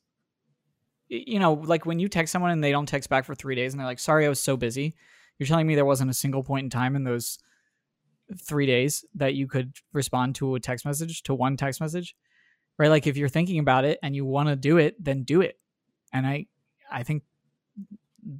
you 1.09 1.39
know, 1.39 1.53
like 1.53 1.85
when 1.85 1.99
you 1.99 2.07
text 2.07 2.31
someone 2.31 2.51
and 2.51 2.63
they 2.63 2.71
don't 2.71 2.85
text 2.85 3.09
back 3.09 3.25
for 3.25 3.35
three 3.35 3.55
days 3.55 3.73
and 3.73 3.79
they're 3.79 3.87
like, 3.87 3.99
"Sorry, 3.99 4.25
I 4.25 4.29
was 4.29 4.41
so 4.41 4.55
busy." 4.55 4.95
You're 5.37 5.47
telling 5.47 5.67
me 5.67 5.75
there 5.75 5.85
wasn't 5.85 6.11
a 6.11 6.13
single 6.13 6.43
point 6.43 6.65
in 6.65 6.69
time 6.69 6.95
in 6.95 7.03
those 7.03 7.39
three 8.37 8.65
days 8.65 9.03
that 9.15 9.33
you 9.33 9.47
could 9.47 9.73
respond 9.93 10.35
to 10.35 10.55
a 10.55 10.59
text 10.59 10.85
message 10.85 11.23
to 11.23 11.33
one 11.33 11.57
text 11.57 11.81
message, 11.81 12.15
right? 12.77 12.89
Like 12.89 13.07
if 13.07 13.17
you're 13.17 13.29
thinking 13.29 13.59
about 13.59 13.85
it 13.85 13.99
and 14.03 14.15
you 14.15 14.25
want 14.25 14.49
to 14.49 14.55
do 14.55 14.77
it, 14.77 15.03
then 15.03 15.23
do 15.23 15.41
it. 15.41 15.57
And 16.13 16.27
I, 16.27 16.45
I 16.91 17.03
think 17.03 17.23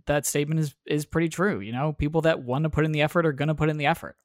that 0.05 0.25
statement 0.25 0.59
is 0.59 0.75
is 0.85 1.05
pretty 1.05 1.29
true. 1.29 1.59
You 1.59 1.71
know, 1.71 1.93
people 1.93 2.21
that 2.21 2.43
want 2.43 2.63
to 2.63 2.69
put 2.69 2.85
in 2.85 2.91
the 2.91 3.01
effort 3.01 3.25
are 3.25 3.33
going 3.33 3.47
to 3.47 3.55
put 3.55 3.69
in 3.69 3.77
the 3.77 3.85
effort. 3.85 4.15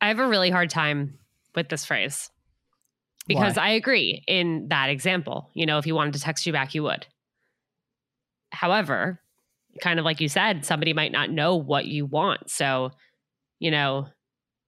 I 0.00 0.08
have 0.08 0.18
a 0.18 0.26
really 0.26 0.50
hard 0.50 0.70
time 0.70 1.18
with 1.54 1.68
this 1.68 1.84
phrase 1.84 2.30
because 3.26 3.56
Why? 3.56 3.64
I 3.64 3.68
agree 3.70 4.24
in 4.26 4.68
that 4.68 4.88
example. 4.90 5.50
You 5.54 5.66
know, 5.66 5.78
if 5.78 5.84
he 5.84 5.92
wanted 5.92 6.14
to 6.14 6.20
text 6.20 6.46
you 6.46 6.52
back, 6.52 6.70
he 6.70 6.80
would. 6.80 7.06
However, 8.50 9.20
kind 9.80 9.98
of 9.98 10.04
like 10.04 10.20
you 10.20 10.28
said, 10.28 10.64
somebody 10.64 10.92
might 10.92 11.12
not 11.12 11.30
know 11.30 11.56
what 11.56 11.86
you 11.86 12.06
want. 12.06 12.50
So, 12.50 12.90
you 13.58 13.70
know, 13.70 14.08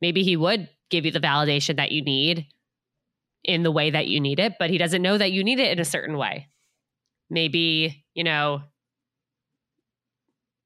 maybe 0.01 0.23
he 0.23 0.37
would 0.37 0.69
give 0.91 1.05
you 1.05 1.11
the 1.11 1.21
validation 1.21 1.77
that 1.77 1.93
you 1.93 2.03
need 2.03 2.47
in 3.45 3.63
the 3.63 3.73
way 3.73 3.91
that 3.91 4.07
you 4.07 4.21
need 4.21 4.39
it, 4.39 4.55
but 4.59 4.71
he 4.71 4.79
doesn't 4.79 5.03
know 5.03 5.19
that 5.19 5.33
you 5.33 5.43
need 5.43 5.59
it 5.59 5.73
in 5.73 5.81
a 5.81 5.85
certain 5.85 6.17
way. 6.17 6.49
Maybe, 7.29 8.05
you 8.15 8.23
know, 8.23 8.63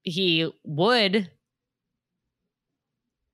he 0.06 0.50
would 0.64 1.30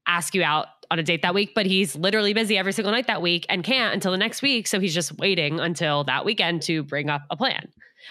ask 0.06 0.34
you 0.34 0.42
out 0.42 0.66
on 0.90 0.98
a 0.98 1.02
date 1.02 1.22
that 1.22 1.34
week, 1.34 1.52
but 1.54 1.66
he's 1.66 1.94
literally 1.94 2.34
busy 2.34 2.58
every 2.58 2.72
single 2.72 2.92
night 2.92 3.06
that 3.06 3.22
week 3.22 3.46
and 3.48 3.62
can't 3.62 3.94
until 3.94 4.10
the 4.10 4.18
next 4.18 4.42
week. 4.42 4.66
So 4.66 4.80
he's 4.80 4.94
just 4.94 5.16
waiting 5.18 5.60
until 5.60 6.04
that 6.04 6.24
weekend 6.24 6.62
to 6.62 6.82
bring 6.82 7.08
up 7.08 7.22
a 7.30 7.36
plan. 7.36 7.68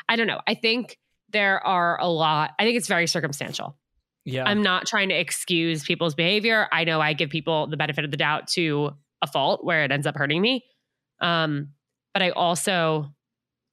I 0.07 0.15
don't 0.15 0.27
know. 0.27 0.39
I 0.47 0.53
think 0.53 0.97
there 1.31 1.65
are 1.65 1.99
a 1.99 2.07
lot, 2.07 2.51
I 2.57 2.63
think 2.63 2.77
it's 2.77 2.87
very 2.87 3.07
circumstantial. 3.07 3.77
Yeah, 4.23 4.43
I'm 4.45 4.61
not 4.61 4.85
trying 4.85 5.09
to 5.09 5.15
excuse 5.15 5.83
people's 5.83 6.13
behavior. 6.13 6.67
I 6.71 6.83
know 6.83 7.01
I 7.01 7.13
give 7.13 7.31
people 7.31 7.65
the 7.65 7.77
benefit 7.77 8.05
of 8.05 8.11
the 8.11 8.17
doubt 8.17 8.47
to 8.49 8.91
a 9.23 9.27
fault 9.27 9.65
where 9.65 9.83
it 9.83 9.91
ends 9.91 10.05
up 10.05 10.15
hurting 10.15 10.41
me. 10.41 10.63
Um, 11.21 11.69
but 12.13 12.21
I 12.21 12.29
also 12.29 13.13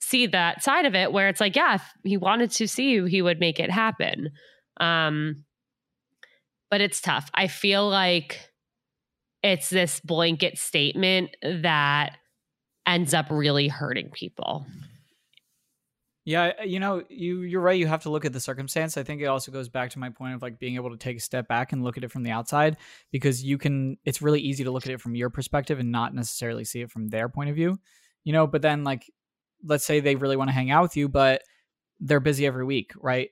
see 0.00 0.26
that 0.28 0.62
side 0.62 0.86
of 0.86 0.94
it 0.94 1.12
where 1.12 1.28
it's 1.28 1.40
like, 1.40 1.54
yeah, 1.54 1.74
if 1.74 1.82
he 2.02 2.16
wanted 2.16 2.50
to 2.52 2.66
see 2.66 2.90
you, 2.90 3.04
he 3.04 3.20
would 3.20 3.40
make 3.40 3.60
it 3.60 3.70
happen. 3.70 4.30
Um, 4.80 5.44
but 6.70 6.80
it's 6.80 7.00
tough. 7.00 7.30
I 7.34 7.48
feel 7.48 7.88
like 7.88 8.50
it's 9.42 9.70
this 9.70 10.00
blanket 10.00 10.58
statement 10.58 11.36
that 11.42 12.18
ends 12.86 13.14
up 13.14 13.26
really 13.30 13.68
hurting 13.68 14.10
people. 14.10 14.66
Yeah, 16.24 16.62
you 16.62 16.78
know, 16.78 17.04
you 17.08 17.40
you're 17.40 17.62
right. 17.62 17.78
You 17.78 17.86
have 17.86 18.02
to 18.02 18.10
look 18.10 18.26
at 18.26 18.34
the 18.34 18.40
circumstance. 18.40 18.98
I 18.98 19.02
think 19.02 19.22
it 19.22 19.26
also 19.26 19.50
goes 19.50 19.70
back 19.70 19.88
to 19.92 19.98
my 19.98 20.10
point 20.10 20.34
of 20.34 20.42
like 20.42 20.58
being 20.58 20.74
able 20.74 20.90
to 20.90 20.98
take 20.98 21.16
a 21.16 21.20
step 21.20 21.48
back 21.48 21.72
and 21.72 21.82
look 21.82 21.96
at 21.96 22.04
it 22.04 22.10
from 22.10 22.22
the 22.22 22.30
outside 22.30 22.76
because 23.10 23.42
you 23.42 23.56
can. 23.56 23.96
It's 24.04 24.20
really 24.20 24.40
easy 24.40 24.62
to 24.64 24.70
look 24.70 24.84
at 24.84 24.92
it 24.92 25.00
from 25.00 25.14
your 25.14 25.30
perspective 25.30 25.78
and 25.78 25.90
not 25.90 26.14
necessarily 26.14 26.64
see 26.64 26.82
it 26.82 26.90
from 26.90 27.08
their 27.08 27.30
point 27.30 27.48
of 27.48 27.56
view. 27.56 27.78
You 28.24 28.34
know, 28.34 28.46
but 28.46 28.60
then 28.60 28.84
like, 28.84 29.10
let's 29.64 29.86
say 29.86 30.00
they 30.00 30.16
really 30.16 30.36
want 30.36 30.48
to 30.48 30.54
hang 30.54 30.70
out 30.70 30.82
with 30.82 30.98
you, 30.98 31.08
but 31.08 31.40
they're 31.98 32.20
busy 32.20 32.46
every 32.46 32.66
week, 32.66 32.92
right? 33.00 33.30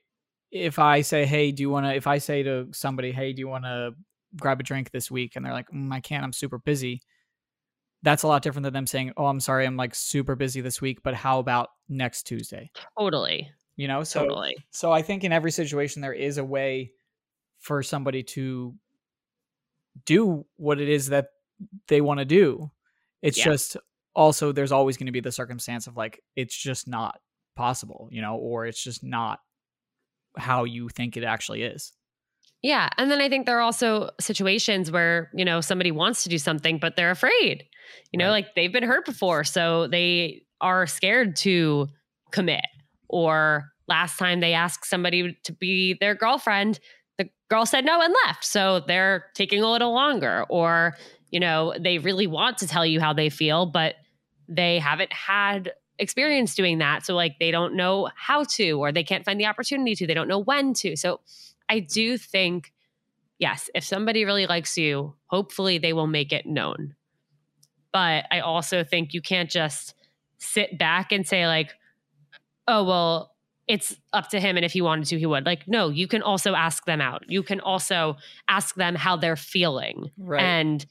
If 0.51 0.79
I 0.79 1.01
say, 1.01 1.25
hey, 1.25 1.51
do 1.51 1.61
you 1.61 1.69
want 1.69 1.85
to? 1.85 1.93
If 1.95 2.07
I 2.07 2.19
say 2.19 2.43
to 2.43 2.67
somebody, 2.71 3.11
hey, 3.11 3.33
do 3.33 3.39
you 3.41 3.47
want 3.47 3.65
to 3.65 3.91
grab 4.35 4.59
a 4.59 4.63
drink 4.63 4.91
this 4.91 5.09
week, 5.11 5.35
and 5.35 5.45
they're 5.45 5.53
like, 5.53 5.69
mm, 5.69 5.91
I 5.93 5.99
can't. 5.99 6.23
I'm 6.23 6.33
super 6.33 6.57
busy. 6.57 7.01
that's 8.03 8.23
a 8.23 8.27
lot 8.27 8.43
different 8.43 8.63
than 8.63 8.73
them 8.73 8.87
saying, 8.87 9.11
"Oh, 9.17 9.25
I'm 9.25 9.39
sorry, 9.39 9.65
I'm 9.65 9.75
like 9.75 9.95
super 9.95 10.35
busy 10.35 10.61
this 10.61 10.79
week, 10.81 10.99
but 11.03 11.13
how 11.15 11.39
about 11.39 11.69
next 11.89 12.23
Tuesday?" 12.23 12.69
Totally. 12.97 13.49
You 13.75 13.87
know, 13.87 14.03
so 14.03 14.21
Totally. 14.21 14.55
so 14.71 14.91
I 14.91 15.01
think 15.01 15.23
in 15.23 15.31
every 15.33 15.51
situation 15.51 16.01
there 16.01 16.13
is 16.13 16.37
a 16.37 16.43
way 16.45 16.91
for 17.59 17.81
somebody 17.83 18.23
to 18.23 18.75
do 20.05 20.45
what 20.57 20.79
it 20.79 20.89
is 20.89 21.07
that 21.09 21.27
they 21.87 22.01
want 22.01 22.19
to 22.19 22.25
do. 22.25 22.71
It's 23.21 23.37
Yeah. 23.37 23.45
just 23.45 23.77
also 24.15 24.51
there's 24.51 24.71
always 24.71 24.95
going 24.97 25.07
to 25.07 25.11
be 25.11 25.19
the 25.19 25.31
circumstance 25.31 25.87
of 25.87 25.97
like 25.97 26.23
it's 26.35 26.55
just 26.55 26.87
not 26.87 27.19
possible, 27.55 28.09
you 28.11 28.21
know, 28.21 28.35
or 28.35 28.65
it's 28.67 28.81
just 28.83 29.03
not 29.03 29.39
how 30.37 30.63
you 30.63 30.89
think 30.89 31.17
it 31.17 31.23
actually 31.23 31.63
is. 31.63 31.91
Yeah. 32.63 32.89
And 32.97 33.11
then 33.11 33.21
I 33.21 33.29
think 33.29 33.45
there 33.45 33.57
are 33.57 33.61
also 33.61 34.09
situations 34.19 34.89
where, 34.91 35.29
you 35.33 35.45
know, 35.45 35.61
somebody 35.61 35.91
wants 35.91 36.23
to 36.23 36.29
do 36.29 36.37
something, 36.37 36.79
but 36.79 36.95
they're 36.95 37.11
afraid. 37.11 37.65
You 38.11 38.17
know, 38.17 38.25
Right. 38.25 38.31
like 38.45 38.55
they've 38.55 38.71
been 38.73 38.83
hurt 38.83 39.05
before. 39.05 39.43
So 39.43 39.87
they 39.87 40.43
are 40.59 40.87
scared 40.87 41.35
to 41.37 41.87
commit. 42.31 42.65
Or 43.09 43.71
last 43.87 44.17
time 44.17 44.39
they 44.39 44.53
asked 44.53 44.85
somebody 44.89 45.37
to 45.43 45.53
be 45.53 45.93
their 45.99 46.15
girlfriend, 46.15 46.79
the 47.17 47.29
girl 47.49 47.65
said 47.65 47.85
no 47.85 48.01
and 48.01 48.13
left. 48.25 48.43
So 48.43 48.81
they're 48.81 49.25
taking 49.35 49.61
a 49.61 49.69
little 49.69 49.93
longer. 49.93 50.45
Or, 50.49 50.97
you 51.31 51.39
know, 51.39 51.73
they 51.79 51.99
really 51.99 52.27
want 52.27 52.57
to 52.59 52.67
tell 52.67 52.85
you 52.85 52.99
how 52.99 53.13
they 53.13 53.29
feel, 53.29 53.67
but 53.67 53.95
they 54.49 54.79
haven't 54.79 55.13
had 55.13 55.73
experience 55.99 56.55
doing 56.55 56.77
that. 56.79 57.05
So, 57.05 57.15
like, 57.15 57.39
they 57.39 57.51
don't 57.51 57.75
know 57.75 58.09
how 58.15 58.43
to, 58.55 58.71
or 58.73 58.91
they 58.91 59.03
can't 59.03 59.25
find 59.25 59.39
the 59.39 59.45
opportunity 59.45 59.95
to, 59.95 60.07
they 60.07 60.13
don't 60.13 60.27
know 60.27 60.39
when 60.39 60.73
to. 60.75 60.95
So, 60.95 61.21
I 61.69 61.79
do 61.79 62.17
think, 62.17 62.71
yes, 63.39 63.69
if 63.75 63.83
somebody 63.83 64.25
really 64.25 64.47
likes 64.47 64.77
you, 64.77 65.15
hopefully 65.27 65.77
they 65.77 65.93
will 65.93 66.07
make 66.07 66.31
it 66.31 66.45
known. 66.45 66.95
But 67.91 68.25
I 68.31 68.39
also 68.41 68.83
think 68.83 69.13
you 69.13 69.21
can't 69.21 69.49
just 69.49 69.95
sit 70.37 70.77
back 70.77 71.11
and 71.11 71.27
say, 71.27 71.47
like, 71.47 71.71
oh, 72.67 72.83
well, 72.83 73.33
it's 73.67 73.97
up 74.13 74.29
to 74.29 74.39
him. 74.39 74.55
And 74.55 74.65
if 74.65 74.71
he 74.71 74.81
wanted 74.81 75.05
to, 75.07 75.19
he 75.19 75.25
would. 75.25 75.45
Like, 75.45 75.67
no, 75.67 75.89
you 75.89 76.07
can 76.07 76.21
also 76.21 76.53
ask 76.53 76.85
them 76.85 77.01
out. 77.01 77.23
You 77.27 77.43
can 77.43 77.59
also 77.59 78.17
ask 78.47 78.75
them 78.75 78.95
how 78.95 79.17
they're 79.17 79.35
feeling 79.35 80.11
Right. 80.17 80.41
and 80.41 80.85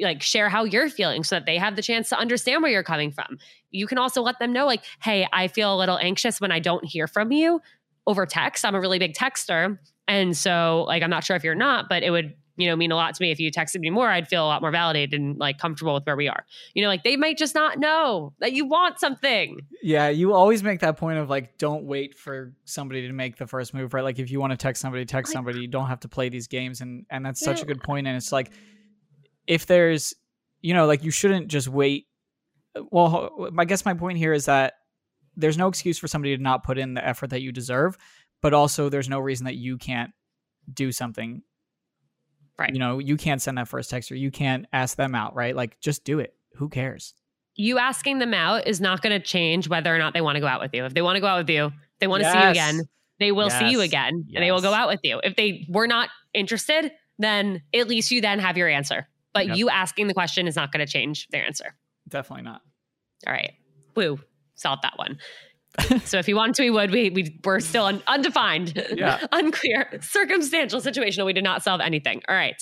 like 0.00 0.22
share 0.22 0.48
how 0.48 0.64
you're 0.64 0.88
feeling 0.88 1.24
so 1.24 1.36
that 1.36 1.46
they 1.46 1.58
have 1.58 1.76
the 1.76 1.82
chance 1.82 2.08
to 2.10 2.18
understand 2.18 2.62
where 2.62 2.70
you're 2.70 2.82
coming 2.82 3.10
from. 3.10 3.38
You 3.70 3.86
can 3.86 3.98
also 3.98 4.22
let 4.22 4.38
them 4.38 4.52
know, 4.52 4.66
like, 4.66 4.82
hey, 5.02 5.26
I 5.32 5.48
feel 5.48 5.74
a 5.74 5.78
little 5.78 5.98
anxious 5.98 6.40
when 6.40 6.52
I 6.52 6.58
don't 6.58 6.84
hear 6.84 7.06
from 7.06 7.32
you 7.32 7.60
over 8.06 8.26
text. 8.26 8.64
I'm 8.64 8.74
a 8.74 8.80
really 8.80 8.98
big 8.98 9.14
texter. 9.14 9.78
And 10.08 10.36
so, 10.36 10.84
like, 10.86 11.02
I'm 11.02 11.10
not 11.10 11.24
sure 11.24 11.34
if 11.36 11.42
you're 11.42 11.54
not, 11.54 11.88
but 11.88 12.02
it 12.04 12.10
would, 12.10 12.34
you 12.58 12.68
know, 12.68 12.76
mean 12.76 12.92
a 12.92 12.94
lot 12.96 13.14
to 13.14 13.22
me 13.22 13.32
if 13.32 13.40
you 13.40 13.50
texted 13.50 13.80
me 13.80 13.90
more. 13.90 14.08
I'd 14.08 14.28
feel 14.28 14.44
a 14.44 14.46
lot 14.46 14.62
more 14.62 14.70
validated 14.70 15.20
and 15.20 15.36
like 15.36 15.58
comfortable 15.58 15.92
with 15.94 16.04
where 16.06 16.16
we 16.16 16.28
are. 16.28 16.46
You 16.74 16.82
know, 16.82 16.88
like 16.88 17.02
they 17.02 17.16
might 17.16 17.36
just 17.36 17.54
not 17.54 17.78
know 17.78 18.32
that 18.38 18.52
you 18.52 18.64
want 18.66 19.00
something. 19.00 19.58
Yeah, 19.82 20.08
you 20.08 20.32
always 20.32 20.62
make 20.62 20.80
that 20.80 20.96
point 20.96 21.18
of 21.18 21.28
like, 21.28 21.58
don't 21.58 21.84
wait 21.84 22.16
for 22.16 22.54
somebody 22.64 23.06
to 23.08 23.12
make 23.12 23.36
the 23.36 23.46
first 23.46 23.74
move, 23.74 23.92
right? 23.92 24.04
Like, 24.04 24.18
if 24.18 24.30
you 24.30 24.40
want 24.40 24.52
to 24.52 24.56
text 24.56 24.80
somebody, 24.80 25.04
text 25.04 25.30
Like- 25.30 25.34
somebody. 25.34 25.60
You 25.60 25.68
don't 25.68 25.88
have 25.88 26.00
to 26.00 26.08
play 26.08 26.28
these 26.28 26.46
games, 26.46 26.80
and 26.80 27.04
and 27.10 27.26
that's 27.26 27.40
such 27.40 27.62
a 27.62 27.66
good 27.66 27.82
point. 27.82 28.06
And 28.06 28.16
it's 28.16 28.30
like, 28.30 28.52
if 29.46 29.66
there's, 29.66 30.14
you 30.60 30.74
know, 30.74 30.86
like 30.86 31.04
you 31.04 31.10
shouldn't 31.10 31.48
just 31.48 31.68
wait. 31.68 32.06
Well, 32.90 33.48
I 33.58 33.64
guess 33.64 33.84
my 33.84 33.94
point 33.94 34.18
here 34.18 34.32
is 34.32 34.46
that 34.46 34.74
there's 35.36 35.58
no 35.58 35.68
excuse 35.68 35.98
for 35.98 36.08
somebody 36.08 36.36
to 36.36 36.42
not 36.42 36.64
put 36.64 36.78
in 36.78 36.94
the 36.94 37.06
effort 37.06 37.30
that 37.30 37.42
you 37.42 37.52
deserve, 37.52 37.96
but 38.42 38.54
also 38.54 38.88
there's 38.88 39.08
no 39.08 39.18
reason 39.18 39.44
that 39.46 39.56
you 39.56 39.78
can't 39.78 40.10
do 40.72 40.92
something. 40.92 41.42
Right. 42.58 42.72
You 42.72 42.78
know, 42.78 42.98
you 42.98 43.16
can't 43.16 43.40
send 43.42 43.58
that 43.58 43.68
first 43.68 43.90
text 43.90 44.10
or 44.10 44.14
you 44.16 44.30
can't 44.30 44.66
ask 44.72 44.96
them 44.96 45.14
out, 45.14 45.34
right? 45.34 45.54
Like, 45.54 45.78
just 45.80 46.04
do 46.04 46.20
it. 46.20 46.34
Who 46.54 46.68
cares? 46.70 47.14
You 47.54 47.78
asking 47.78 48.18
them 48.18 48.32
out 48.34 48.66
is 48.66 48.80
not 48.80 49.02
going 49.02 49.18
to 49.18 49.24
change 49.24 49.68
whether 49.68 49.94
or 49.94 49.98
not 49.98 50.14
they 50.14 50.22
want 50.22 50.36
to 50.36 50.40
go 50.40 50.46
out 50.46 50.60
with 50.60 50.72
you. 50.72 50.84
If 50.84 50.94
they 50.94 51.02
want 51.02 51.16
to 51.16 51.20
go 51.20 51.26
out 51.26 51.38
with 51.38 51.50
you, 51.50 51.70
they 52.00 52.06
want 52.06 52.22
to 52.22 52.30
see 52.30 52.38
you 52.38 52.48
again, 52.48 52.80
they 53.18 53.32
will 53.32 53.50
see 53.50 53.70
you 53.70 53.78
Yes. 53.80 53.88
again 53.88 54.26
and 54.34 54.42
they 54.42 54.50
will 54.52 54.60
go 54.60 54.74
out 54.74 54.88
with 54.88 55.00
you. 55.02 55.20
If 55.22 55.36
they 55.36 55.66
were 55.68 55.86
not 55.86 56.08
interested, 56.34 56.92
then 57.18 57.62
at 57.74 57.88
least 57.88 58.10
you 58.10 58.20
then 58.20 58.38
have 58.38 58.56
your 58.58 58.68
answer. 58.68 59.06
But 59.36 59.48
Yep. 59.48 59.56
you 59.56 59.68
asking 59.70 60.06
the 60.08 60.14
question 60.14 60.46
is 60.46 60.56
not 60.56 60.72
going 60.72 60.84
to 60.84 60.90
change 60.90 61.26
their 61.28 61.44
answer. 61.44 61.74
Definitely 62.08 62.44
not. 62.44 62.62
All 63.26 63.32
right. 63.32 63.52
Woo. 63.94 64.18
Solved 64.54 64.82
that 64.82 64.96
one. 64.98 65.18
so 66.04 66.18
if 66.18 66.26
you 66.28 66.36
wanted 66.36 66.54
to, 66.56 66.62
he 66.62 66.70
would. 66.70 66.90
We, 66.90 67.10
we 67.10 67.38
we're 67.44 67.60
still 67.60 67.84
un, 67.84 68.02
undefined, 68.06 68.82
Yeah. 68.94 69.26
unclear, 69.32 69.98
circumstantial, 70.00 70.80
situational. 70.80 71.26
We 71.26 71.32
did 71.34 71.44
not 71.44 71.62
solve 71.62 71.80
anything. 71.80 72.22
All 72.28 72.34
right. 72.34 72.56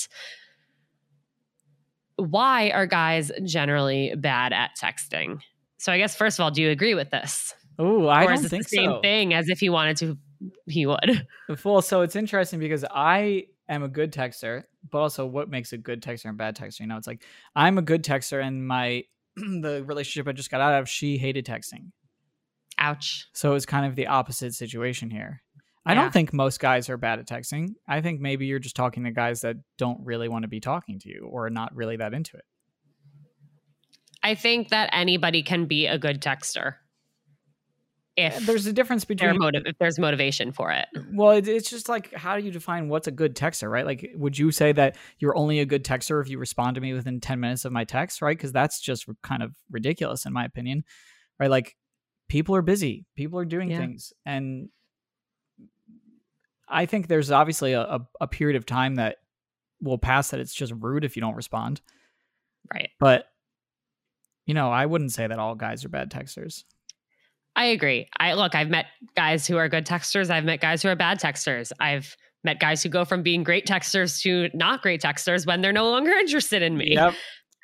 Why 2.16 2.70
are 2.70 2.86
guys 2.86 3.30
generally 3.44 4.14
bad 4.16 4.52
at 4.52 4.70
texting? 4.80 5.38
So 5.78 5.92
I 5.92 5.98
guess 5.98 6.14
first 6.16 6.38
of 6.38 6.44
all, 6.44 6.50
do 6.50 6.62
you 6.62 6.70
agree 6.70 6.94
with 6.94 7.10
this? 7.10 7.54
Oh, 7.78 8.06
I 8.06 8.22
or 8.24 8.28
don't 8.28 8.38
is 8.38 8.44
it 8.44 8.48
think 8.50 8.62
the 8.68 8.76
same 8.76 8.90
so. 8.92 9.00
thing 9.00 9.34
as 9.34 9.48
if 9.48 9.58
he 9.58 9.68
wanted 9.68 9.96
to, 9.98 10.16
he 10.66 10.86
would? 10.86 11.26
Well, 11.64 11.82
so 11.82 12.02
it's 12.02 12.14
interesting 12.16 12.60
because 12.60 12.84
I 12.90 13.46
am 13.68 13.82
a 13.82 13.88
good 13.88 14.12
texter, 14.12 14.62
but 14.90 14.98
also 14.98 15.26
what 15.26 15.48
makes 15.48 15.72
a 15.72 15.78
good 15.78 16.02
texter 16.02 16.26
and 16.26 16.36
bad 16.38 16.56
texter? 16.56 16.80
You 16.80 16.86
know, 16.86 16.96
it's 16.96 17.06
like 17.06 17.24
I'm 17.56 17.78
a 17.78 17.82
good 17.82 18.02
texter, 18.04 18.42
and 18.42 18.66
my 18.66 19.04
the 19.36 19.84
relationship 19.86 20.28
I 20.28 20.32
just 20.32 20.50
got 20.50 20.60
out 20.60 20.80
of, 20.80 20.88
she 20.88 21.18
hated 21.18 21.44
texting, 21.46 21.90
Ouch. 22.78 23.26
so 23.32 23.54
it's 23.54 23.66
kind 23.66 23.86
of 23.86 23.96
the 23.96 24.06
opposite 24.06 24.54
situation 24.54 25.10
here. 25.10 25.42
I 25.86 25.92
Yeah. 25.92 26.02
don't 26.02 26.12
think 26.12 26.32
most 26.32 26.60
guys 26.60 26.88
are 26.88 26.96
bad 26.96 27.18
at 27.18 27.26
texting. 27.26 27.74
I 27.86 28.00
think 28.00 28.20
maybe 28.20 28.46
you're 28.46 28.58
just 28.58 28.76
talking 28.76 29.04
to 29.04 29.10
guys 29.10 29.42
that 29.42 29.56
don't 29.76 30.00
really 30.04 30.28
want 30.28 30.42
to 30.44 30.48
be 30.48 30.60
talking 30.60 30.98
to 31.00 31.08
you 31.08 31.28
or 31.30 31.46
are 31.46 31.50
not 31.50 31.74
really 31.76 31.96
that 31.96 32.14
into 32.14 32.36
it. 32.36 32.44
I 34.22 34.34
think 34.34 34.70
that 34.70 34.88
anybody 34.92 35.42
can 35.42 35.66
be 35.66 35.86
a 35.86 35.98
good 35.98 36.22
texter 36.22 36.76
if 38.16 38.46
There's 38.46 38.66
a 38.66 38.72
difference 38.72 39.04
between 39.04 39.38
motive, 39.38 39.62
if 39.66 39.76
there's 39.78 39.98
motivation 39.98 40.52
for 40.52 40.70
it. 40.70 40.86
Well, 41.12 41.32
it, 41.32 41.48
it's 41.48 41.68
just 41.68 41.88
like 41.88 42.12
how 42.14 42.38
do 42.38 42.44
you 42.44 42.52
define 42.52 42.88
what's 42.88 43.08
a 43.08 43.10
good 43.10 43.34
texter, 43.34 43.68
right? 43.70 43.84
Like, 43.84 44.12
would 44.14 44.38
you 44.38 44.52
say 44.52 44.70
that 44.72 44.96
you're 45.18 45.36
only 45.36 45.58
a 45.60 45.66
good 45.66 45.84
texter 45.84 46.20
if 46.22 46.28
you 46.28 46.38
respond 46.38 46.76
to 46.76 46.80
me 46.80 46.92
within 46.92 47.20
10 47.20 47.40
minutes 47.40 47.64
of 47.64 47.72
my 47.72 47.84
text, 47.84 48.22
right? 48.22 48.36
Because 48.36 48.52
that's 48.52 48.80
just 48.80 49.06
kind 49.22 49.42
of 49.42 49.54
ridiculous, 49.70 50.26
in 50.26 50.32
my 50.32 50.44
opinion, 50.44 50.84
right? 51.40 51.50
Like, 51.50 51.76
people 52.28 52.54
are 52.54 52.62
busy, 52.62 53.04
people 53.16 53.38
are 53.38 53.44
doing 53.44 53.68
Yeah. 53.70 53.78
things. 53.78 54.12
And 54.24 54.68
I 56.68 56.86
think 56.86 57.08
there's 57.08 57.30
obviously 57.30 57.72
a, 57.72 57.82
a, 57.82 58.08
a 58.22 58.26
period 58.28 58.56
of 58.56 58.64
time 58.64 58.94
that 58.96 59.16
will 59.82 59.98
pass 59.98 60.30
that 60.30 60.40
it's 60.40 60.54
just 60.54 60.72
rude 60.78 61.04
if 61.04 61.16
you 61.16 61.20
don't 61.20 61.34
respond. 61.34 61.80
Right. 62.72 62.90
But, 62.98 63.26
you 64.46 64.54
know, 64.54 64.70
I 64.70 64.86
wouldn't 64.86 65.12
say 65.12 65.26
that 65.26 65.38
all 65.38 65.54
guys 65.54 65.84
are 65.84 65.88
bad 65.90 66.10
texters. 66.10 66.64
I 67.56 67.66
agree. 67.66 68.08
I 68.18 68.32
look, 68.34 68.54
I've 68.54 68.68
met 68.68 68.86
guys 69.14 69.46
who 69.46 69.56
are 69.56 69.68
good 69.68 69.86
texters. 69.86 70.30
I've 70.30 70.44
met 70.44 70.60
guys 70.60 70.82
who 70.82 70.88
are 70.88 70.96
bad 70.96 71.20
texters. 71.20 71.70
I've 71.80 72.16
met 72.42 72.60
guys 72.60 72.82
who 72.82 72.88
go 72.88 73.04
from 73.04 73.22
being 73.22 73.42
great 73.42 73.66
texters 73.66 74.20
to 74.22 74.50
not 74.56 74.82
great 74.82 75.00
texters 75.00 75.46
when 75.46 75.62
they're 75.62 75.72
no 75.72 75.90
longer 75.90 76.10
interested 76.20 76.62
in 76.62 76.76
me. 76.76 76.94
Yep. 76.94 77.14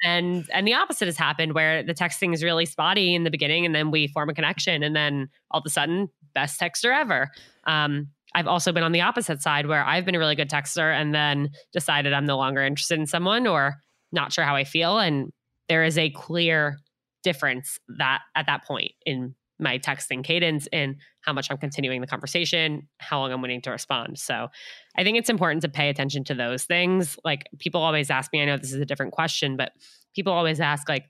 And 0.03 0.49
and 0.53 0.67
the 0.67 0.75
opposite 0.75 1.07
has 1.07 1.17
happened 1.17 1.55
where 1.55 1.83
the 1.83 1.93
texting 1.93 2.33
is 2.33 2.43
really 2.43 2.65
spotty 2.65 3.15
in 3.15 3.25
the 3.25 3.31
beginning 3.31 3.67
and 3.67 3.75
then 3.75 3.91
we 3.91 4.09
form 4.09 4.31
a 4.31 4.35
connection 4.35 4.83
and 4.83 4.97
then 4.97 5.29
all 5.51 5.61
of 5.61 5.67
a 5.67 5.71
sudden 5.71 6.09
best 6.35 6.59
texter 6.59 6.97
ever. 6.97 7.29
Um 7.67 8.09
I've 8.33 8.47
also 8.47 8.73
been 8.73 8.85
on 8.85 8.93
the 8.93 9.01
opposite 9.01 9.43
side 9.43 9.67
where 9.67 9.85
I've 9.85 10.05
been 10.05 10.15
a 10.15 10.19
really 10.19 10.37
good 10.37 10.49
texter 10.49 10.95
and 10.95 11.13
then 11.13 11.51
decided 11.73 12.13
I'm 12.13 12.27
no 12.27 12.37
longer 12.37 12.63
interested 12.63 12.99
in 12.99 13.07
someone 13.07 13.47
or 13.47 13.75
not 14.13 14.33
sure 14.33 14.45
how 14.45 14.55
I 14.55 14.65
feel 14.65 14.99
and 14.99 15.33
there 15.69 15.85
is 15.85 15.99
a 15.99 16.11
clear 16.11 16.79
difference 17.23 17.79
that 17.99 18.21
at 18.35 18.47
that 18.47 18.65
point 18.65 18.93
in 19.05 19.35
my 19.61 19.79
texting 19.79 20.25
cadence 20.25 20.67
and 20.73 20.97
how 21.21 21.33
much 21.33 21.51
I'm 21.51 21.59
continuing 21.59 22.01
the 22.01 22.07
conversation, 22.07 22.89
how 22.99 23.21
long 23.21 23.33
I'm 23.33 23.43
waiting 23.43 23.61
to 23.63 23.71
respond. 23.71 24.19
So 24.19 24.49
I 24.97 25.05
think 25.05 25.19
it's 25.19 25.31
important 25.31 25.63
to 25.63 25.69
pay 25.69 25.89
attention 25.89 26.25
to 26.25 26.35
those 26.35 26.65
things. 26.65 27.19
Like 27.25 27.49
people 27.59 27.83
always 27.83 28.11
ask 28.11 28.33
me, 28.33 28.43
I 28.43 28.47
know 28.47 28.57
this 28.57 28.73
is 28.73 28.81
a 28.81 28.87
different 28.87 29.13
question, 29.13 29.57
but 29.57 29.73
people 30.15 30.33
always 30.33 30.61
ask, 30.61 30.89
like, 30.89 31.05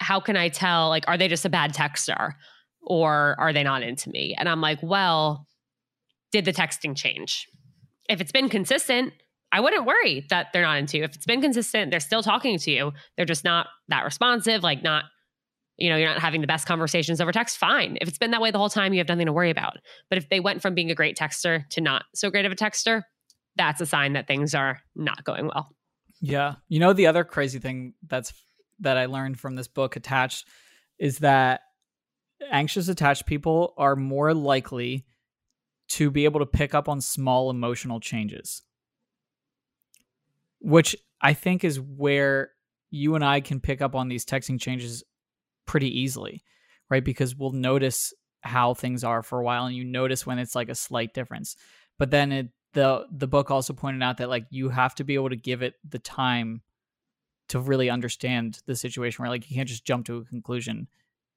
how 0.00 0.18
can 0.18 0.36
I 0.36 0.48
tell, 0.48 0.88
like, 0.88 1.04
are 1.06 1.18
they 1.18 1.28
just 1.28 1.44
a 1.44 1.50
bad 1.50 1.74
texter 1.74 2.32
or 2.80 3.36
are 3.38 3.52
they 3.52 3.62
not 3.62 3.82
into 3.82 4.08
me? 4.08 4.34
And 4.38 4.48
I'm 4.48 4.62
like, 4.62 4.78
well, 4.82 5.46
did 6.32 6.46
the 6.46 6.52
texting 6.52 6.96
change? 6.96 7.46
If 8.08 8.20
it's 8.20 8.32
been 8.32 8.48
consistent, 8.48 9.12
I 9.52 9.60
wouldn't 9.60 9.84
worry 9.84 10.24
that 10.30 10.48
they're 10.52 10.62
not 10.62 10.78
into 10.78 10.96
you. 10.96 11.04
If 11.04 11.14
it's 11.14 11.26
been 11.26 11.42
consistent, 11.42 11.90
they're 11.90 12.00
still 12.00 12.22
talking 12.22 12.56
to 12.58 12.70
you. 12.70 12.92
They're 13.16 13.26
just 13.26 13.44
not 13.44 13.66
that 13.88 14.04
responsive, 14.04 14.62
like 14.62 14.82
not, 14.82 15.04
you 15.80 15.88
know, 15.88 15.96
you're 15.96 16.10
not 16.10 16.20
having 16.20 16.42
the 16.42 16.46
best 16.46 16.66
conversations 16.66 17.20
over 17.20 17.32
text. 17.32 17.56
Fine. 17.56 17.96
If 18.00 18.08
it's 18.08 18.18
been 18.18 18.30
that 18.32 18.40
way 18.40 18.50
the 18.50 18.58
whole 18.58 18.68
time, 18.68 18.92
you 18.92 18.98
have 18.98 19.08
nothing 19.08 19.26
to 19.26 19.32
worry 19.32 19.50
about. 19.50 19.78
But 20.10 20.18
if 20.18 20.28
they 20.28 20.38
went 20.38 20.60
from 20.60 20.74
being 20.74 20.90
a 20.90 20.94
great 20.94 21.16
texter 21.16 21.68
to 21.70 21.80
not 21.80 22.04
so 22.14 22.30
great 22.30 22.44
of 22.44 22.52
a 22.52 22.56
texter, 22.56 23.02
that's 23.56 23.80
a 23.80 23.86
sign 23.86 24.12
that 24.12 24.26
things 24.26 24.54
are 24.54 24.80
not 24.94 25.24
going 25.24 25.46
well. 25.46 25.74
Yeah. 26.20 26.56
You 26.68 26.80
know 26.80 26.92
the 26.92 27.06
other 27.06 27.24
crazy 27.24 27.58
thing 27.58 27.94
that's 28.06 28.32
that 28.80 28.98
I 28.98 29.06
learned 29.06 29.40
from 29.40 29.56
this 29.56 29.68
book 29.68 29.96
attached 29.96 30.46
is 30.98 31.18
that 31.18 31.62
anxious 32.50 32.88
attached 32.88 33.26
people 33.26 33.74
are 33.78 33.96
more 33.96 34.34
likely 34.34 35.06
to 35.88 36.10
be 36.10 36.24
able 36.24 36.40
to 36.40 36.46
pick 36.46 36.74
up 36.74 36.88
on 36.88 37.00
small 37.00 37.50
emotional 37.50 38.00
changes. 38.00 38.62
Which 40.60 40.94
I 41.22 41.32
think 41.32 41.64
is 41.64 41.80
where 41.80 42.50
you 42.90 43.14
and 43.14 43.24
I 43.24 43.40
can 43.40 43.60
pick 43.60 43.80
up 43.80 43.94
on 43.94 44.08
these 44.08 44.26
texting 44.26 44.60
changes 44.60 45.02
pretty 45.70 46.00
easily, 46.00 46.42
right? 46.90 47.04
Because 47.04 47.36
we'll 47.36 47.52
notice 47.52 48.12
how 48.40 48.74
things 48.74 49.04
are 49.04 49.22
for 49.22 49.38
a 49.38 49.44
while 49.44 49.66
and 49.66 49.76
you 49.76 49.84
notice 49.84 50.26
when 50.26 50.40
it's 50.40 50.56
like 50.56 50.68
a 50.68 50.74
slight 50.74 51.14
difference. 51.14 51.54
But 51.96 52.10
then 52.10 52.32
it 52.32 52.48
the 52.72 53.06
the 53.12 53.28
book 53.28 53.52
also 53.52 53.72
pointed 53.72 54.02
out 54.02 54.16
that 54.16 54.28
like 54.28 54.46
you 54.50 54.68
have 54.68 54.96
to 54.96 55.04
be 55.04 55.14
able 55.14 55.28
to 55.28 55.36
give 55.36 55.62
it 55.62 55.74
the 55.88 56.00
time 56.00 56.62
to 57.50 57.60
really 57.60 57.88
understand 57.88 58.58
the 58.66 58.74
situation 58.74 59.22
where 59.22 59.30
like 59.30 59.48
you 59.48 59.54
can't 59.54 59.68
just 59.68 59.84
jump 59.84 60.06
to 60.06 60.16
a 60.16 60.24
conclusion 60.24 60.88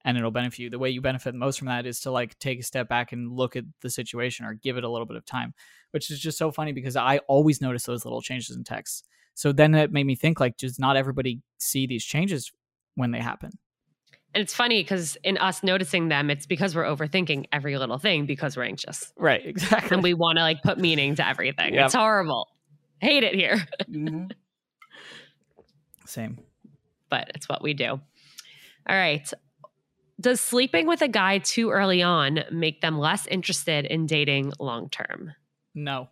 and 0.03 0.17
it'll 0.17 0.31
benefit 0.31 0.57
you. 0.57 0.69
The 0.71 0.79
way 0.79 0.89
you 0.89 0.99
benefit 0.99 1.35
most 1.35 1.59
from 1.59 1.67
that 1.67 1.85
is 1.85 1.99
to 2.01 2.11
like 2.11 2.37
take 2.39 2.59
a 2.59 2.63
step 2.63 2.89
back 2.89 3.11
and 3.11 3.31
look 3.31 3.55
at 3.55 3.65
the 3.81 3.89
situation 3.91 4.47
or 4.47 4.55
give 4.55 4.77
it 4.77 4.83
a 4.83 4.89
little 4.89 5.05
bit 5.05 5.17
of 5.17 5.25
time, 5.25 5.53
which 5.91 6.09
is 6.09 6.19
just 6.19 6.39
so 6.39 6.51
funny 6.51 6.71
because 6.71 6.95
I 6.95 7.19
always 7.27 7.61
notice 7.61 7.83
those 7.83 8.03
little 8.03 8.21
changes 8.21 8.55
in 8.55 8.63
text. 8.63 9.07
So 9.35 9.51
then 9.51 9.75
it 9.75 9.91
made 9.91 10.07
me 10.07 10.15
think 10.15 10.39
like, 10.39 10.57
does 10.57 10.79
not 10.79 10.97
everybody 10.97 11.41
see 11.59 11.85
these 11.85 12.03
changes 12.03 12.51
when 12.95 13.11
they 13.11 13.19
happen? 13.19 13.59
And 14.33 14.41
it's 14.41 14.53
funny 14.53 14.81
because 14.81 15.15
in 15.23 15.37
us 15.37 15.61
noticing 15.61 16.07
them, 16.07 16.29
it's 16.29 16.47
because 16.47 16.75
we're 16.75 16.85
overthinking 16.85 17.45
every 17.51 17.77
little 17.77 17.99
thing 17.99 18.25
because 18.25 18.57
we're 18.57 18.63
anxious. 18.63 19.13
Right, 19.17 19.41
exactly. 19.45 19.95
And 19.95 20.03
we 20.03 20.13
want 20.13 20.37
to 20.37 20.41
like 20.41 20.63
put 20.63 20.79
meaning 20.79 21.15
to 21.15 21.27
everything. 21.27 21.75
Yep. 21.75 21.85
It's 21.85 21.93
horrible. 21.93 22.47
Hate 22.99 23.23
it 23.23 23.35
here. 23.35 23.57
mm-hmm. 23.83 24.27
Same. 26.05 26.39
But 27.09 27.31
it's 27.35 27.47
what 27.47 27.61
we 27.61 27.73
do. 27.73 27.89
All 27.89 28.95
right. 28.95 29.31
Does 30.19 30.41
sleeping 30.41 30.87
with 30.87 31.01
a 31.01 31.07
guy 31.07 31.39
too 31.39 31.69
early 31.69 32.01
on 32.01 32.39
make 32.51 32.81
them 32.81 32.97
less 32.97 33.27
interested 33.27 33.85
in 33.85 34.05
dating 34.05 34.53
long 34.59 34.89
term? 34.89 35.33
No. 35.75 36.09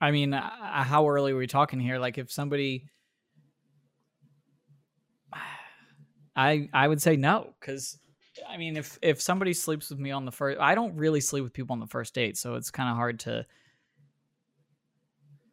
I 0.00 0.10
mean, 0.10 0.32
uh, 0.32 0.50
how 0.84 1.08
early 1.08 1.32
are 1.32 1.36
we 1.36 1.46
talking 1.46 1.80
here? 1.80 1.98
Like, 1.98 2.18
if 2.18 2.30
somebody, 2.30 2.84
I 6.38 6.68
I 6.72 6.86
would 6.86 7.02
say 7.02 7.16
no, 7.16 7.52
because 7.58 7.98
I 8.48 8.56
mean, 8.56 8.76
if 8.76 8.96
if 9.02 9.20
somebody 9.20 9.52
sleeps 9.52 9.90
with 9.90 9.98
me 9.98 10.12
on 10.12 10.24
the 10.24 10.30
first, 10.30 10.60
I 10.60 10.76
don't 10.76 10.94
really 10.94 11.20
sleep 11.20 11.42
with 11.42 11.52
people 11.52 11.74
on 11.74 11.80
the 11.80 11.86
first 11.88 12.14
date, 12.14 12.36
so 12.36 12.54
it's 12.54 12.70
kind 12.70 12.88
of 12.88 12.94
hard 12.94 13.18
to 13.20 13.44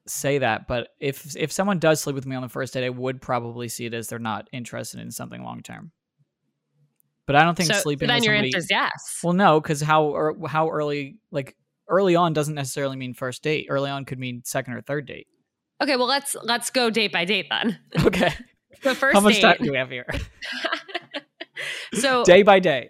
say 0.06 0.38
that. 0.38 0.68
But 0.68 0.90
if 1.00 1.36
if 1.36 1.52
someone 1.52 1.80
does 1.80 2.02
sleep 2.02 2.16
with 2.16 2.28
me 2.28 2.36
on 2.36 2.44
the 2.44 2.50
first 2.50 2.76
date, 2.76 2.86
I 2.86 2.90
would 2.90 3.20
probably 3.20 3.68
see 3.68 3.88
it 3.88 3.96
as 3.96 4.08
they're 4.08 4.20
not 4.20 4.48
interested 4.54 5.00
in 5.00 5.10
something 5.10 5.44
long 5.44 5.64
term. 5.64 5.92
But 7.26 7.36
I 7.36 7.44
don't 7.44 7.56
think 7.56 7.74
so, 7.74 7.80
sleeping. 7.80 8.08
Then 8.08 8.18
with 8.18 8.26
your 8.26 8.36
somebody, 8.36 8.50
answer 8.50 8.60
is 8.60 8.68
yes. 8.70 9.20
Well, 9.24 9.34
no, 9.34 9.60
because 9.60 9.82
how 9.82 10.04
or 10.04 10.38
how 10.48 10.70
early 10.70 11.18
like 11.32 11.56
early 11.90 12.16
on 12.16 12.34
doesn't 12.34 12.54
necessarily 12.54 12.96
mean 12.96 13.16
first 13.16 13.42
date. 13.42 13.66
Early 13.72 13.90
on 13.90 14.06
could 14.06 14.20
mean 14.20 14.44
second 14.46 14.76
or 14.76 14.82
third 14.82 15.08
date. 15.08 15.26
Okay, 15.82 15.96
well 15.96 16.08
let's 16.08 16.36
let's 16.44 16.70
go 16.70 16.92
date 16.92 17.12
by 17.12 17.26
date 17.26 17.48
then. 17.50 17.80
Okay. 18.06 18.34
The 18.84 18.96
first 18.96 19.14
How 19.14 19.20
much 19.22 19.36
date, 19.36 19.42
time 19.42 19.58
do 19.62 19.72
we 19.72 19.78
have 19.78 19.90
here? 19.90 20.08
so 21.94 22.24
day 22.26 22.44
by 22.44 22.60
day. 22.60 22.90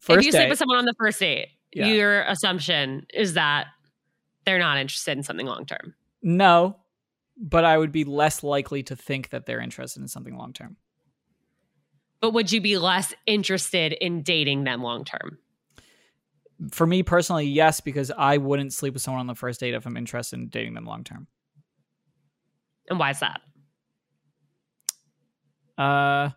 First 0.00 0.20
if 0.20 0.26
you 0.26 0.32
day, 0.32 0.38
sleep 0.38 0.50
with 0.50 0.58
someone 0.58 0.78
on 0.78 0.84
the 0.84 0.94
first 0.98 1.18
date, 1.20 1.48
Yeah. 1.72 1.86
your 1.88 2.22
assumption 2.22 3.06
is 3.12 3.34
that 3.34 3.66
they're 4.44 4.58
not 4.58 4.78
interested 4.78 5.16
in 5.16 5.22
something 5.22 5.46
long 5.46 5.66
term. 5.66 5.94
no, 6.22 6.76
but 7.40 7.64
I 7.64 7.78
would 7.78 7.92
be 7.92 8.02
less 8.02 8.42
likely 8.42 8.82
to 8.84 8.96
think 8.96 9.28
that 9.30 9.46
they're 9.46 9.60
interested 9.60 10.00
in 10.00 10.08
something 10.08 10.36
long 10.36 10.52
term. 10.52 10.76
But 12.20 12.32
would 12.32 12.50
you 12.50 12.60
be 12.60 12.78
less 12.78 13.14
interested 13.26 13.92
in 13.92 14.22
dating 14.22 14.64
them 14.64 14.82
long 14.82 15.04
term? 15.04 15.38
For 16.72 16.84
me 16.84 17.04
personally, 17.04 17.46
yes, 17.46 17.80
because 17.80 18.10
I 18.10 18.38
wouldn't 18.38 18.72
sleep 18.72 18.94
with 18.94 19.02
someone 19.02 19.20
on 19.20 19.28
the 19.28 19.36
first 19.36 19.60
date 19.60 19.74
if 19.74 19.86
I'm 19.86 19.96
interested 19.96 20.40
in 20.40 20.48
dating 20.48 20.74
them 20.74 20.84
long 20.84 21.04
term. 21.04 21.28
And 22.90 22.98
why 22.98 23.10
is 23.10 23.20
that? 23.20 23.40
Uh, 25.78 26.30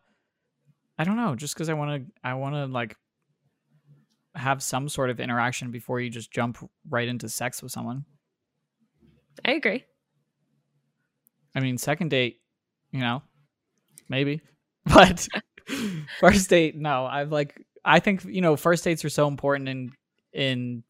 I 0.98 1.04
don't 1.04 1.18
know. 1.18 1.36
Just 1.36 1.56
because 1.56 1.68
I 1.68 1.74
want 1.74 2.06
to, 2.06 2.12
I 2.24 2.36
want 2.36 2.56
to 2.56 2.66
like 2.68 2.96
have 4.36 4.64
some 4.64 4.88
sort 4.88 5.10
of 5.10 5.20
interaction 5.20 5.72
before 5.72 6.00
you 6.00 6.10
just 6.10 6.32
jump 6.32 6.58
right 6.90 7.08
into 7.08 7.28
sex 7.28 7.62
with 7.62 7.72
someone. 7.72 8.06
I 9.44 9.54
agree. 9.54 9.84
I 11.56 11.60
mean, 11.60 11.78
second 11.78 12.10
date, 12.10 12.40
you 12.92 13.00
know, 13.00 13.24
maybe, 14.10 14.42
but 14.86 15.28
first 16.20 16.50
date, 16.50 16.76
no. 16.78 17.06
I'm 17.06 17.30
like, 17.30 17.60
I 17.84 18.00
think 18.00 18.24
you 18.26 18.42
know, 18.42 18.56
first 18.56 18.84
dates 18.84 19.04
are 19.04 19.10
so 19.10 19.28
important 19.28 19.70
in 19.70 19.92
in 20.34 20.84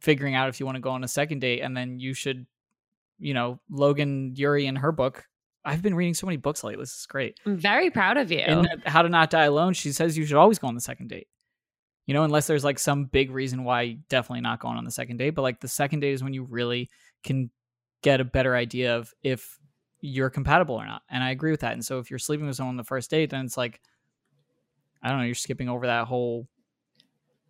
figuring 0.00 0.34
out 0.34 0.48
if 0.48 0.60
you 0.60 0.66
want 0.66 0.76
to 0.76 0.82
go 0.82 0.90
on 0.90 1.02
a 1.02 1.08
second 1.08 1.40
date, 1.40 1.60
and 1.60 1.76
then 1.76 1.98
you 1.98 2.14
should, 2.14 2.46
you 3.18 3.34
know, 3.34 3.58
Logan 3.70 4.34
Ury 4.36 4.66
in 4.66 4.76
her 4.76 4.92
book. 4.92 5.24
I've 5.64 5.82
been 5.82 5.94
reading 5.94 6.14
so 6.14 6.26
many 6.26 6.36
books 6.36 6.62
lately. 6.62 6.82
This 6.82 6.94
is 6.98 7.06
great. 7.06 7.40
I'm 7.46 7.56
very 7.56 7.90
proud 7.90 8.16
of 8.16 8.30
you. 8.30 8.40
In 8.40 8.66
How 8.84 9.02
to 9.02 9.08
Not 9.08 9.30
Die 9.30 9.44
Alone, 9.44 9.72
she 9.72 9.92
says 9.92 10.16
you 10.18 10.26
should 10.26 10.36
always 10.36 10.58
go 10.58 10.66
on 10.68 10.74
the 10.74 10.80
second 10.80 11.08
date. 11.08 11.28
You 12.06 12.12
know, 12.12 12.22
unless 12.24 12.46
there's 12.46 12.64
like 12.64 12.78
some 12.78 13.06
big 13.06 13.30
reason 13.30 13.64
why 13.64 13.96
definitely 14.10 14.42
not 14.42 14.60
going 14.60 14.76
on 14.76 14.84
the 14.84 14.90
second 14.90 15.16
date. 15.16 15.30
But 15.30 15.42
like 15.42 15.60
the 15.60 15.68
second 15.68 16.00
date 16.00 16.12
is 16.12 16.22
when 16.22 16.34
you 16.34 16.44
really 16.44 16.90
can 17.22 17.50
get 18.02 18.20
a 18.20 18.24
better 18.24 18.54
idea 18.54 18.96
of 18.96 19.14
if 19.22 19.58
you're 20.02 20.28
compatible 20.28 20.74
or 20.74 20.84
not. 20.84 21.00
And 21.08 21.24
I 21.24 21.30
agree 21.30 21.50
with 21.50 21.60
that. 21.60 21.72
And 21.72 21.82
so 21.82 21.98
if 21.98 22.10
you're 22.10 22.18
sleeping 22.18 22.46
with 22.46 22.56
someone 22.56 22.74
on 22.74 22.76
the 22.76 22.84
first 22.84 23.10
date, 23.10 23.30
then 23.30 23.46
it's 23.46 23.56
like, 23.56 23.80
I 25.02 25.08
don't 25.08 25.18
know, 25.18 25.24
you're 25.24 25.34
skipping 25.34 25.70
over 25.70 25.86
that 25.86 26.06
whole 26.06 26.46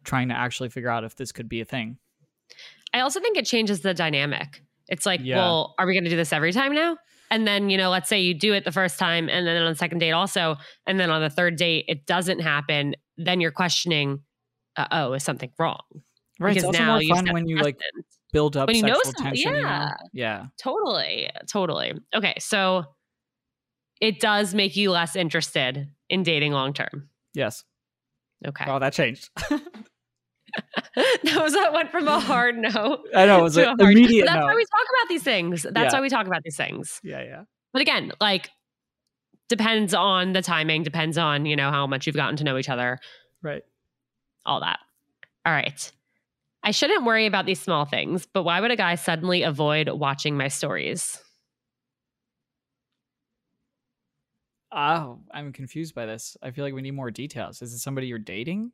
trying 0.04 0.28
to 0.28 0.36
actually 0.36 0.68
figure 0.68 0.90
out 0.90 1.02
if 1.02 1.16
this 1.16 1.32
could 1.32 1.48
be 1.48 1.60
a 1.60 1.64
thing. 1.64 1.98
I 2.92 3.00
also 3.00 3.18
think 3.18 3.36
it 3.36 3.46
changes 3.46 3.80
the 3.80 3.92
dynamic. 3.92 4.62
It's 4.88 5.04
like, 5.04 5.20
Yeah. 5.24 5.38
well, 5.38 5.74
are 5.78 5.86
we 5.86 5.94
going 5.94 6.04
to 6.04 6.10
do 6.10 6.16
this 6.16 6.32
every 6.32 6.52
time 6.52 6.74
now? 6.74 6.96
And 7.30 7.46
then, 7.46 7.70
you 7.70 7.76
know, 7.78 7.90
let's 7.90 8.08
say 8.08 8.20
you 8.20 8.34
do 8.34 8.52
it 8.52 8.64
the 8.64 8.72
first 8.72 8.98
time 8.98 9.28
and 9.28 9.46
then 9.46 9.60
on 9.62 9.72
the 9.72 9.76
second 9.76 9.98
date 9.98 10.12
also. 10.12 10.56
And 10.86 11.00
then 11.00 11.10
on 11.10 11.20
the 11.20 11.30
third 11.30 11.56
date, 11.56 11.86
it 11.88 12.06
doesn't 12.06 12.40
happen. 12.40 12.94
Then 13.16 13.40
you're 13.40 13.50
questioning, 13.50 14.20
uh, 14.76 14.86
oh, 14.90 15.12
is 15.14 15.24
something 15.24 15.50
wrong? 15.58 15.80
Right. 16.38 16.56
It's 16.56 16.64
Because 16.66 16.76
also 16.80 16.84
now 16.84 17.00
more 17.00 17.16
fun 17.16 17.32
when 17.32 17.46
you 17.48 17.56
like 17.58 17.78
build 18.32 18.56
up 18.56 18.66
When 18.68 18.76
you 18.76 18.82
know 18.82 19.00
tension. 19.16 19.54
yeah. 19.54 19.94
Yeah. 20.12 20.46
Totally. 20.60 21.30
Totally. 21.50 21.94
Okay. 22.14 22.34
So 22.38 22.84
it 24.00 24.20
does 24.20 24.54
make 24.54 24.76
you 24.76 24.90
less 24.90 25.16
interested 25.16 25.88
in 26.08 26.22
dating 26.24 26.52
long 26.52 26.72
term. 26.74 27.08
Yes. 27.34 27.64
Okay. 28.46 28.64
Well, 28.66 28.80
that 28.80 28.92
changed. 28.92 29.30
that 30.96 31.42
was 31.42 31.52
that 31.54 31.72
went 31.72 31.90
from 31.90 32.06
a 32.08 32.20
hard 32.20 32.56
no. 32.56 33.04
I 33.14 33.26
know 33.26 33.40
it 33.40 33.42
was 33.42 33.54
to 33.54 33.62
an 33.72 33.80
a 33.80 33.82
hard- 33.84 33.92
immediate 33.96 34.26
that's 34.26 34.38
no. 34.38 34.46
why 34.46 34.54
we 34.54 34.64
talk 34.64 34.86
about 35.00 35.08
these 35.08 35.22
things. 35.22 35.62
That's 35.70 35.92
Yeah. 35.92 35.98
why 35.98 36.02
we 36.02 36.08
talk 36.08 36.26
about 36.26 36.42
these 36.44 36.56
things. 36.56 37.00
yeah, 37.02 37.22
yeah. 37.22 37.42
But 37.72 37.82
again, 37.82 38.12
like 38.20 38.50
depends 39.48 39.94
on 39.94 40.32
the 40.32 40.42
timing, 40.42 40.82
depends 40.84 41.18
on, 41.18 41.44
you 41.46 41.56
know, 41.56 41.70
how 41.70 41.86
much 41.86 42.06
you've 42.06 42.16
gotten 42.16 42.36
to 42.36 42.44
know 42.44 42.56
each 42.56 42.68
other, 42.68 42.98
Right. 43.42 43.62
all 44.46 44.60
that. 44.60 44.78
All 45.44 45.52
right. 45.52 45.90
I 46.62 46.70
shouldn't 46.70 47.04
worry 47.04 47.26
about 47.26 47.44
these 47.44 47.60
small 47.60 47.84
things, 47.84 48.26
but 48.32 48.42
why 48.44 48.60
would 48.60 48.70
a 48.70 48.76
guy 48.76 48.94
suddenly 48.94 49.42
avoid 49.42 49.88
watching 49.90 50.36
my 50.36 50.48
stories? 50.48 51.20
Oh, 54.72 55.20
I'm 55.30 55.52
confused 55.52 55.94
by 55.94 56.06
this. 56.06 56.36
I 56.42 56.50
feel 56.50 56.64
like 56.64 56.74
we 56.74 56.82
need 56.82 56.92
more 56.94 57.10
details. 57.10 57.62
Is 57.62 57.72
it 57.72 57.78
somebody 57.78 58.06
you're 58.08 58.18
dating? 58.18 58.72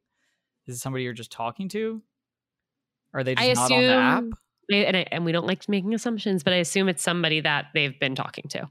Is 0.70 0.76
it 0.76 0.78
somebody 0.80 1.02
you're 1.04 1.12
just 1.12 1.32
talking 1.32 1.68
to? 1.70 2.00
Are 3.12 3.24
they 3.24 3.34
just 3.34 3.48
I 3.48 3.52
not 3.54 3.72
on 3.72 3.82
the 3.82 3.92
app? 3.92 4.22
assume, 4.22 4.86
and, 4.86 4.96
I- 4.96 5.06
and 5.10 5.24
we 5.24 5.32
don't 5.32 5.46
like 5.46 5.68
making 5.68 5.92
assumptions, 5.94 6.44
but 6.44 6.52
I 6.52 6.56
assume 6.56 6.88
it's 6.88 7.02
somebody 7.02 7.40
that 7.40 7.66
they've 7.74 7.98
been 7.98 8.14
talking 8.14 8.44
to. 8.50 8.68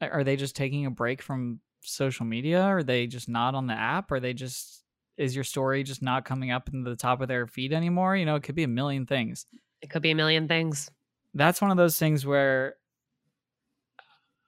Are 0.00 0.22
they 0.22 0.36
just 0.36 0.54
taking 0.54 0.86
a 0.86 0.90
break 0.90 1.22
from 1.22 1.60
social 1.82 2.24
media? 2.24 2.62
Are 2.62 2.82
they 2.84 3.06
just 3.08 3.28
not 3.28 3.54
on 3.54 3.66
the 3.66 3.74
app? 3.74 4.12
Are 4.12 4.20
they 4.20 4.32
just 4.32 4.84
is 5.16 5.34
your 5.34 5.44
story 5.44 5.82
just 5.82 6.02
not 6.02 6.24
coming 6.24 6.50
up 6.50 6.68
in 6.72 6.84
the 6.84 6.94
top 6.94 7.20
of 7.20 7.28
their 7.28 7.46
feed 7.46 7.72
anymore? 7.72 8.14
You 8.16 8.26
know, 8.26 8.36
it 8.36 8.42
could 8.42 8.54
be 8.54 8.62
a 8.64 8.68
million 8.68 9.06
things. 9.06 9.46
It 9.82 9.90
could 9.90 10.02
be 10.02 10.10
a 10.10 10.14
million 10.14 10.46
things. 10.46 10.90
That's 11.34 11.60
one 11.60 11.70
of 11.70 11.76
those 11.76 11.98
things 11.98 12.24
where 12.24 12.76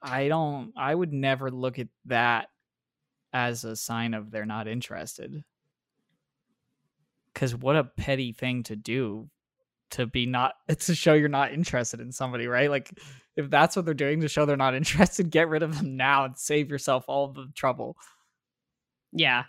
I 0.01 0.29
don't 0.29 0.73
I 0.77 0.95
would 0.95 1.13
never 1.13 1.51
look 1.51 1.79
at 1.79 1.89
that 2.05 2.49
as 3.33 3.65
a 3.65 3.77
sign 3.77 4.15
of 4.15 4.31
they're 4.31 4.47
not 4.47 4.69
interested. 4.69 5.43
Cuz 7.39 7.55
what 7.55 7.77
a 7.77 7.85
petty 7.85 8.33
thing 8.33 8.65
to 8.65 8.77
do 8.77 9.31
to 9.91 10.07
be 10.07 10.27
not 10.27 10.55
to 10.69 10.95
show 10.95 11.15
you're 11.15 11.29
not 11.29 11.53
interested 11.53 12.01
in 12.01 12.13
somebody, 12.13 12.47
right? 12.47 12.71
Like 12.71 12.91
if 13.37 13.49
that's 13.51 13.77
what 13.77 13.85
they're 13.85 13.95
doing 13.95 14.21
to 14.21 14.29
show 14.29 14.45
they're 14.45 14.57
not 14.57 14.75
interested, 14.83 15.31
get 15.31 15.49
rid 15.49 15.63
of 15.63 15.77
them 15.77 15.97
now 15.97 16.25
and 16.25 16.37
save 16.37 16.71
yourself 16.71 17.05
all 17.09 17.29
the 17.29 17.47
trouble. 17.55 17.97
Yeah. 19.13 19.45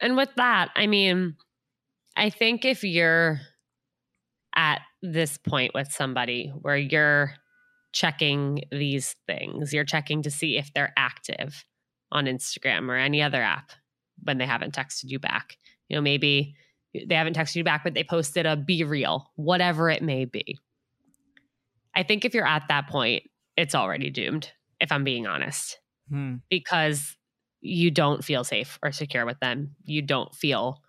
And 0.00 0.16
with 0.16 0.30
that, 0.36 0.70
I 0.74 0.86
mean, 0.86 1.36
I 2.16 2.30
think 2.30 2.64
if 2.64 2.82
you're 2.82 3.40
at 4.54 4.80
this 5.02 5.36
point 5.38 5.74
with 5.74 5.92
somebody 5.92 6.52
where 6.60 6.76
you're 6.76 7.34
checking 7.92 8.62
these 8.70 9.14
things, 9.26 9.72
you're 9.72 9.84
checking 9.84 10.22
to 10.22 10.30
see 10.30 10.56
if 10.56 10.72
they're 10.74 10.92
active 10.96 11.64
on 12.10 12.24
Instagram 12.24 12.88
or 12.88 12.96
any 12.96 13.22
other 13.22 13.42
app 13.42 13.72
when 14.22 14.38
they 14.38 14.46
haven't 14.46 14.74
texted 14.74 15.04
you 15.04 15.18
back. 15.18 15.56
You 15.88 15.96
know, 15.96 16.02
maybe 16.02 16.56
they 17.06 17.14
haven't 17.14 17.36
texted 17.36 17.56
you 17.56 17.64
back, 17.64 17.84
but 17.84 17.94
they 17.94 18.04
posted 18.04 18.46
a 18.46 18.56
BeReal, 18.56 19.24
whatever 19.36 19.90
it 19.90 20.02
may 20.02 20.24
be. 20.24 20.58
I 21.94 22.02
think 22.02 22.24
if 22.24 22.34
you're 22.34 22.46
at 22.46 22.64
that 22.68 22.88
point 22.88 23.24
it's 23.56 23.74
already 23.74 24.10
doomed, 24.10 24.52
if 24.80 24.92
I'm 24.92 25.04
being 25.04 25.26
honest, 25.26 25.78
Hmm. 26.10 26.36
because 26.50 27.16
you 27.60 27.90
don't 27.90 28.22
feel 28.22 28.44
safe 28.44 28.78
or 28.82 28.92
secure 28.92 29.26
with 29.26 29.40
them. 29.40 29.74
You 29.84 30.02
don't 30.02 30.32
feel, 30.34 30.82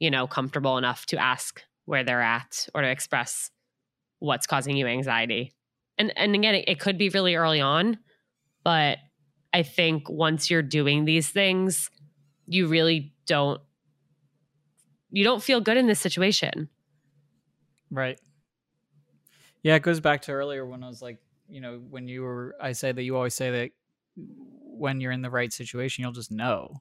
you 0.00 0.10
know, 0.10 0.26
comfortable 0.26 0.78
enough 0.78 1.06
to 1.06 1.18
ask 1.18 1.62
where 1.84 2.02
they're 2.02 2.22
at 2.22 2.66
or 2.74 2.82
to 2.82 2.88
express 2.88 3.50
what's 4.18 4.46
causing 4.46 4.76
you 4.76 4.86
anxiety. 4.86 5.52
And 5.98 6.12
and 6.16 6.34
again, 6.34 6.54
it, 6.54 6.64
it 6.66 6.80
could 6.80 6.96
be 6.98 7.10
really 7.10 7.34
early 7.34 7.60
on, 7.60 7.98
but 8.64 8.98
I 9.52 9.62
think 9.62 10.08
once 10.08 10.50
you're 10.50 10.62
doing 10.62 11.04
these 11.04 11.28
things, 11.28 11.90
you 12.46 12.68
really 12.68 13.12
don't 13.26 13.60
you 15.12 15.24
don't 15.24 15.42
feel 15.42 15.60
good 15.60 15.76
in 15.76 15.86
this 15.86 16.00
situation. 16.00 16.68
Right. 17.90 18.18
Yeah, 19.62 19.76
it 19.76 19.82
goes 19.82 20.00
back 20.00 20.22
to 20.22 20.32
earlier 20.32 20.66
when 20.66 20.82
I 20.82 20.88
was 20.88 21.02
like, 21.02 21.18
you 21.48 21.60
know, 21.60 21.80
when 21.90 22.08
you 22.08 22.22
were, 22.22 22.56
I 22.60 22.72
say 22.72 22.90
that 22.90 23.02
you 23.02 23.14
always 23.14 23.34
say 23.34 23.50
that 23.50 23.70
when 24.16 25.00
you're 25.00 25.12
in 25.12 25.22
the 25.22 25.30
right 25.30 25.52
situation, 25.52 26.02
you'll 26.02 26.12
just 26.12 26.32
know. 26.32 26.80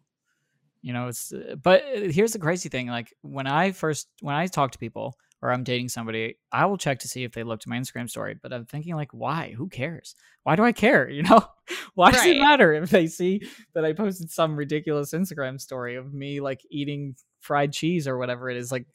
You 0.81 0.93
know, 0.93 1.09
it's, 1.09 1.31
but 1.61 1.83
here's 1.85 2.33
the 2.33 2.39
crazy 2.39 2.69
thing 2.69 2.87
like, 2.87 3.13
when 3.21 3.45
I 3.45 3.73
first, 3.73 4.07
when 4.21 4.33
I 4.33 4.47
talk 4.47 4.71
to 4.71 4.79
people 4.79 5.15
or 5.41 5.51
I'm 5.51 5.63
dating 5.63 5.89
somebody, 5.89 6.37
I 6.51 6.65
will 6.65 6.77
check 6.77 6.99
to 6.99 7.07
see 7.07 7.23
if 7.23 7.33
they 7.33 7.43
looked 7.43 7.63
at 7.63 7.67
my 7.67 7.77
Instagram 7.77 8.09
story, 8.09 8.35
but 8.41 8.53
I'm 8.53 8.65
thinking, 8.65 8.95
like, 8.95 9.13
why? 9.13 9.53
Who 9.55 9.67
cares? 9.67 10.15
Why 10.43 10.55
do 10.55 10.63
I 10.63 10.71
care? 10.71 11.07
You 11.09 11.23
know, 11.23 11.45
why 11.93 12.11
does 12.11 12.25
it 12.25 12.39
matter 12.39 12.73
if 12.73 12.89
they 12.89 13.07
see 13.07 13.41
that 13.73 13.85
I 13.85 13.93
posted 13.93 14.31
some 14.31 14.55
ridiculous 14.55 15.13
Instagram 15.13 15.59
story 15.59 15.97
of 15.97 16.13
me 16.13 16.39
like 16.39 16.61
eating 16.71 17.15
fried 17.41 17.73
cheese 17.73 18.07
or 18.07 18.17
whatever 18.17 18.49
it 18.49 18.57
is? 18.57 18.71
Like, 18.71 18.85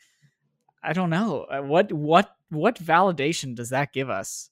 I 0.83 0.93
don't 0.93 1.11
know. 1.11 1.43
Uh, 1.51 1.61
What 1.63 1.93
what 1.93 2.31
what 2.51 2.77
validation 2.77 3.55
does 3.55 3.71
that 3.71 3.93
give 3.93 4.09
us 4.09 4.51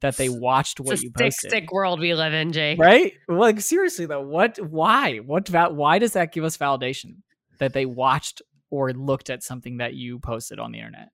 that 0.00 0.16
they 0.16 0.28
watched 0.30 0.80
what 0.80 1.00
you 1.02 1.10
posted? 1.10 1.50
stick 1.50 1.70
world 1.72 2.00
we 2.00 2.14
live 2.14 2.32
in, 2.32 2.52
Jake. 2.52 2.78
Right? 2.78 3.12
Like 3.28 3.60
seriously 3.60 4.06
though, 4.06 4.22
what 4.22 4.58
why? 4.58 5.18
What 5.18 5.46
val- 5.48 5.74
why 5.74 5.98
does 5.98 6.14
that 6.14 6.32
give 6.32 6.44
us 6.44 6.56
validation 6.56 7.16
that 7.58 7.74
they 7.74 7.84
watched 7.86 8.40
or 8.70 8.92
looked 8.92 9.28
at 9.30 9.42
something 9.42 9.76
that 9.78 9.94
you 9.94 10.18
posted 10.18 10.58
on 10.58 10.72
the 10.72 10.78
internet? 10.78 11.08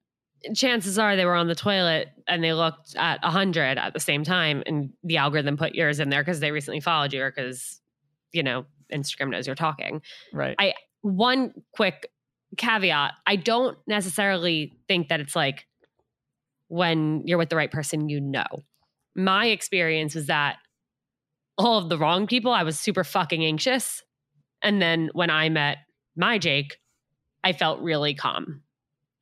chances 0.53 0.99
are 0.99 1.15
they 1.15 1.25
were 1.25 1.33
on 1.35 1.47
the 1.47 1.55
toilet 1.55 2.09
and 2.27 2.43
they 2.43 2.53
looked 2.53 2.95
at 2.95 3.21
100 3.23 3.77
at 3.79 3.91
the 3.93 3.99
same 3.99 4.23
time 4.23 4.61
and 4.67 4.91
the 5.03 5.17
algorithm 5.17 5.57
put 5.57 5.73
yours 5.73 5.99
in 5.99 6.09
there 6.09 6.21
because 6.23 6.39
they 6.39 6.51
recently 6.51 6.79
followed 6.79 7.11
you 7.11 7.23
or 7.23 7.31
because 7.31 7.81
you 8.31 8.43
know 8.43 8.63
instagram 8.93 9.31
knows 9.31 9.47
you're 9.47 9.55
talking 9.55 9.99
Right. 10.31 10.55
I- 10.59 10.75
one 11.01 11.53
quick 11.71 12.09
caveat. 12.57 13.13
I 13.25 13.35
don't 13.35 13.77
necessarily 13.87 14.73
think 14.87 15.09
that 15.09 15.19
it's 15.19 15.35
like 15.35 15.65
when 16.67 17.23
you're 17.25 17.37
with 17.37 17.49
the 17.49 17.55
right 17.55 17.71
person 17.71 18.09
you 18.09 18.19
know. 18.19 18.45
My 19.15 19.47
experience 19.47 20.15
was 20.15 20.27
that 20.27 20.57
all 21.57 21.79
of 21.79 21.89
the 21.89 21.97
wrong 21.97 22.27
people 22.27 22.51
i 22.51 22.63
was 22.63 22.79
super 22.79 23.03
fucking 23.03 23.43
anxious. 23.43 24.03
And 24.61 24.81
then 24.81 25.09
when 25.13 25.29
i 25.29 25.49
met 25.49 25.79
my 26.15 26.37
jake 26.37 26.77
i 27.43 27.53
felt 27.53 27.81
really 27.81 28.13
calm. 28.13 28.61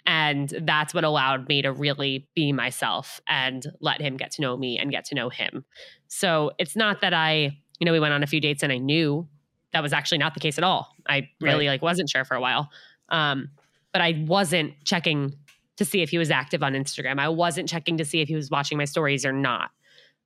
And 0.07 0.53
that's 0.61 0.93
what 0.93 1.03
allowed 1.03 1.47
me 1.47 1.63
to 1.63 1.71
really 1.71 2.27
be 2.35 2.51
myself 2.51 3.21
and 3.27 3.65
let 3.79 4.01
him 4.01 4.17
get 4.17 4.31
to 4.31 4.41
know 4.41 4.55
me 4.55 4.77
and 4.77 4.91
get 4.91 5.05
to 5.05 5.15
know 5.15 5.29
him. 5.29 5.65
So 6.07 6.51
it's 6.59 6.75
not 6.75 7.01
that 7.01 7.11
I, 7.11 7.57
you 7.79 7.85
know, 7.85 7.91
we 7.91 7.99
went 7.99 8.13
on 8.13 8.21
a 8.21 8.27
few 8.27 8.39
dates 8.39 8.61
and 8.61 8.71
I 8.71 8.77
knew 8.77 9.27
that 9.75 9.83
was 9.83 9.91
actually 9.91 10.19
not 10.19 10.33
the 10.33 10.39
case 10.39 10.57
at 10.57 10.63
all. 10.63 10.95
I 11.05 11.27
really 11.41 11.67
like 11.67 11.81
wasn't 11.81 12.09
sure 12.09 12.23
for 12.23 12.35
a 12.35 12.39
while. 12.39 12.69
Um, 13.09 13.49
but 13.91 14.01
I 14.01 14.23
wasn't 14.25 14.73
checking 14.85 15.35
to 15.75 15.83
see 15.83 16.01
if 16.01 16.09
he 16.09 16.17
was 16.17 16.31
active 16.31 16.63
on 16.63 16.71
Instagram. 16.71 17.19
I 17.19 17.27
wasn't 17.27 17.67
checking 17.67 17.97
to 17.97 18.05
see 18.05 18.21
if 18.21 18.29
he 18.29 18.35
was 18.35 18.49
watching 18.49 18.77
my 18.77 18.85
stories 18.85 19.25
or 19.25 19.33
not. 19.33 19.71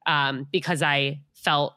Um, 0.05 0.45
because 0.51 0.83
I 0.83 1.21
felt 1.33 1.73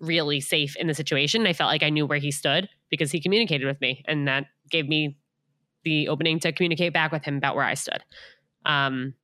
really 0.00 0.40
safe 0.40 0.74
in 0.74 0.88
the 0.88 0.94
situation. 0.94 1.46
I 1.46 1.52
felt 1.52 1.68
like 1.68 1.84
I 1.84 1.90
knew 1.90 2.04
where 2.04 2.18
he 2.18 2.32
stood 2.32 2.68
because 2.90 3.12
he 3.12 3.20
communicated 3.20 3.64
with 3.64 3.80
me 3.80 4.02
and 4.08 4.26
that 4.26 4.46
gave 4.68 4.88
me 4.88 5.18
the 5.84 6.08
opening 6.08 6.40
to 6.40 6.50
communicate 6.50 6.92
back 6.92 7.12
with 7.12 7.22
him 7.22 7.36
about 7.36 7.54
where 7.54 7.64
I 7.64 7.74
stood. 7.74 8.02
Um, 8.66 9.14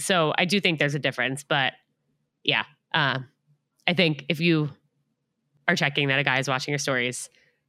so 0.00 0.32
I 0.38 0.46
do 0.46 0.58
think 0.58 0.78
there's 0.78 0.94
a 0.94 0.98
difference, 0.98 1.44
but 1.44 1.74
yeah, 2.44 2.64
uh, 2.94 3.18
I 3.86 3.92
think 3.92 4.24
if 4.30 4.40
you 4.40 4.70
are 5.68 5.76
checking 5.76 6.08
that 6.08 6.18
a 6.18 6.24
guy 6.24 6.38
is 6.38 6.48
watching 6.48 6.72
your 6.72 6.78
stories, 6.78 7.28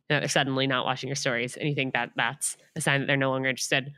and 0.09 0.15
that 0.15 0.19
they're 0.19 0.29
suddenly 0.29 0.67
not 0.67 0.85
watching 0.85 1.07
your 1.07 1.15
stories, 1.15 1.57
and 1.57 1.67
you 1.67 1.75
think 1.75 1.93
that 1.93 2.11
that's 2.15 2.57
a 2.75 2.81
sign 2.81 3.01
that 3.01 3.07
they're 3.07 3.17
no 3.17 3.31
longer 3.31 3.49
interested, 3.49 3.91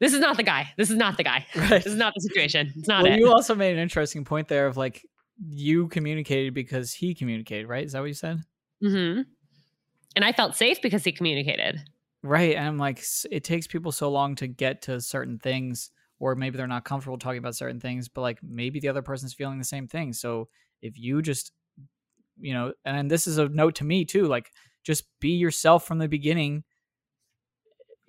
this 0.00 0.12
is 0.12 0.20
not 0.20 0.36
the 0.36 0.42
guy. 0.42 0.72
This 0.76 0.90
is 0.90 0.96
not 0.96 1.16
the 1.16 1.24
guy. 1.24 1.46
Right. 1.56 1.70
This 1.70 1.86
is 1.86 1.96
not 1.96 2.12
the 2.14 2.20
situation. 2.20 2.72
It's 2.76 2.88
not 2.88 3.04
well, 3.04 3.12
it. 3.12 3.18
you 3.18 3.32
also 3.32 3.54
made 3.54 3.72
an 3.72 3.78
interesting 3.78 4.24
point 4.24 4.48
there 4.48 4.66
of 4.66 4.76
like 4.76 5.06
you 5.48 5.88
communicated 5.88 6.52
because 6.52 6.92
he 6.92 7.14
communicated, 7.14 7.66
right? 7.68 7.84
Is 7.84 7.92
that 7.92 8.00
what 8.00 8.08
you 8.08 8.14
said? 8.14 8.42
mm-hmm 8.82 9.22
And 10.16 10.24
I 10.24 10.32
felt 10.32 10.56
safe 10.56 10.82
because 10.82 11.04
he 11.04 11.12
communicated. 11.12 11.80
Right. 12.22 12.56
And 12.56 12.66
I'm 12.66 12.78
like, 12.78 13.02
it 13.30 13.44
takes 13.44 13.66
people 13.66 13.92
so 13.92 14.10
long 14.10 14.34
to 14.36 14.46
get 14.46 14.82
to 14.82 15.00
certain 15.00 15.38
things, 15.38 15.90
or 16.18 16.34
maybe 16.34 16.56
they're 16.56 16.66
not 16.66 16.84
comfortable 16.84 17.18
talking 17.18 17.38
about 17.38 17.56
certain 17.56 17.80
things, 17.80 18.08
but 18.08 18.22
like 18.22 18.38
maybe 18.42 18.80
the 18.80 18.88
other 18.88 19.02
person's 19.02 19.34
feeling 19.34 19.58
the 19.58 19.64
same 19.64 19.86
thing. 19.86 20.12
So 20.12 20.48
if 20.82 20.98
you 20.98 21.22
just, 21.22 21.52
you 22.38 22.54
know, 22.54 22.72
and 22.84 23.10
this 23.10 23.26
is 23.26 23.38
a 23.38 23.48
note 23.48 23.76
to 23.76 23.84
me 23.84 24.04
too, 24.04 24.26
like 24.26 24.50
just 24.84 25.04
be 25.20 25.30
yourself 25.30 25.86
from 25.86 25.98
the 25.98 26.08
beginning. 26.08 26.64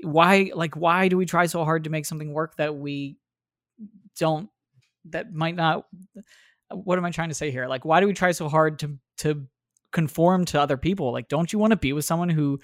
Why, 0.01 0.51
like, 0.53 0.75
why 0.75 1.07
do 1.07 1.17
we 1.17 1.25
try 1.25 1.45
so 1.45 1.63
hard 1.63 1.85
to 1.85 1.89
make 1.89 2.05
something 2.05 2.33
work 2.33 2.57
that 2.57 2.75
we 2.75 3.17
don't, 4.19 4.49
that 5.09 5.33
might 5.33 5.55
not, 5.55 5.85
what 6.69 6.97
am 6.97 7.05
I 7.05 7.11
trying 7.11 7.29
to 7.29 7.35
say 7.35 7.49
here? 7.49 7.67
Like, 7.67 7.85
why 7.85 8.01
do 8.01 8.07
we 8.07 8.13
try 8.13 8.31
so 8.31 8.49
hard 8.49 8.79
to, 8.79 8.97
to, 9.19 9.47
conform 9.95 10.43
to 10.43 10.59
other 10.59 10.75
people 10.75 11.13
like 11.13 11.29
don't 11.29 11.53
you 11.53 11.57
want 11.57 11.71
to 11.71 11.77
be 11.77 11.93
with 11.93 12.03
someone 12.03 12.27
who 12.27 12.59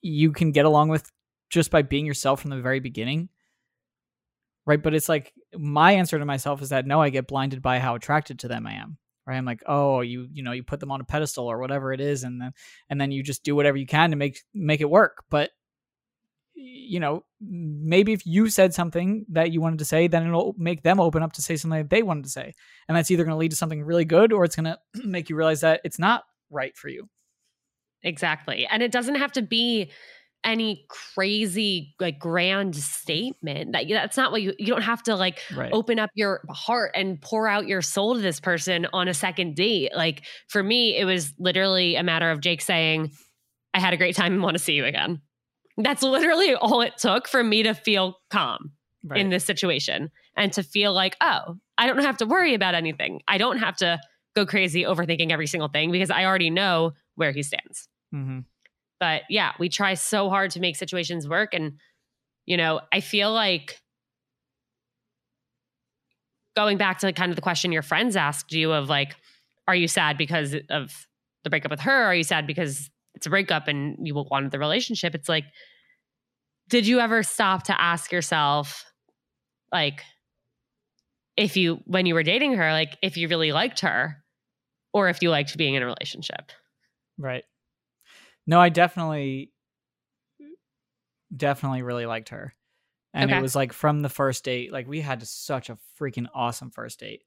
you 0.00 0.32
can 0.32 0.50
get 0.50 0.64
along 0.64 0.88
with 0.88 1.12
just 1.50 1.70
by 1.70 1.82
being 1.82 2.06
yourself 2.06 2.40
from 2.40 2.48
the 2.48 2.62
very 2.62 2.80
beginning 2.80 3.28
right 4.64 4.82
but 4.82 4.94
it's 4.94 5.10
like 5.10 5.30
my 5.58 5.92
answer 5.92 6.18
to 6.18 6.24
myself 6.24 6.62
is 6.62 6.70
that 6.70 6.86
no 6.86 7.02
i 7.02 7.10
get 7.10 7.26
blinded 7.26 7.60
by 7.60 7.78
how 7.78 7.94
attracted 7.94 8.38
to 8.38 8.48
them 8.48 8.66
i 8.66 8.72
am 8.72 8.96
right? 9.30 9.36
I'm 9.36 9.44
like 9.44 9.62
oh 9.66 10.00
you 10.00 10.28
you 10.32 10.42
know 10.42 10.52
you 10.52 10.62
put 10.62 10.80
them 10.80 10.90
on 10.90 11.00
a 11.00 11.04
pedestal 11.04 11.46
or 11.46 11.58
whatever 11.58 11.92
it 11.92 12.00
is 12.00 12.24
and 12.24 12.40
then 12.40 12.52
and 12.88 13.00
then 13.00 13.12
you 13.12 13.22
just 13.22 13.44
do 13.44 13.54
whatever 13.54 13.76
you 13.76 13.86
can 13.86 14.10
to 14.10 14.16
make 14.16 14.40
make 14.52 14.80
it 14.80 14.90
work. 14.90 15.24
But 15.30 15.50
you 16.54 17.00
know 17.00 17.24
maybe 17.40 18.12
if 18.12 18.26
you 18.26 18.50
said 18.50 18.74
something 18.74 19.24
that 19.30 19.52
you 19.52 19.60
wanted 19.60 19.78
to 19.78 19.84
say 19.84 20.08
then 20.08 20.26
it'll 20.26 20.54
make 20.58 20.82
them 20.82 21.00
open 21.00 21.22
up 21.22 21.32
to 21.34 21.42
say 21.42 21.56
something 21.56 21.82
that 21.82 21.90
they 21.90 22.02
wanted 22.02 22.24
to 22.24 22.30
say. 22.30 22.54
And 22.88 22.96
that's 22.96 23.10
either 23.10 23.24
going 23.24 23.34
to 23.34 23.38
lead 23.38 23.52
to 23.52 23.56
something 23.56 23.84
really 23.84 24.04
good 24.04 24.32
or 24.32 24.44
it's 24.44 24.56
going 24.56 24.64
to 24.64 24.78
make 25.06 25.30
you 25.30 25.36
realize 25.36 25.60
that 25.60 25.80
it's 25.84 25.98
not 25.98 26.24
right 26.50 26.76
for 26.76 26.88
you. 26.88 27.08
Exactly. 28.02 28.66
And 28.66 28.82
it 28.82 28.92
doesn't 28.92 29.16
have 29.16 29.32
to 29.32 29.42
be 29.42 29.90
any 30.44 30.86
crazy 30.88 31.94
like 32.00 32.18
grand 32.18 32.74
statement 32.74 33.72
that 33.72 33.86
that's 33.88 34.16
not 34.16 34.32
what 34.32 34.40
you 34.40 34.54
you 34.58 34.66
don't 34.66 34.82
have 34.82 35.02
to 35.02 35.14
like 35.14 35.38
right. 35.54 35.72
open 35.72 35.98
up 35.98 36.10
your 36.14 36.42
heart 36.48 36.92
and 36.94 37.20
pour 37.20 37.46
out 37.46 37.66
your 37.66 37.82
soul 37.82 38.14
to 38.14 38.20
this 38.20 38.40
person 38.40 38.86
on 38.92 39.06
a 39.06 39.14
second 39.14 39.54
date. 39.54 39.94
Like 39.94 40.22
for 40.48 40.62
me 40.62 40.96
it 40.96 41.04
was 41.04 41.34
literally 41.38 41.96
a 41.96 42.02
matter 42.02 42.30
of 42.30 42.40
jake 42.40 42.62
saying 42.62 43.10
i 43.74 43.80
had 43.80 43.92
a 43.92 43.96
great 43.96 44.16
time 44.16 44.32
and 44.32 44.42
want 44.42 44.56
to 44.56 44.62
see 44.62 44.72
you 44.72 44.84
again. 44.84 45.20
That's 45.76 46.02
literally 46.02 46.54
all 46.54 46.80
it 46.80 46.96
took 46.98 47.28
for 47.28 47.44
me 47.44 47.62
to 47.62 47.74
feel 47.74 48.18
calm 48.30 48.72
right. 49.04 49.20
in 49.20 49.30
this 49.30 49.44
situation 49.44 50.10
and 50.36 50.52
to 50.54 50.62
feel 50.62 50.94
like 50.94 51.16
oh 51.20 51.56
i 51.76 51.86
don't 51.86 51.98
have 51.98 52.16
to 52.18 52.26
worry 52.26 52.54
about 52.54 52.74
anything. 52.74 53.20
I 53.28 53.36
don't 53.36 53.58
have 53.58 53.76
to 53.78 54.00
go 54.34 54.46
crazy 54.46 54.84
overthinking 54.84 55.32
every 55.32 55.46
single 55.46 55.68
thing 55.68 55.90
because 55.92 56.10
i 56.10 56.24
already 56.24 56.48
know 56.48 56.92
where 57.16 57.32
he 57.32 57.42
stands. 57.42 57.88
Mm-hmm. 58.14 58.40
But 59.00 59.22
yeah 59.28 59.52
we 59.58 59.68
try 59.68 59.94
so 59.94 60.28
hard 60.28 60.50
to 60.52 60.60
make 60.60 60.76
situations 60.76 61.28
work 61.28 61.54
and 61.54 61.72
you 62.46 62.56
know 62.56 62.80
i 62.92 63.00
feel 63.00 63.32
like 63.32 63.80
going 66.56 66.76
back 66.76 66.98
to 66.98 67.12
kind 67.12 67.30
of 67.30 67.36
the 67.36 67.42
question 67.42 67.72
your 67.72 67.82
friends 67.82 68.16
asked 68.16 68.52
you 68.52 68.72
of 68.72 68.88
like 68.88 69.16
are 69.66 69.74
you 69.74 69.88
sad 69.88 70.18
because 70.18 70.54
of 70.68 71.06
the 71.44 71.50
breakup 71.50 71.70
with 71.70 71.80
her? 71.80 72.04
Are 72.04 72.14
you 72.14 72.24
sad 72.24 72.46
because 72.46 72.90
it's 73.14 73.26
a 73.26 73.30
breakup 73.30 73.68
and 73.68 73.96
you 74.06 74.14
wanted 74.14 74.50
the 74.50 74.58
relationship? 74.58 75.14
It's 75.14 75.28
like 75.28 75.44
did 76.68 76.86
you 76.86 77.00
ever 77.00 77.22
stop 77.22 77.64
to 77.64 77.80
ask 77.80 78.12
yourself 78.12 78.84
like 79.72 80.02
if 81.36 81.56
you 81.56 81.80
when 81.86 82.06
you 82.06 82.14
were 82.14 82.22
dating 82.22 82.54
her 82.54 82.72
like 82.72 82.96
if 83.02 83.16
you 83.16 83.28
really 83.28 83.52
liked 83.52 83.80
her 83.80 84.16
or 84.92 85.08
if 85.08 85.22
you 85.22 85.30
liked 85.30 85.56
being 85.56 85.74
in 85.74 85.82
a 85.82 85.86
relationship? 85.86 86.52
Right. 87.18 87.44
No, 88.50 88.60
I 88.60 88.68
definitely 88.68 89.52
definitely 91.36 91.82
really 91.82 92.04
liked 92.04 92.30
her. 92.30 92.52
And 93.14 93.30
Okay. 93.30 93.38
it 93.38 93.42
was 93.42 93.54
like 93.54 93.72
from 93.72 94.02
the 94.02 94.08
first 94.08 94.44
date, 94.44 94.72
like 94.72 94.88
we 94.88 95.00
had 95.00 95.22
such 95.26 95.70
a 95.70 95.78
freaking 95.98 96.26
awesome 96.34 96.70
first 96.72 96.98
date. 96.98 97.22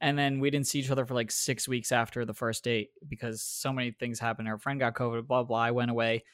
And 0.00 0.18
then 0.18 0.38
we 0.40 0.50
didn't 0.50 0.66
see 0.66 0.78
each 0.80 0.90
other 0.90 1.06
for 1.06 1.14
like 1.14 1.30
six 1.30 1.66
weeks 1.66 1.90
after 1.90 2.26
the 2.26 2.34
first 2.34 2.64
date 2.64 2.90
because 3.08 3.42
so 3.42 3.72
many 3.72 3.92
things 3.92 4.18
happened. 4.20 4.48
Her 4.48 4.58
friend 4.58 4.78
got 4.78 4.94
COVID, 4.94 5.26
blah, 5.26 5.42
blah. 5.42 5.58
I 5.58 5.70
went 5.70 5.90
away. 5.90 6.24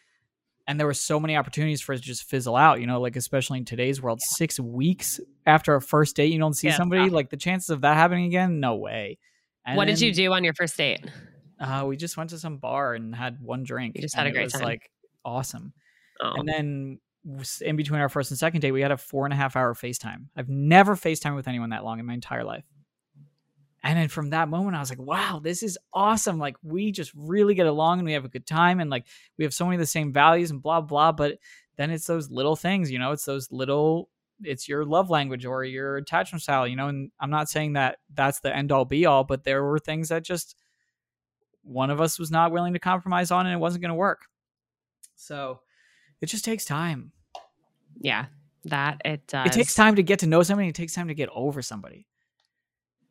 and 0.69 0.79
there 0.79 0.87
were 0.87 0.95
so 0.95 1.19
many 1.21 1.37
opportunities 1.37 1.81
for 1.81 1.93
it 1.93 1.99
to 1.99 2.03
just 2.03 2.23
fizzle 2.25 2.55
out 2.57 2.81
you 2.81 2.87
know 2.87 3.01
like 3.01 3.17
especially 3.17 3.59
in 3.59 3.65
today's 3.65 4.01
world 4.01 4.21
yeah. 4.23 4.37
six 4.37 4.61
weeks 4.61 5.19
after 5.45 5.75
a 5.75 5.81
first 5.83 6.15
date 6.17 6.33
you 6.33 6.39
don't 6.39 6.55
see 6.55 6.69
yeah, 6.69 6.77
somebody 6.77 7.11
like 7.11 7.31
the 7.31 7.37
chances 7.37 7.71
of 7.71 7.81
that 7.81 7.97
happening 7.97 8.27
again 8.27 8.61
no 8.61 8.77
way 8.77 9.19
and 9.67 9.77
what 9.77 9.87
did 9.87 10.01
you 10.01 10.13
do 10.13 10.33
on 10.33 10.45
your 10.45 10.55
first 10.55 10.77
date 10.77 11.05
uh, 11.63 11.85
we 11.87 11.97
just 11.97 12.17
went 12.17 12.31
to 12.31 12.39
some 12.39 12.59
bar 12.59 12.95
and 12.95 13.15
had 13.15 13.41
one 13.41 13.63
drink 13.63 13.97
you 13.97 14.03
just 14.03 14.15
had 14.15 14.27
a 14.27 14.31
great 14.31 14.51
time 14.51 14.63
like 14.63 14.91
awesome 15.25 15.73
oh. 16.21 16.33
and 16.37 16.49
then 16.49 16.99
in 17.61 17.77
between 17.77 18.01
our 18.01 18.09
first 18.09 18.31
and 18.31 18.39
second 18.39 18.61
date 18.61 18.73
we 18.73 18.83
had 18.83 18.91
a 18.91 18.97
four 18.97 19.25
and 19.25 19.33
a 19.33 19.37
half 19.37 19.57
hour 19.57 19.75
facetime 19.75 20.27
i've 20.37 20.49
never 20.49 20.97
facetime 20.97 21.37
with 21.37 21.49
anyone 21.49 21.71
that 21.71 21.85
long 21.85 21.99
in 21.99 22.07
my 22.07 22.15
entire 22.15 22.45
life 22.45 22.65
and 23.85 23.99
then 23.99 24.09
from 24.09 24.31
that 24.31 24.49
moment, 24.49 24.77
I 24.77 24.81
was 24.81 24.91
like, 24.91 25.01
wow, 25.01 25.41
this 25.43 25.63
is 25.63 25.77
awesome. 25.93 26.39
Like, 26.39 26.57
we 26.63 26.93
just 26.93 27.13
really 27.17 27.55
get 27.55 27.67
along 27.67 27.99
and 27.99 28.07
we 28.07 28.13
have 28.13 28.25
a 28.25 28.29
good 28.29 28.47
time. 28.47 28.79
And 28.79 28.91
like, 28.91 29.07
we 29.39 29.45
have 29.45 29.53
so 29.53 29.65
many 29.65 29.75
of 29.75 29.81
the 29.81 29.87
same 29.87 30.13
values 30.13 30.53
and 30.53 30.63
blah, 30.63 30.81
blah. 30.81 31.11
But 31.11 31.39
then 31.77 31.91
it's 31.91 32.07
those 32.07 32.31
little 32.31 32.55
things, 32.55 32.93
you 32.93 33.01
know, 33.01 33.11
it's 33.11 33.25
those 33.25 33.51
little, 33.51 34.09
it's 34.41 34.69
your 34.69 34.85
love 34.85 35.11
language 35.11 35.45
or 35.45 35.65
your 35.65 35.97
attachment 35.97 36.43
style, 36.43 36.67
you 36.67 36.77
know. 36.77 36.89
And 36.89 37.11
I'm 37.19 37.31
not 37.31 37.49
saying 37.49 37.73
that 37.73 37.99
that's 38.15 38.41
the 38.41 38.55
end 38.55 38.71
all 38.71 38.85
be 38.85 39.05
all, 39.05 39.25
but 39.25 39.43
there 39.43 39.65
were 39.65 39.81
things 39.81 40.11
that 40.11 40.23
just 40.23 40.57
one 41.63 41.91
of 41.91 42.01
us 42.01 42.19
was 42.19 42.31
not 42.31 42.53
willing 42.53 42.73
to 42.73 42.79
compromise 42.79 43.31
on 43.31 43.47
and 43.47 43.55
it 43.55 43.59
wasn't 43.59 43.83
going 43.83 43.91
to 43.91 43.95
work. 43.95 44.27
So 45.17 45.61
it 46.21 46.27
just 46.27 46.45
takes 46.45 46.65
time. 46.65 47.13
Yeah, 48.01 48.27
that 48.65 49.01
it 49.05 49.27
does. 49.27 49.47
It 49.47 49.53
takes 49.53 49.75
time 49.75 49.97
to 49.97 50.03
get 50.03 50.21
to 50.21 50.27
know 50.27 50.43
somebody. 50.43 50.69
It 50.69 50.75
takes 50.75 50.95
time 50.95 51.09
to 51.09 51.15
get 51.15 51.29
over 51.35 51.63
somebody. 51.63 52.07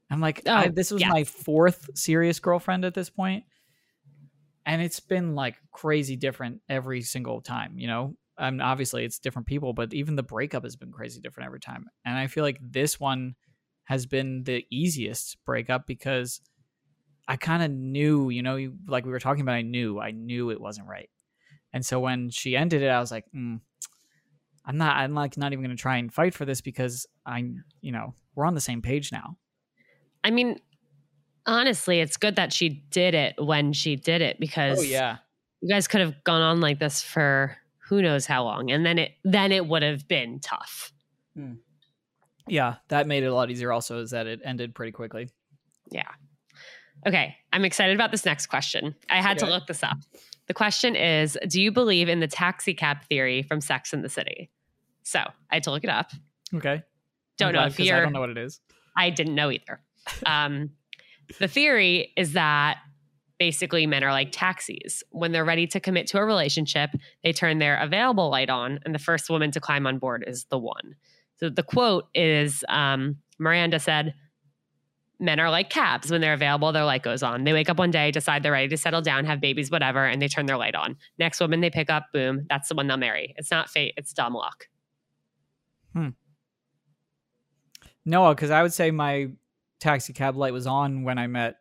I'm 0.10 0.20
like, 0.20 0.42
oh, 0.46 0.54
I, 0.54 0.68
this 0.68 0.92
was 0.92 1.06
my 1.06 1.24
fourth 1.24 1.90
serious 1.96 2.40
girlfriend 2.40 2.84
at 2.84 2.94
this 2.94 3.10
point, 3.10 3.46
and 4.66 4.82
it's 4.82 5.00
been 5.00 5.36
like 5.36 5.56
crazy 5.72 6.18
different 6.18 6.60
every 6.68 7.02
single 7.02 7.40
time. 7.40 7.78
You 7.78 7.88
know, 7.88 8.16
I 8.38 8.50
mean, 8.50 8.60
obviously 8.60 9.06
it's 9.06 9.20
different 9.20 9.48
people, 9.48 9.72
but 9.72 9.94
even 9.94 10.16
the 10.16 10.24
breakup 10.24 10.64
has 10.64 10.76
been 10.76 10.92
crazy 10.92 11.22
different 11.22 11.46
every 11.46 11.62
time. 11.62 11.86
And 12.04 12.18
I 12.18 12.28
feel 12.28 12.44
like 12.44 12.60
this 12.62 13.00
one 13.00 13.36
has 13.86 14.06
been 14.06 14.44
the 14.44 14.66
easiest 14.70 15.38
breakup 15.46 15.88
because 15.88 16.42
I 17.32 17.38
kind 17.38 17.64
of 17.64 17.72
knew, 17.72 18.30
you 18.30 18.44
know, 18.44 18.74
like 18.88 19.06
we 19.06 19.12
were 19.12 19.20
talking 19.22 19.40
about, 19.40 19.54
I 19.54 19.62
knew, 19.62 20.02
I 20.02 20.12
knew 20.12 20.50
it 20.50 20.60
wasn't 20.60 20.90
right. 20.90 21.10
And 21.72 21.86
so 21.86 21.98
when 21.98 22.30
she 22.30 22.58
ended 22.58 22.82
it, 22.82 22.90
I 22.90 23.00
was 23.00 23.10
like, 23.10 23.24
mm, 23.34 23.62
I'm 24.66 24.78
not, 24.78 24.98
I'm 24.98 25.14
like 25.14 25.38
not 25.38 25.54
even 25.54 25.64
going 25.64 25.74
to 25.74 25.82
try 25.82 25.96
and 25.96 26.14
fight 26.14 26.34
for 26.34 26.44
this 26.44 26.60
because 26.60 27.08
I, 27.26 27.46
you 27.80 27.94
know, 27.94 28.16
we're 28.36 28.46
on 28.46 28.54
the 28.54 28.60
same 28.60 28.82
page 28.82 29.14
now. 29.14 29.38
I 30.26 30.32
mean, 30.32 30.60
honestly, 31.46 32.02
it's 32.02 32.18
good 32.18 32.36
that 32.36 32.52
she 32.52 32.84
did 32.92 33.16
it 33.16 33.36
when 33.38 33.72
she 33.72 33.96
did 33.96 34.22
it 34.22 34.38
because 34.38 34.80
oh, 34.80 34.82
yeah. 34.82 35.20
you 35.62 35.70
guys 35.70 35.88
could 35.88 36.02
have 36.02 36.22
gone 36.26 36.42
on 36.42 36.60
like 36.60 36.80
this 36.80 37.02
for 37.02 37.56
who 37.88 38.02
knows 38.02 38.26
how 38.26 38.44
long. 38.44 38.72
And 38.72 38.86
then 38.86 39.00
it 39.00 39.12
then 39.24 39.54
it 39.54 39.66
would 39.66 39.84
have 39.84 40.06
been 40.06 40.42
tough. 40.42 40.92
Hmm. 41.34 41.54
Yeah, 42.46 42.76
that 42.90 43.08
made 43.08 43.24
it 43.24 43.28
a 43.28 43.34
lot 43.34 43.50
easier 43.50 43.72
also 43.72 44.02
is 44.02 44.12
that 44.12 44.28
it 44.28 44.42
ended 44.44 44.76
pretty 44.76 44.92
quickly. 44.92 45.30
Yeah. 45.90 46.10
Okay, 47.08 47.36
I'm 47.52 47.66
excited 47.66 47.96
about 47.96 48.12
this 48.12 48.26
next 48.26 48.48
question. 48.48 48.96
I 49.10 49.22
had 49.22 49.38
okay. 49.38 49.46
to 49.46 49.52
look 49.52 49.68
this 49.68 49.84
up. 49.84 49.98
The 50.48 50.54
question 50.54 50.96
is 50.96 51.38
Do 51.48 51.62
you 51.62 51.72
believe 51.72 52.10
in 52.10 52.20
the 52.20 52.28
taxi 52.28 52.74
cab 52.74 53.04
theory 53.10 53.44
from 53.44 53.62
Sex 53.62 53.94
in 53.94 54.02
the 54.02 54.10
City? 54.10 54.50
So 55.04 55.20
I 55.20 55.56
had 55.56 55.64
to 55.64 55.72
look 55.72 55.84
it 55.84 55.90
up. 55.90 56.12
Okay. 56.54 56.84
Don't 57.38 57.54
know 57.54 57.66
if 57.66 57.80
you're. 57.80 57.98
I 57.98 58.02
don't 58.02 58.14
know 58.14 58.20
what 58.20 58.30
it 58.30 58.38
is. 58.38 58.60
I 58.96 59.10
didn't 59.10 59.36
know 59.36 59.52
either. 59.52 59.82
Um, 60.26 60.72
the 61.40 61.48
theory 61.48 62.12
is 62.18 62.34
that 62.34 62.80
basically 63.40 63.88
men 63.88 64.04
are 64.04 64.12
like 64.12 64.32
taxis. 64.32 65.04
When 65.10 65.32
they're 65.32 65.46
ready 65.46 65.66
to 65.68 65.80
commit 65.80 66.08
to 66.08 66.20
a 66.20 66.26
relationship, 66.26 66.92
they 67.24 67.34
turn 67.34 67.58
their 67.58 67.78
available 67.78 68.30
light 68.30 68.50
on, 68.50 68.80
and 68.86 68.94
the 68.94 69.00
first 69.00 69.30
woman 69.30 69.52
to 69.52 69.60
climb 69.60 69.88
on 69.88 69.98
board 69.98 70.24
is 70.28 70.46
the 70.46 70.60
one. 70.60 70.96
So 71.38 71.50
the 71.50 71.64
quote 71.64 72.06
is 72.14 72.64
um, 72.70 73.18
Miranda 73.40 73.80
said, 73.80 74.14
Men 75.22 75.40
are 75.40 75.50
like 75.50 75.70
cabs. 75.70 76.12
When 76.12 76.20
they're 76.20 76.34
available, 76.34 76.72
their 76.72 76.84
light 76.84 77.04
goes 77.04 77.24
on. 77.24 77.44
They 77.44 77.54
wake 77.54 77.70
up 77.70 77.78
one 77.78 77.92
day, 77.92 78.12
decide 78.12 78.44
they're 78.44 78.52
ready 78.52 78.68
to 78.68 78.78
settle 78.78 79.02
down, 79.02 79.24
have 79.26 79.40
babies, 79.40 79.72
whatever, 79.72 80.06
and 80.06 80.22
they 80.22 80.28
turn 80.28 80.48
their 80.48 80.58
light 80.58 80.76
on. 80.76 80.98
Next 81.18 81.40
woman 81.40 81.62
they 81.62 81.70
pick 81.70 81.90
up, 81.90 82.08
boom, 82.12 82.48
that's 82.50 82.68
the 82.68 82.76
one 82.76 82.88
they'll 82.88 82.98
marry. 82.98 83.34
It's 83.38 83.52
not 83.52 83.70
fate, 83.70 83.94
it's 83.96 84.12
dumb 84.12 84.34
luck. 84.34 84.68
Hmm. 85.94 86.10
No, 88.04 88.34
because 88.34 88.50
I 88.50 88.64
would 88.64 88.74
say 88.74 88.92
my 88.92 89.30
taxi 89.80 90.12
cab 90.12 90.36
light 90.36 90.54
was 90.54 90.68
on 90.68 91.04
when 91.04 91.18
I 91.18 91.28
met 91.28 91.56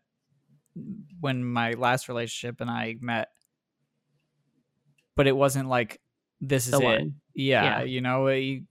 when 1.20 1.44
my 1.44 1.72
last 1.72 2.08
relationship 2.08 2.61
and 2.61 2.70
I 2.70 2.96
met 3.00 3.28
but 5.16 5.26
it 5.26 5.36
wasn't 5.36 5.68
like 5.68 6.00
this 6.40 6.68
is 6.68 6.74
it 6.74 7.08
yeah, 7.34 7.64
yeah, 7.64 7.82
you 7.82 8.00
know 8.00 8.26
it, 8.28 8.62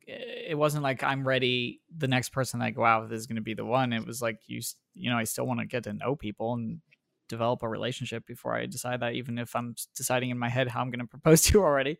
it, 0.49 0.55
wasn't 0.55 0.83
like 0.83 1.03
i'm 1.03 1.27
ready 1.27 1.81
the 1.97 2.07
next 2.07 2.29
person 2.29 2.61
i 2.61 2.71
go 2.71 2.83
out 2.83 3.03
with 3.03 3.13
is 3.13 3.27
going 3.27 3.35
to 3.35 3.41
be 3.41 3.53
the 3.53 3.65
one. 3.65 3.93
It 3.93 4.05
was 4.05 4.21
like 4.21 4.39
you 4.47 4.61
you 4.93 5.09
know 5.09 5.17
i 5.17 5.23
still 5.23 5.45
want 5.45 5.59
to 5.59 5.65
get 5.65 5.83
to 5.83 5.93
know 5.93 6.15
people 6.15 6.53
and 6.53 6.81
develop 7.27 7.61
a 7.63 7.69
relationship 7.69 8.25
before 8.25 8.55
i 8.55 8.65
decide 8.65 9.01
that 9.01 9.13
even 9.13 9.37
if 9.37 9.55
i'm 9.55 9.75
deciding 9.95 10.31
in 10.31 10.37
my 10.37 10.49
head 10.49 10.67
how 10.67 10.81
i'm 10.81 10.89
going 10.89 10.99
to 10.99 11.05
propose 11.05 11.41
to 11.43 11.53
you 11.53 11.63
already. 11.63 11.97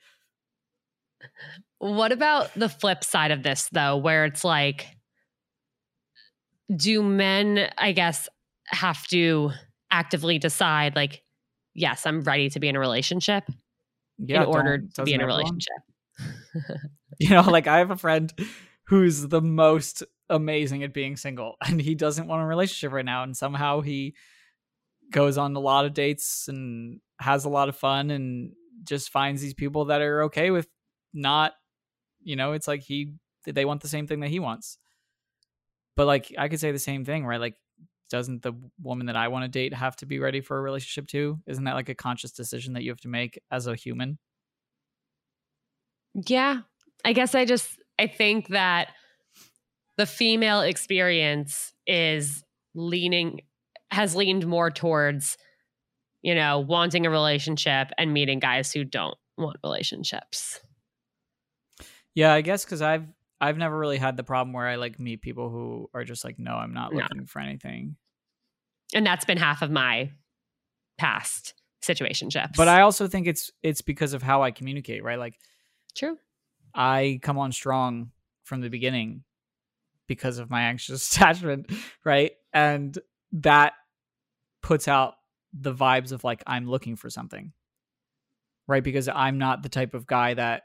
What 1.80 2.14
about 2.14 2.54
the 2.56 2.70
flip 2.70 3.04
side 3.04 3.32
of 3.32 3.44
this 3.44 3.70
though 3.72 3.98
where 3.98 4.26
it's 4.26 4.44
like 4.44 4.88
do 6.76 7.04
men, 7.04 7.70
I 7.78 7.92
guess, 7.92 8.30
have 8.68 9.06
to 9.08 9.52
actively 9.92 10.40
decide, 10.40 10.96
like, 10.96 11.24
yes, 11.74 12.06
I'm 12.06 12.22
ready 12.22 12.50
to 12.52 12.60
be 12.60 12.68
in 12.68 12.76
a 12.76 12.80
relationship 12.80 13.44
yeah, 14.18 14.44
in 14.44 14.48
order 14.48 14.84
to 14.96 15.04
be 15.04 15.14
in 15.14 15.22
a 15.22 15.26
relationship? 15.26 15.78
you 17.20 17.30
know, 17.30 17.42
like 17.42 17.68
I 17.68 17.80
have 17.80 17.92
a 17.92 17.98
friend 17.98 18.32
who's 18.86 19.28
the 19.28 19.42
most 19.42 20.04
amazing 20.30 20.84
at 20.84 20.94
being 20.94 21.18
single 21.18 21.56
and 21.66 21.82
he 21.82 21.96
doesn't 21.96 22.28
want 22.28 22.42
a 22.42 22.46
relationship 22.46 22.92
right 22.92 23.06
now. 23.06 23.24
And 23.24 23.36
somehow 23.36 23.82
he 23.82 24.16
goes 25.12 25.38
on 25.38 25.56
a 25.56 25.60
lot 25.60 25.86
of 25.86 25.94
dates 25.94 26.48
and 26.48 27.00
has 27.20 27.46
a 27.46 27.50
lot 27.50 27.70
of 27.70 27.76
fun 27.76 28.12
and 28.12 28.52
just 28.84 29.12
finds 29.12 29.42
these 29.42 29.54
people 29.54 29.86
that 29.86 30.02
are 30.02 30.24
okay 30.24 30.52
with 30.52 30.68
not, 31.14 31.54
you 32.24 32.36
know, 32.36 32.54
it's 32.54 32.68
like 32.68 32.82
he, 32.82 33.14
they 33.46 33.66
want 33.66 33.82
the 33.82 33.88
same 33.88 34.08
thing 34.08 34.20
that 34.20 34.30
he 34.30 34.40
wants. 34.40 34.78
But 35.96 36.08
like 36.08 36.34
I 36.38 36.48
could 36.48 36.60
say 36.60 36.72
the 36.72 36.80
same 36.80 37.04
thing, 37.04 37.26
right? 37.26 37.42
Like 37.42 37.56
doesn't 38.10 38.42
the 38.42 38.54
woman 38.82 39.08
that 39.08 39.16
I 39.16 39.28
want 39.28 39.44
to 39.44 39.50
date 39.50 39.74
have 39.74 39.96
to 39.98 40.06
be 40.06 40.20
ready 40.20 40.42
for 40.42 40.58
a 40.58 40.62
relationship 40.62 41.08
too? 41.08 41.40
Isn't 41.46 41.66
that 41.66 41.76
like 41.76 41.90
a 41.90 41.96
conscious 41.96 42.32
decision 42.32 42.74
that 42.74 42.84
you 42.84 42.92
have 42.92 43.02
to 43.02 43.08
make 43.08 43.40
as 43.52 43.68
a 43.68 43.76
human? 43.76 44.18
Yeah. 46.14 46.62
I 47.06 47.14
guess 47.14 47.36
I 47.36 47.46
just 47.46 47.80
I 47.98 48.08
think 48.08 48.50
that 48.50 48.90
the 49.98 50.06
female 50.06 50.62
experience 50.62 51.74
is 51.86 52.44
leaning 52.76 53.42
has 53.92 54.16
leaned 54.16 54.46
more 54.48 54.70
towards 54.72 55.38
you 56.22 56.36
know, 56.36 56.60
wanting 56.60 57.06
a 57.06 57.10
relationship 57.10 57.90
and 57.98 58.14
meeting 58.14 58.40
guys 58.40 58.74
who 58.74 58.84
don't 58.84 59.16
want 59.38 59.58
relationships. 59.64 60.60
Yeah, 62.14 62.34
I 62.34 62.42
guess 62.42 62.66
cuz 62.66 62.82
I've 62.82 63.08
I've 63.42 63.58
never 63.58 63.78
really 63.78 63.98
had 63.98 64.18
the 64.18 64.24
problem 64.24 64.54
where 64.54 64.68
I 64.68 64.76
like 64.76 65.00
meet 65.00 65.22
people 65.22 65.50
who 65.50 65.90
are 65.94 66.04
just 66.04 66.26
like, 66.26 66.38
no, 66.38 66.56
I'm 66.56 66.74
not 66.74 66.94
looking 66.94 67.20
no. 67.20 67.26
for 67.26 67.40
anything. 67.40 67.96
And 68.94 69.06
that's 69.06 69.24
been 69.24 69.38
half 69.38 69.62
of 69.62 69.72
my 69.72 70.12
past 70.98 71.54
situationships. 71.82 72.58
But 72.58 72.68
I 72.68 72.82
also 72.82 73.08
think 73.08 73.28
it's 73.28 73.52
it's 73.64 73.82
because 73.82 74.14
of 74.14 74.22
how 74.22 74.44
I 74.44 74.52
communicate, 74.52 75.04
right? 75.04 75.20
Like 75.20 75.40
True. 75.96 76.18
I 76.74 77.20
come 77.22 77.38
on 77.38 77.52
strong 77.52 78.12
from 78.44 78.62
the 78.62 78.70
beginning 78.70 79.24
because 80.08 80.40
of 80.40 80.50
my 80.50 80.64
anxious 80.64 81.12
attachment, 81.16 81.72
right? 82.04 82.32
And 82.54 82.98
that 83.34 83.74
puts 84.62 84.88
out 84.88 85.16
the 85.54 85.74
vibes 85.74 86.12
of 86.12 86.24
like 86.24 86.44
I'm 86.46 86.70
looking 86.70 86.96
for 86.96 87.10
something. 87.10 87.54
Right? 88.68 88.84
Because 88.84 89.08
I'm 89.08 89.40
not 89.40 89.64
the 89.64 89.70
type 89.70 89.96
of 89.96 90.06
guy 90.06 90.36
that 90.36 90.64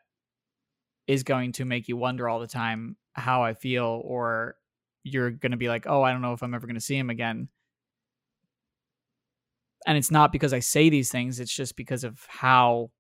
is 1.07 1.23
going 1.23 1.53
to 1.53 1.65
make 1.65 1.89
you 1.89 1.97
wonder 1.97 2.29
all 2.29 2.39
the 2.39 2.47
time 2.47 2.97
how 3.15 3.43
I 3.43 3.55
feel, 3.55 4.03
or 4.05 4.57
you're 5.05 5.31
going 5.31 5.53
to 5.53 5.59
be 5.59 5.69
like, 5.69 5.87
oh, 5.87 6.03
I 6.03 6.13
don't 6.13 6.23
know 6.23 6.33
if 6.33 6.43
I'm 6.43 6.55
ever 6.55 6.67
going 6.67 6.75
to 6.75 6.81
see 6.81 6.97
him 6.97 7.11
again. 7.11 7.49
And 9.87 9.97
it's 9.97 10.11
not 10.11 10.33
because 10.33 10.53
I 10.53 10.61
say 10.61 10.89
these 10.91 11.11
things, 11.11 11.41
it's 11.41 11.55
just 11.55 11.77
because 11.77 12.05
of 12.05 12.21
how 12.29 12.91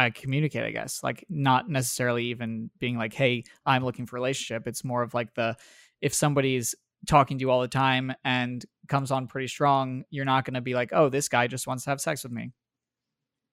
I 0.00 0.10
communicate, 0.10 0.64
I 0.64 0.70
guess. 0.70 1.02
Like, 1.02 1.24
not 1.28 1.68
necessarily 1.68 2.26
even 2.26 2.70
being 2.78 2.96
like, 2.96 3.12
hey, 3.12 3.44
I'm 3.64 3.84
looking 3.84 4.06
for 4.06 4.16
a 4.16 4.20
relationship. 4.20 4.66
It's 4.66 4.84
more 4.84 5.02
of 5.02 5.14
like 5.14 5.34
the, 5.34 5.56
if 6.00 6.14
somebody's 6.14 6.74
talking 7.06 7.38
to 7.38 7.42
you 7.42 7.50
all 7.50 7.60
the 7.60 7.68
time 7.68 8.12
and 8.24 8.64
comes 8.88 9.10
on 9.10 9.26
pretty 9.26 9.48
strong, 9.48 10.04
you're 10.10 10.24
not 10.24 10.44
going 10.44 10.54
to 10.54 10.60
be 10.60 10.74
like, 10.74 10.90
oh, 10.92 11.08
this 11.08 11.28
guy 11.28 11.46
just 11.46 11.66
wants 11.66 11.84
to 11.84 11.90
have 11.90 12.00
sex 12.00 12.22
with 12.22 12.32
me. 12.32 12.50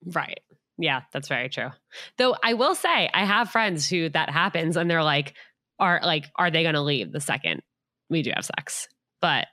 Right. 0.05 0.39
Yeah, 0.77 1.01
that's 1.11 1.27
very 1.27 1.49
true. 1.49 1.69
Though 2.17 2.35
I 2.43 2.53
will 2.53 2.75
say, 2.75 3.09
I 3.13 3.25
have 3.25 3.49
friends 3.49 3.89
who 3.89 4.09
that 4.09 4.29
happens 4.29 4.77
and 4.77 4.89
they're 4.89 5.03
like, 5.03 5.33
are 5.79 5.99
like, 6.03 6.25
are 6.35 6.51
they 6.51 6.63
going 6.63 6.75
to 6.75 6.81
leave 6.81 7.11
the 7.11 7.19
second 7.19 7.61
we 8.09 8.21
do 8.21 8.31
have 8.35 8.45
sex? 8.45 8.87
But 9.21 9.47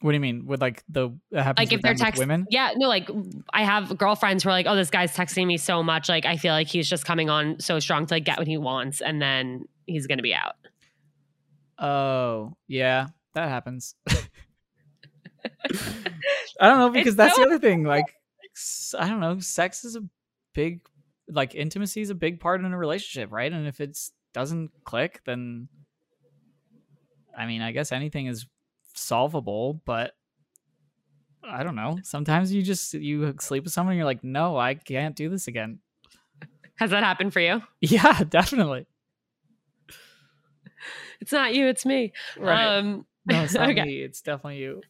What 0.00 0.12
do 0.12 0.14
you 0.14 0.20
mean 0.20 0.46
with 0.46 0.60
like 0.60 0.84
the 0.88 1.10
that 1.32 1.42
happens 1.42 1.66
like 1.70 1.72
if 1.72 1.82
they're 1.82 1.94
texting 1.94 2.18
women? 2.18 2.46
yeah 2.50 2.70
no 2.76 2.86
like 2.88 3.08
i 3.52 3.64
have 3.64 3.98
girlfriends 3.98 4.44
who 4.44 4.48
are 4.50 4.52
like 4.52 4.66
oh 4.68 4.76
this 4.76 4.90
guy's 4.90 5.12
texting 5.16 5.46
me 5.46 5.56
so 5.56 5.82
much 5.82 6.08
like 6.08 6.24
i 6.24 6.36
feel 6.36 6.52
like 6.52 6.68
he's 6.68 6.88
just 6.88 7.04
coming 7.04 7.28
on 7.28 7.58
so 7.58 7.80
strong 7.80 8.06
to 8.06 8.14
like 8.14 8.24
get 8.24 8.38
what 8.38 8.46
he 8.46 8.56
wants 8.56 9.00
and 9.00 9.20
then 9.20 9.64
he's 9.86 10.06
gonna 10.06 10.22
be 10.22 10.34
out 10.34 10.54
Oh, 11.80 12.56
yeah, 12.66 13.06
that 13.34 13.48
happens. 13.48 13.94
I 16.60 16.68
don't 16.68 16.78
know 16.78 16.90
because 16.92 17.08
It's 17.08 17.16
that's 17.16 17.36
so- 17.36 17.42
the 17.42 17.46
other 17.48 17.58
thing. 17.60 17.84
Like, 17.84 18.06
I 18.98 19.08
don't 19.08 19.20
know. 19.20 19.38
Sex 19.38 19.84
is 19.84 19.94
a 19.96 20.02
big, 20.54 20.80
like, 21.28 21.54
intimacy 21.54 22.00
is 22.00 22.10
a 22.10 22.14
big 22.16 22.40
part 22.40 22.60
in 22.60 22.72
a 22.72 22.76
relationship, 22.76 23.30
right? 23.30 23.52
And 23.52 23.66
if 23.68 23.80
it 23.80 23.96
doesn't 24.34 24.72
click, 24.84 25.20
then 25.24 25.68
I 27.36 27.46
mean, 27.46 27.62
I 27.62 27.70
guess 27.70 27.92
anything 27.92 28.26
is 28.26 28.46
solvable, 28.98 29.80
but 29.84 30.14
I 31.42 31.62
don't 31.62 31.76
know. 31.76 31.98
Sometimes 32.02 32.52
you 32.52 32.62
just 32.62 32.94
you 32.94 33.34
sleep 33.40 33.64
with 33.64 33.72
someone, 33.72 33.92
and 33.92 33.98
you're 33.98 34.04
like, 34.06 34.24
no, 34.24 34.56
I 34.56 34.74
can't 34.74 35.14
do 35.16 35.28
this 35.30 35.46
again. 35.48 35.78
has 36.76 36.90
that 36.90 37.02
happened 37.02 37.32
for 37.32 37.40
you 37.40 37.62
Yeah, 37.80 38.22
definitely. 38.28 38.86
it's 41.20 41.32
not 41.32 41.54
you 41.54 41.66
it's 41.66 41.84
me 41.86 42.12
um 42.42 43.06
No, 43.26 43.42
it's 43.44 43.54
not 43.54 43.68
Okay. 43.70 43.82
me. 43.82 44.02
It's 44.02 44.20
definitely 44.22 44.58
you. 44.58 44.82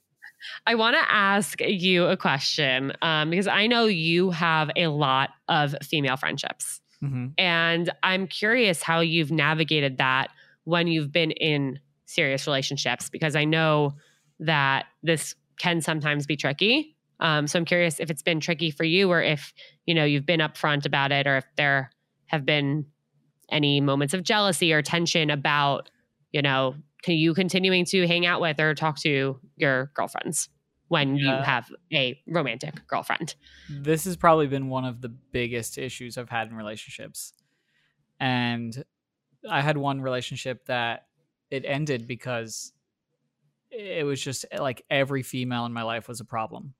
I 0.66 0.74
want 0.76 0.94
to 0.94 1.12
ask 1.12 1.60
you 1.60 2.04
a 2.06 2.16
question 2.16 2.92
um, 3.02 3.30
because 3.30 3.48
I 3.48 3.66
know 3.66 3.86
you 3.86 4.30
have 4.30 4.70
a 4.76 4.86
lot 4.86 5.30
of 5.48 5.74
female 5.82 6.16
friendships. 6.16 6.80
hmm 7.00 7.28
And 7.36 7.90
I'm 8.02 8.26
curious 8.28 8.82
how 8.82 9.00
you've 9.00 9.32
navigated 9.32 9.98
that 9.98 10.28
when 10.64 10.86
you've 10.86 11.10
been 11.12 11.32
in 11.32 11.80
serious 12.08 12.46
relationships, 12.46 13.10
because 13.10 13.36
I 13.36 13.44
know 13.44 13.94
that 14.40 14.86
this 15.02 15.34
can 15.58 15.80
sometimes 15.80 16.26
be 16.26 16.36
tricky. 16.36 16.96
Um, 17.20 17.46
so 17.46 17.58
I'm 17.58 17.64
curious 17.64 18.00
if 18.00 18.10
it's 18.10 18.22
been 18.22 18.40
tricky 18.40 18.70
for 18.70 18.84
you 18.84 19.10
or 19.10 19.20
if, 19.20 19.52
you 19.86 19.94
know, 19.94 20.04
you've 20.04 20.26
been 20.26 20.40
upfront 20.40 20.86
about 20.86 21.12
it 21.12 21.26
or 21.26 21.36
if 21.36 21.44
there 21.56 21.90
have 22.26 22.46
been 22.46 22.86
any 23.50 23.80
moments 23.80 24.14
of 24.14 24.22
jealousy 24.22 24.72
or 24.72 24.82
tension 24.82 25.30
about, 25.30 25.90
you 26.32 26.42
know, 26.42 26.76
can 27.02 27.14
you 27.14 27.34
continuing 27.34 27.84
to 27.86 28.06
hang 28.06 28.24
out 28.24 28.40
with 28.40 28.58
or 28.60 28.74
talk 28.74 28.98
to 29.00 29.38
your 29.56 29.90
girlfriends 29.94 30.48
when 30.88 31.16
you 31.16 31.28
have 31.28 31.70
a 31.92 32.18
romantic 32.26 32.86
girlfriend? 32.86 33.34
this 33.68 34.04
has 34.04 34.16
probably 34.16 34.46
been 34.46 34.68
one 34.68 34.84
of 34.84 35.00
the 35.02 35.08
biggest 35.08 35.76
issues 35.76 36.16
I've 36.16 36.30
had 36.30 36.48
in 36.48 36.54
relationships. 36.54 37.34
And 38.20 38.84
I 39.48 39.60
had 39.60 39.76
one 39.76 40.00
relationship 40.00 40.66
that 40.66 41.07
it 41.50 41.64
ended 41.64 42.06
because 42.06 42.72
it 43.70 44.04
was 44.04 44.20
just 44.20 44.44
like 44.58 44.84
every 44.90 45.22
female 45.22 45.66
in 45.66 45.72
my 45.72 45.82
life 45.82 46.08
was 46.08 46.20
a 46.20 46.24
problem. 46.24 46.74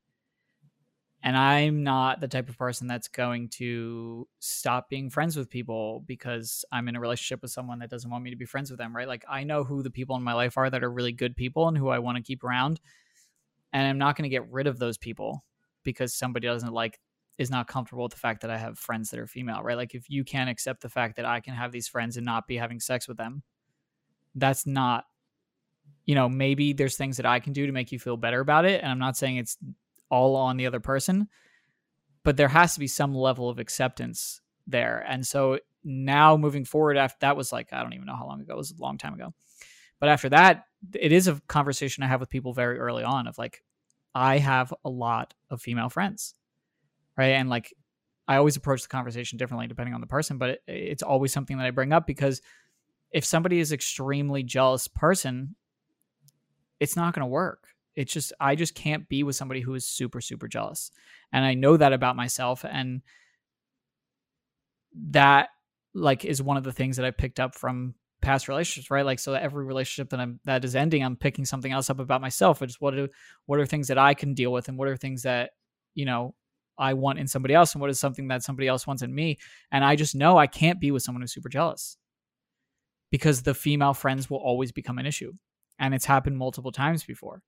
And 1.22 1.36
I'm 1.36 1.82
not 1.82 2.20
the 2.20 2.28
type 2.28 2.48
of 2.48 2.56
person 2.56 2.86
that's 2.86 3.08
going 3.08 3.48
to 3.50 4.28
stop 4.38 4.88
being 4.88 5.10
friends 5.10 5.36
with 5.36 5.50
people 5.50 6.04
because 6.06 6.64
I'm 6.70 6.86
in 6.88 6.94
a 6.94 7.00
relationship 7.00 7.42
with 7.42 7.50
someone 7.50 7.80
that 7.80 7.90
doesn't 7.90 8.10
want 8.10 8.22
me 8.22 8.30
to 8.30 8.36
be 8.36 8.44
friends 8.44 8.70
with 8.70 8.78
them, 8.78 8.94
right? 8.94 9.08
Like 9.08 9.24
I 9.28 9.42
know 9.42 9.64
who 9.64 9.82
the 9.82 9.90
people 9.90 10.14
in 10.16 10.22
my 10.22 10.32
life 10.32 10.56
are 10.56 10.70
that 10.70 10.84
are 10.84 10.90
really 10.90 11.12
good 11.12 11.34
people 11.34 11.66
and 11.66 11.76
who 11.76 11.88
I 11.88 11.98
want 11.98 12.16
to 12.16 12.22
keep 12.22 12.44
around. 12.44 12.80
And 13.72 13.86
I'm 13.86 13.98
not 13.98 14.16
going 14.16 14.24
to 14.24 14.28
get 14.28 14.50
rid 14.50 14.68
of 14.68 14.78
those 14.78 14.96
people 14.96 15.44
because 15.82 16.14
somebody 16.14 16.46
doesn't 16.46 16.72
like 16.72 17.00
is 17.36 17.50
not 17.50 17.66
comfortable 17.66 18.04
with 18.04 18.12
the 18.12 18.18
fact 18.18 18.42
that 18.42 18.50
I 18.50 18.58
have 18.58 18.78
friends 18.78 19.10
that 19.10 19.20
are 19.20 19.26
female, 19.26 19.62
right? 19.62 19.76
Like 19.76 19.94
if 19.94 20.08
you 20.08 20.24
can't 20.24 20.50
accept 20.50 20.82
the 20.82 20.88
fact 20.88 21.16
that 21.16 21.24
I 21.24 21.40
can 21.40 21.54
have 21.54 21.72
these 21.72 21.88
friends 21.88 22.16
and 22.16 22.26
not 22.26 22.46
be 22.46 22.56
having 22.56 22.80
sex 22.80 23.08
with 23.08 23.16
them, 23.16 23.42
that's 24.40 24.66
not 24.66 25.04
you 26.04 26.14
know, 26.14 26.26
maybe 26.26 26.72
there's 26.72 26.96
things 26.96 27.18
that 27.18 27.26
I 27.26 27.38
can 27.38 27.52
do 27.52 27.66
to 27.66 27.72
make 27.72 27.92
you 27.92 27.98
feel 27.98 28.16
better 28.16 28.40
about 28.40 28.64
it, 28.64 28.82
and 28.82 28.90
I'm 28.90 28.98
not 28.98 29.16
saying 29.16 29.36
it's 29.36 29.58
all 30.10 30.36
on 30.36 30.56
the 30.56 30.66
other 30.66 30.80
person, 30.80 31.28
but 32.24 32.38
there 32.38 32.48
has 32.48 32.72
to 32.74 32.80
be 32.80 32.86
some 32.86 33.14
level 33.14 33.50
of 33.50 33.58
acceptance 33.58 34.40
there. 34.66 35.04
And 35.06 35.26
so 35.26 35.58
now 35.84 36.38
moving 36.38 36.64
forward 36.64 36.96
after 36.96 37.18
that 37.20 37.36
was 37.36 37.52
like 37.52 37.72
I 37.72 37.82
don't 37.82 37.92
even 37.92 38.06
know 38.06 38.16
how 38.16 38.26
long 38.26 38.40
ago, 38.40 38.54
it 38.54 38.56
was 38.56 38.70
a 38.70 38.82
long 38.82 38.96
time 38.96 39.14
ago. 39.14 39.34
But 40.00 40.08
after 40.08 40.30
that, 40.30 40.64
it 40.94 41.12
is 41.12 41.28
a 41.28 41.42
conversation 41.46 42.02
I 42.02 42.06
have 42.06 42.20
with 42.20 42.30
people 42.30 42.54
very 42.54 42.78
early 42.78 43.04
on 43.04 43.26
of 43.26 43.36
like 43.36 43.62
I 44.14 44.38
have 44.38 44.72
a 44.84 44.88
lot 44.88 45.34
of 45.50 45.60
female 45.60 45.90
friends 45.90 46.34
right 47.18 47.32
and 47.32 47.50
like 47.50 47.74
i 48.26 48.36
always 48.36 48.56
approach 48.56 48.82
the 48.82 48.88
conversation 48.88 49.36
differently 49.36 49.66
depending 49.66 49.94
on 49.94 50.00
the 50.00 50.06
person 50.06 50.38
but 50.38 50.50
it, 50.50 50.62
it's 50.66 51.02
always 51.02 51.32
something 51.32 51.58
that 51.58 51.66
i 51.66 51.70
bring 51.70 51.92
up 51.92 52.06
because 52.06 52.40
if 53.12 53.24
somebody 53.24 53.58
is 53.58 53.72
extremely 53.72 54.42
jealous 54.42 54.88
person 54.88 55.54
it's 56.80 56.96
not 56.96 57.14
going 57.14 57.22
to 57.22 57.26
work. 57.26 57.64
It's 57.96 58.12
just 58.12 58.32
i 58.38 58.54
just 58.54 58.74
can't 58.74 59.08
be 59.08 59.22
with 59.24 59.36
somebody 59.36 59.60
who 59.60 59.74
is 59.74 59.86
super 59.86 60.20
super 60.20 60.46
jealous. 60.46 60.90
And 61.32 61.44
i 61.44 61.54
know 61.54 61.76
that 61.76 61.92
about 61.92 62.16
myself 62.16 62.64
and 62.64 63.02
that 65.10 65.48
like 65.94 66.24
is 66.24 66.42
one 66.42 66.56
of 66.56 66.64
the 66.64 66.72
things 66.72 66.96
that 66.96 67.06
i 67.06 67.10
picked 67.10 67.40
up 67.40 67.54
from 67.54 67.94
past 68.20 68.48
relationships 68.48 68.90
right? 68.90 69.04
Like 69.04 69.18
so 69.18 69.34
every 69.34 69.64
relationship 69.64 70.10
that 70.10 70.20
i'm 70.20 70.40
that 70.44 70.64
is 70.64 70.76
ending 70.76 71.04
i'm 71.04 71.16
picking 71.16 71.44
something 71.44 71.72
else 71.72 71.90
up 71.90 71.98
about 71.98 72.20
myself 72.20 72.62
it's 72.62 72.80
what 72.80 72.94
are 72.94 73.08
what 73.46 73.58
are 73.58 73.66
things 73.66 73.88
that 73.88 73.98
i 73.98 74.14
can 74.14 74.34
deal 74.34 74.52
with 74.52 74.68
and 74.68 74.78
what 74.78 74.88
are 74.88 74.96
things 74.96 75.22
that 75.22 75.50
you 75.94 76.04
know 76.04 76.34
I 76.80 76.94
want 76.94 77.18
in 77.18 77.26
somebody 77.26 77.54
else 77.54 77.74
and 77.74 77.80
what 77.80 77.90
is 77.90 77.98
something 77.98 78.28
that 78.28 78.44
somebody 78.44 78.68
else 78.68 78.86
wants 78.86 79.02
in 79.02 79.12
me. 79.12 79.38
And 79.72 79.84
I 79.84 79.96
just 79.96 80.14
know 80.14 80.38
I 80.38 80.46
can't 80.46 80.80
be 80.80 80.92
with 80.92 81.02
someone 81.02 81.22
who's 81.22 81.34
super 81.34 81.48
jealous 81.48 81.96
because 83.10 83.42
the 83.42 83.54
female 83.54 83.94
friends 83.94 84.28
will 84.30 84.38
always 84.38 84.72
become 84.72 84.98
an 84.98 85.06
issue. 85.06 85.32
And 85.78 85.94
it's 85.94 86.04
happened 86.04 86.38
multiple 86.38 86.72
times 86.72 87.04
before. 87.04 87.42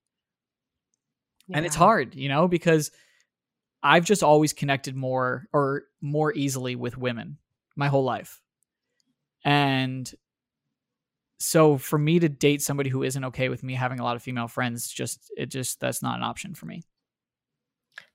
And 1.53 1.65
it's 1.65 1.75
hard, 1.75 2.15
you 2.15 2.29
know, 2.29 2.47
because 2.47 2.91
I've 3.83 4.05
just 4.05 4.23
always 4.23 4.53
connected 4.53 4.95
more 4.95 5.47
or 5.53 5.83
more 6.01 6.33
easily 6.33 6.75
with 6.75 6.97
women 6.97 7.37
my 7.75 7.87
whole 7.87 8.03
life. 8.03 8.41
And 9.43 10.11
so 11.39 11.77
for 11.77 11.97
me 11.97 12.19
to 12.19 12.29
date 12.29 12.61
somebody 12.61 12.89
who 12.89 13.03
isn't 13.03 13.25
okay 13.25 13.49
with 13.49 13.63
me 13.63 13.73
having 13.73 13.99
a 13.99 14.03
lot 14.03 14.15
of 14.15 14.23
female 14.23 14.47
friends, 14.47 14.87
just 14.89 15.31
it 15.37 15.47
just 15.47 15.79
that's 15.79 16.01
not 16.01 16.17
an 16.17 16.23
option 16.23 16.53
for 16.55 16.65
me. 16.67 16.83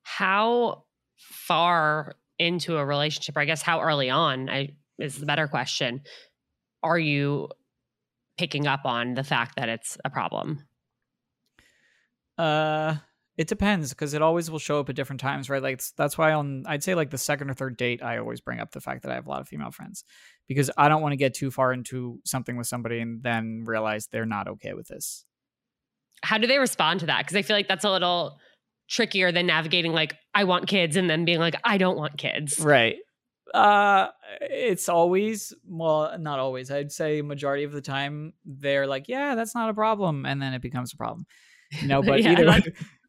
how 0.02 0.84
far 1.16 2.14
into 2.38 2.76
a 2.76 2.84
relationship 2.84 3.36
or 3.36 3.40
i 3.40 3.44
guess 3.44 3.62
how 3.62 3.80
early 3.80 4.10
on 4.10 4.48
i 4.50 4.68
is 4.98 5.18
the 5.18 5.26
better 5.26 5.48
question 5.48 6.00
are 6.86 6.98
you 6.98 7.48
picking 8.38 8.66
up 8.66 8.84
on 8.84 9.14
the 9.14 9.24
fact 9.24 9.56
that 9.56 9.68
it's 9.68 9.98
a 10.04 10.10
problem 10.10 10.66
Uh, 12.38 12.96
it 13.36 13.48
depends 13.48 13.90
because 13.90 14.14
it 14.14 14.22
always 14.22 14.50
will 14.50 14.58
show 14.58 14.80
up 14.80 14.88
at 14.88 14.96
different 14.96 15.20
times, 15.20 15.50
right? 15.50 15.62
Like 15.62 15.82
that's 15.96 16.16
why 16.16 16.32
on 16.32 16.64
I'd 16.66 16.82
say 16.82 16.94
like 16.94 17.10
the 17.10 17.18
second 17.18 17.50
or 17.50 17.54
third 17.54 17.76
date, 17.76 18.02
I 18.02 18.18
always 18.18 18.40
bring 18.40 18.60
up 18.60 18.72
the 18.72 18.80
fact 18.80 19.02
that 19.02 19.12
I 19.12 19.14
have 19.14 19.26
a 19.26 19.30
lot 19.30 19.40
of 19.40 19.48
female 19.48 19.70
friends 19.70 20.04
because 20.48 20.70
I 20.76 20.88
don't 20.88 21.02
want 21.02 21.12
to 21.12 21.16
get 21.16 21.34
too 21.34 21.50
far 21.50 21.72
into 21.72 22.20
something 22.24 22.56
with 22.56 22.66
somebody 22.66 23.00
and 23.00 23.22
then 23.22 23.64
realize 23.66 24.06
they're 24.06 24.26
not 24.26 24.48
okay 24.48 24.72
with 24.74 24.88
this. 24.88 25.24
how 26.22 26.38
do 26.38 26.46
they 26.46 26.58
respond 26.58 27.00
to 27.00 27.06
that 27.06 27.18
because 27.24 27.36
i 27.36 27.42
feel 27.42 27.54
like 27.56 27.68
that's 27.68 27.84
a 27.84 27.90
little 27.90 28.38
trickier 28.88 29.30
than 29.32 29.46
navigating 29.46 29.92
like 29.92 30.14
i 30.34 30.44
want 30.44 30.66
kids 30.66 30.96
and 30.96 31.10
then 31.10 31.26
being 31.26 31.38
like 31.38 31.54
i 31.62 31.76
don't 31.76 31.98
want 31.98 32.16
kids 32.16 32.58
Right. 32.58 32.96
Uh, 33.54 34.08
it's 34.40 34.88
always 34.88 35.52
well, 35.66 36.16
not 36.18 36.38
always. 36.38 36.70
I'd 36.70 36.92
say 36.92 37.22
majority 37.22 37.64
of 37.64 37.72
the 37.72 37.80
time 37.80 38.32
they're 38.44 38.86
like, 38.86 39.08
yeah, 39.08 39.34
that's 39.34 39.54
not 39.54 39.70
a 39.70 39.74
problem, 39.74 40.26
and 40.26 40.40
then 40.40 40.52
it 40.52 40.62
becomes 40.62 40.92
a 40.92 40.96
problem. 40.96 41.26
You 41.80 41.88
know, 41.88 42.02
but 42.06 42.22
Yeah, 42.22 42.32
either 42.32 42.46
way, 42.46 42.62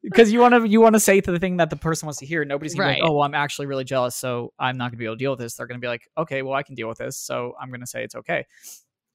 because 0.03 0.31
you 0.33 0.39
want 0.39 0.53
to 0.53 0.67
you 0.67 0.79
want 0.79 0.93
to 0.95 0.99
say 0.99 1.19
to 1.21 1.31
the 1.31 1.39
thing 1.39 1.57
that 1.57 1.69
the 1.69 1.75
person 1.75 2.05
wants 2.05 2.19
to 2.19 2.25
hear. 2.25 2.45
Nobody's 2.45 2.75
gonna 2.75 2.93
be 2.93 3.01
like, 3.01 3.09
oh, 3.09 3.13
well, 3.13 3.23
I'm 3.23 3.35
actually 3.35 3.67
really 3.67 3.83
jealous, 3.83 4.15
so 4.15 4.53
I'm 4.59 4.77
not 4.77 4.91
gonna 4.91 4.99
be 4.99 5.05
able 5.05 5.15
to 5.15 5.19
deal 5.19 5.31
with 5.31 5.39
this. 5.39 5.55
They're 5.55 5.67
gonna 5.67 5.79
be 5.79 5.88
like, 5.88 6.07
okay, 6.17 6.41
well, 6.43 6.53
I 6.53 6.63
can 6.63 6.75
deal 6.75 6.88
with 6.88 6.99
this, 6.99 7.17
so 7.17 7.53
I'm 7.59 7.71
gonna 7.71 7.88
say 7.88 8.03
it's 8.03 8.15
okay, 8.15 8.45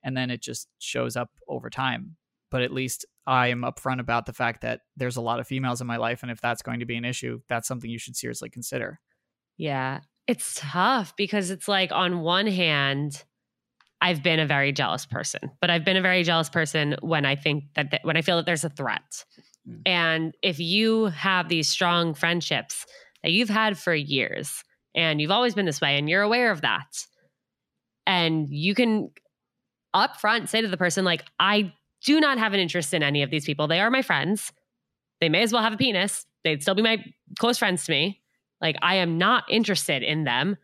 and 0.02 0.16
then 0.16 0.30
it 0.30 0.42
just 0.42 0.68
shows 0.78 1.16
up 1.16 1.30
over 1.48 1.70
time. 1.70 2.16
But 2.50 2.62
at 2.62 2.72
least 2.72 3.06
I 3.26 3.48
am 3.48 3.62
upfront 3.62 4.00
about 4.00 4.26
the 4.26 4.32
fact 4.32 4.62
that 4.62 4.80
there's 4.96 5.16
a 5.16 5.22
lot 5.22 5.40
of 5.40 5.46
females 5.46 5.80
in 5.80 5.86
my 5.86 5.96
life, 5.96 6.22
and 6.22 6.30
if 6.30 6.40
that's 6.40 6.62
going 6.62 6.80
to 6.80 6.86
be 6.86 6.96
an 6.96 7.04
issue, 7.04 7.40
that's 7.48 7.68
something 7.68 7.88
you 7.88 7.98
should 7.98 8.16
seriously 8.16 8.50
consider. 8.50 9.00
Yeah. 9.56 10.00
It's 10.26 10.54
tough 10.56 11.14
because 11.16 11.50
it's 11.50 11.68
like, 11.68 11.90
on 11.92 12.20
one 12.20 12.46
hand, 12.46 13.24
I've 14.00 14.22
been 14.22 14.40
a 14.40 14.46
very 14.46 14.72
jealous 14.72 15.06
person, 15.06 15.50
but 15.60 15.70
I've 15.70 15.84
been 15.84 15.96
a 15.96 16.02
very 16.02 16.22
jealous 16.22 16.48
person 16.48 16.96
when 17.02 17.24
I 17.24 17.36
think 17.36 17.64
that, 17.74 17.90
that 17.92 18.00
when 18.04 18.16
I 18.16 18.22
feel 18.22 18.36
that 18.36 18.46
there's 18.46 18.64
a 18.64 18.68
threat. 18.68 19.24
Mm. 19.68 19.82
And 19.86 20.34
if 20.42 20.58
you 20.58 21.06
have 21.06 21.48
these 21.48 21.68
strong 21.68 22.14
friendships 22.14 22.86
that 23.22 23.30
you've 23.30 23.48
had 23.48 23.78
for 23.78 23.94
years 23.94 24.64
and 24.94 25.20
you've 25.20 25.30
always 25.30 25.54
been 25.54 25.66
this 25.66 25.80
way 25.80 25.98
and 25.98 26.08
you're 26.08 26.22
aware 26.22 26.50
of 26.50 26.62
that, 26.62 27.06
and 28.06 28.48
you 28.50 28.74
can 28.74 29.10
upfront 29.94 30.48
say 30.48 30.60
to 30.60 30.68
the 30.68 30.76
person, 30.76 31.04
like, 31.04 31.24
I 31.38 31.72
do 32.04 32.20
not 32.20 32.38
have 32.38 32.54
an 32.54 32.60
interest 32.60 32.94
in 32.94 33.02
any 33.02 33.22
of 33.22 33.30
these 33.30 33.44
people. 33.44 33.68
They 33.68 33.80
are 33.80 33.90
my 33.90 34.02
friends. 34.02 34.52
They 35.20 35.28
may 35.28 35.42
as 35.42 35.52
well 35.52 35.62
have 35.62 35.72
a 35.72 35.76
penis. 35.76 36.26
They'd 36.42 36.62
still 36.62 36.74
be 36.74 36.82
my 36.82 37.04
close 37.38 37.58
friends 37.58 37.84
to 37.84 37.92
me. 37.92 38.21
Like, 38.62 38.76
I 38.80 38.96
am 38.96 39.18
not 39.18 39.44
interested 39.50 40.02
in 40.02 40.24
them. 40.24 40.56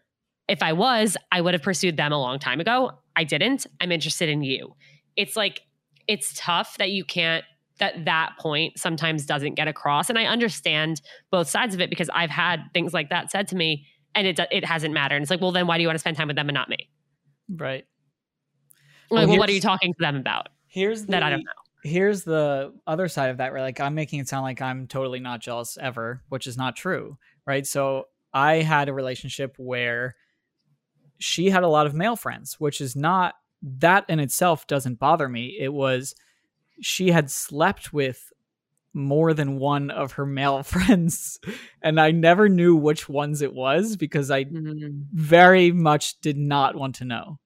If 0.49 0.63
I 0.63 0.73
was, 0.73 1.17
I 1.31 1.43
would 1.43 1.53
have 1.53 1.63
pursued 1.63 1.99
them 1.99 2.13
a 2.13 2.19
long 2.19 2.39
time 2.39 2.61
ago. 2.61 2.93
I 3.15 3.25
didn't. 3.25 3.67
I'm 3.81 3.93
interested 3.93 4.31
in 4.31 4.43
you. 4.43 4.75
It's 5.17 5.37
like, 5.37 5.61
it's 6.07 6.33
tough 6.35 6.79
that 6.79 6.91
you 6.91 7.05
can't 7.05 7.45
that 7.79 8.05
that 8.07 8.33
point 8.39 8.79
sometimes 8.79 9.25
doesn't 9.25 9.55
get 9.55 9.69
across. 9.69 10.09
And 10.09 10.19
I 10.19 10.25
understand 10.25 11.01
both 11.31 11.49
sides 11.49 11.75
of 11.75 11.81
it 11.81 11.91
because 11.91 12.11
I've 12.13 12.31
had 12.31 12.61
things 12.75 12.93
like 12.93 13.11
that 13.11 13.31
said 13.31 13.47
to 13.49 13.57
me 13.57 13.87
and 14.15 14.27
it 14.27 14.41
it 14.51 14.65
hasn't 14.65 14.93
mattered. 14.95 15.17
And 15.17 15.23
it's 15.23 15.31
like, 15.31 15.41
well, 15.41 15.53
then 15.53 15.67
why 15.67 15.77
do 15.77 15.83
you 15.83 15.89
want 15.89 15.95
to 15.95 16.01
spend 16.01 16.17
time 16.17 16.29
with 16.29 16.37
them 16.37 16.49
and 16.49 16.55
not 16.55 16.69
me? 16.69 16.89
Right. 17.49 17.85
Like, 19.11 19.23
well, 19.23 19.29
well 19.29 19.39
what 19.39 19.49
are 19.49 19.53
you 19.53 19.61
talking 19.61 19.93
to 19.93 19.99
them 20.01 20.17
about? 20.17 20.49
Here's 20.67 21.03
the, 21.03 21.13
that 21.13 21.23
I 21.23 21.31
don't 21.31 21.41
know. 21.41 21.53
Here's 21.85 22.25
the 22.25 22.75
other 22.87 23.09
side 23.09 23.31
of 23.31 23.37
that, 23.37 23.53
where 23.53 23.61
like 23.61 23.81
I'm 23.81 23.95
making 23.95 24.19
it 24.19 24.29
sound 24.29 24.43
like 24.43 24.61
I'm 24.61 24.89
totally 24.89 25.21
not 25.21 25.41
jealous 25.41 25.79
ever, 25.81 26.23
which 26.29 26.47
is 26.47 26.57
not 26.57 26.75
true, 26.75 27.17
right? 27.49 27.67
So 27.67 28.05
I 28.33 28.57
had 28.57 28.89
a 28.89 28.95
relationship 28.95 29.55
where 29.57 30.15
she 31.19 31.49
had 31.49 31.65
a 31.65 31.69
lot 31.69 31.87
of 31.87 31.95
male 31.95 32.15
friends, 32.15 32.61
which 32.61 32.81
is 32.81 32.95
not 32.95 33.35
that 33.63 34.05
in 34.09 34.21
itself 34.21 34.67
doesn't 34.69 35.01
bother 35.01 35.29
me. 35.29 35.57
It 35.59 35.73
was 35.73 36.15
she 36.81 37.11
had 37.11 37.31
slept 37.31 37.93
with 37.93 38.33
more 38.93 39.33
than 39.33 39.59
one 39.59 39.91
of 39.91 40.13
her 40.13 40.27
male 40.27 40.63
friends 40.75 41.41
and 41.83 42.01
I 42.01 42.11
never 42.11 42.49
knew 42.49 42.77
which 42.77 43.09
ones 43.09 43.43
it 43.43 43.53
was 43.53 43.97
because 43.97 44.31
I 44.31 44.45
mm-hmm. 44.45 45.03
very 45.13 45.73
much 45.73 46.21
did 46.21 46.37
not 46.37 46.77
want 46.77 46.97
to 46.97 47.05
know. 47.05 47.39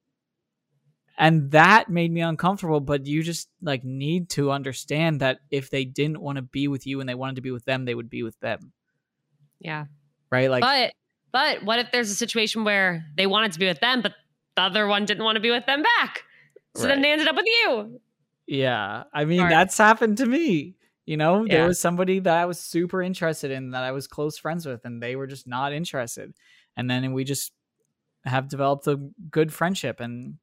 And 1.17 1.51
that 1.51 1.89
made 1.89 2.11
me 2.11 2.21
uncomfortable, 2.21 2.79
but 2.79 3.05
you 3.05 3.23
just 3.23 3.47
like 3.61 3.83
need 3.83 4.29
to 4.31 4.51
understand 4.51 5.21
that 5.21 5.39
if 5.49 5.69
they 5.69 5.85
didn't 5.85 6.21
want 6.21 6.37
to 6.37 6.41
be 6.41 6.67
with 6.67 6.85
you 6.85 6.99
and 6.99 7.07
they 7.07 7.15
wanted 7.15 7.35
to 7.35 7.41
be 7.41 7.51
with 7.51 7.65
them, 7.65 7.85
they 7.85 7.95
would 7.95 8.09
be 8.09 8.23
with 8.23 8.39
them. 8.39 8.73
Yeah. 9.63 9.85
Right? 10.31 10.49
Like 10.49 10.61
But 10.61 10.93
but 11.31 11.63
what 11.63 11.79
if 11.79 11.91
there's 11.91 12.11
a 12.11 12.15
situation 12.15 12.63
where 12.63 13.05
they 13.15 13.25
wanted 13.25 13.53
to 13.53 13.59
be 13.59 13.65
with 13.65 13.79
them 13.79 14.01
but 14.01 14.13
the 14.55 14.61
other 14.61 14.85
one 14.85 15.05
didn't 15.05 15.23
want 15.23 15.35
to 15.35 15.41
be 15.41 15.49
with 15.49 15.65
them 15.65 15.81
back? 15.81 16.23
So 16.75 16.83
right. 16.83 16.89
then 16.89 17.01
they 17.01 17.11
ended 17.11 17.27
up 17.27 17.35
with 17.35 17.45
you. 17.45 17.99
Yeah. 18.45 19.03
I 19.13 19.25
mean, 19.25 19.47
that's 19.47 19.77
happened 19.77 20.17
to 20.17 20.25
me. 20.25 20.75
You 21.05 21.17
know, 21.17 21.45
there 21.45 21.67
was 21.67 21.79
somebody 21.79 22.19
that 22.19 22.33
I 22.33 22.45
was 22.45 22.59
super 22.59 23.01
interested 23.01 23.51
in 23.51 23.71
that 23.71 23.83
I 23.83 23.91
was 23.91 24.07
close 24.07 24.37
friends 24.37 24.65
with, 24.65 24.85
and 24.85 25.03
they 25.03 25.17
were 25.17 25.27
just 25.27 25.47
not 25.47 25.73
interested. 25.73 26.33
And 26.77 26.89
then 26.89 27.11
we 27.11 27.25
just 27.25 27.51
have 28.23 28.47
developed 28.47 28.87
a 28.87 28.95
good 29.29 29.51
friendship, 29.51 29.99
and 29.99 30.37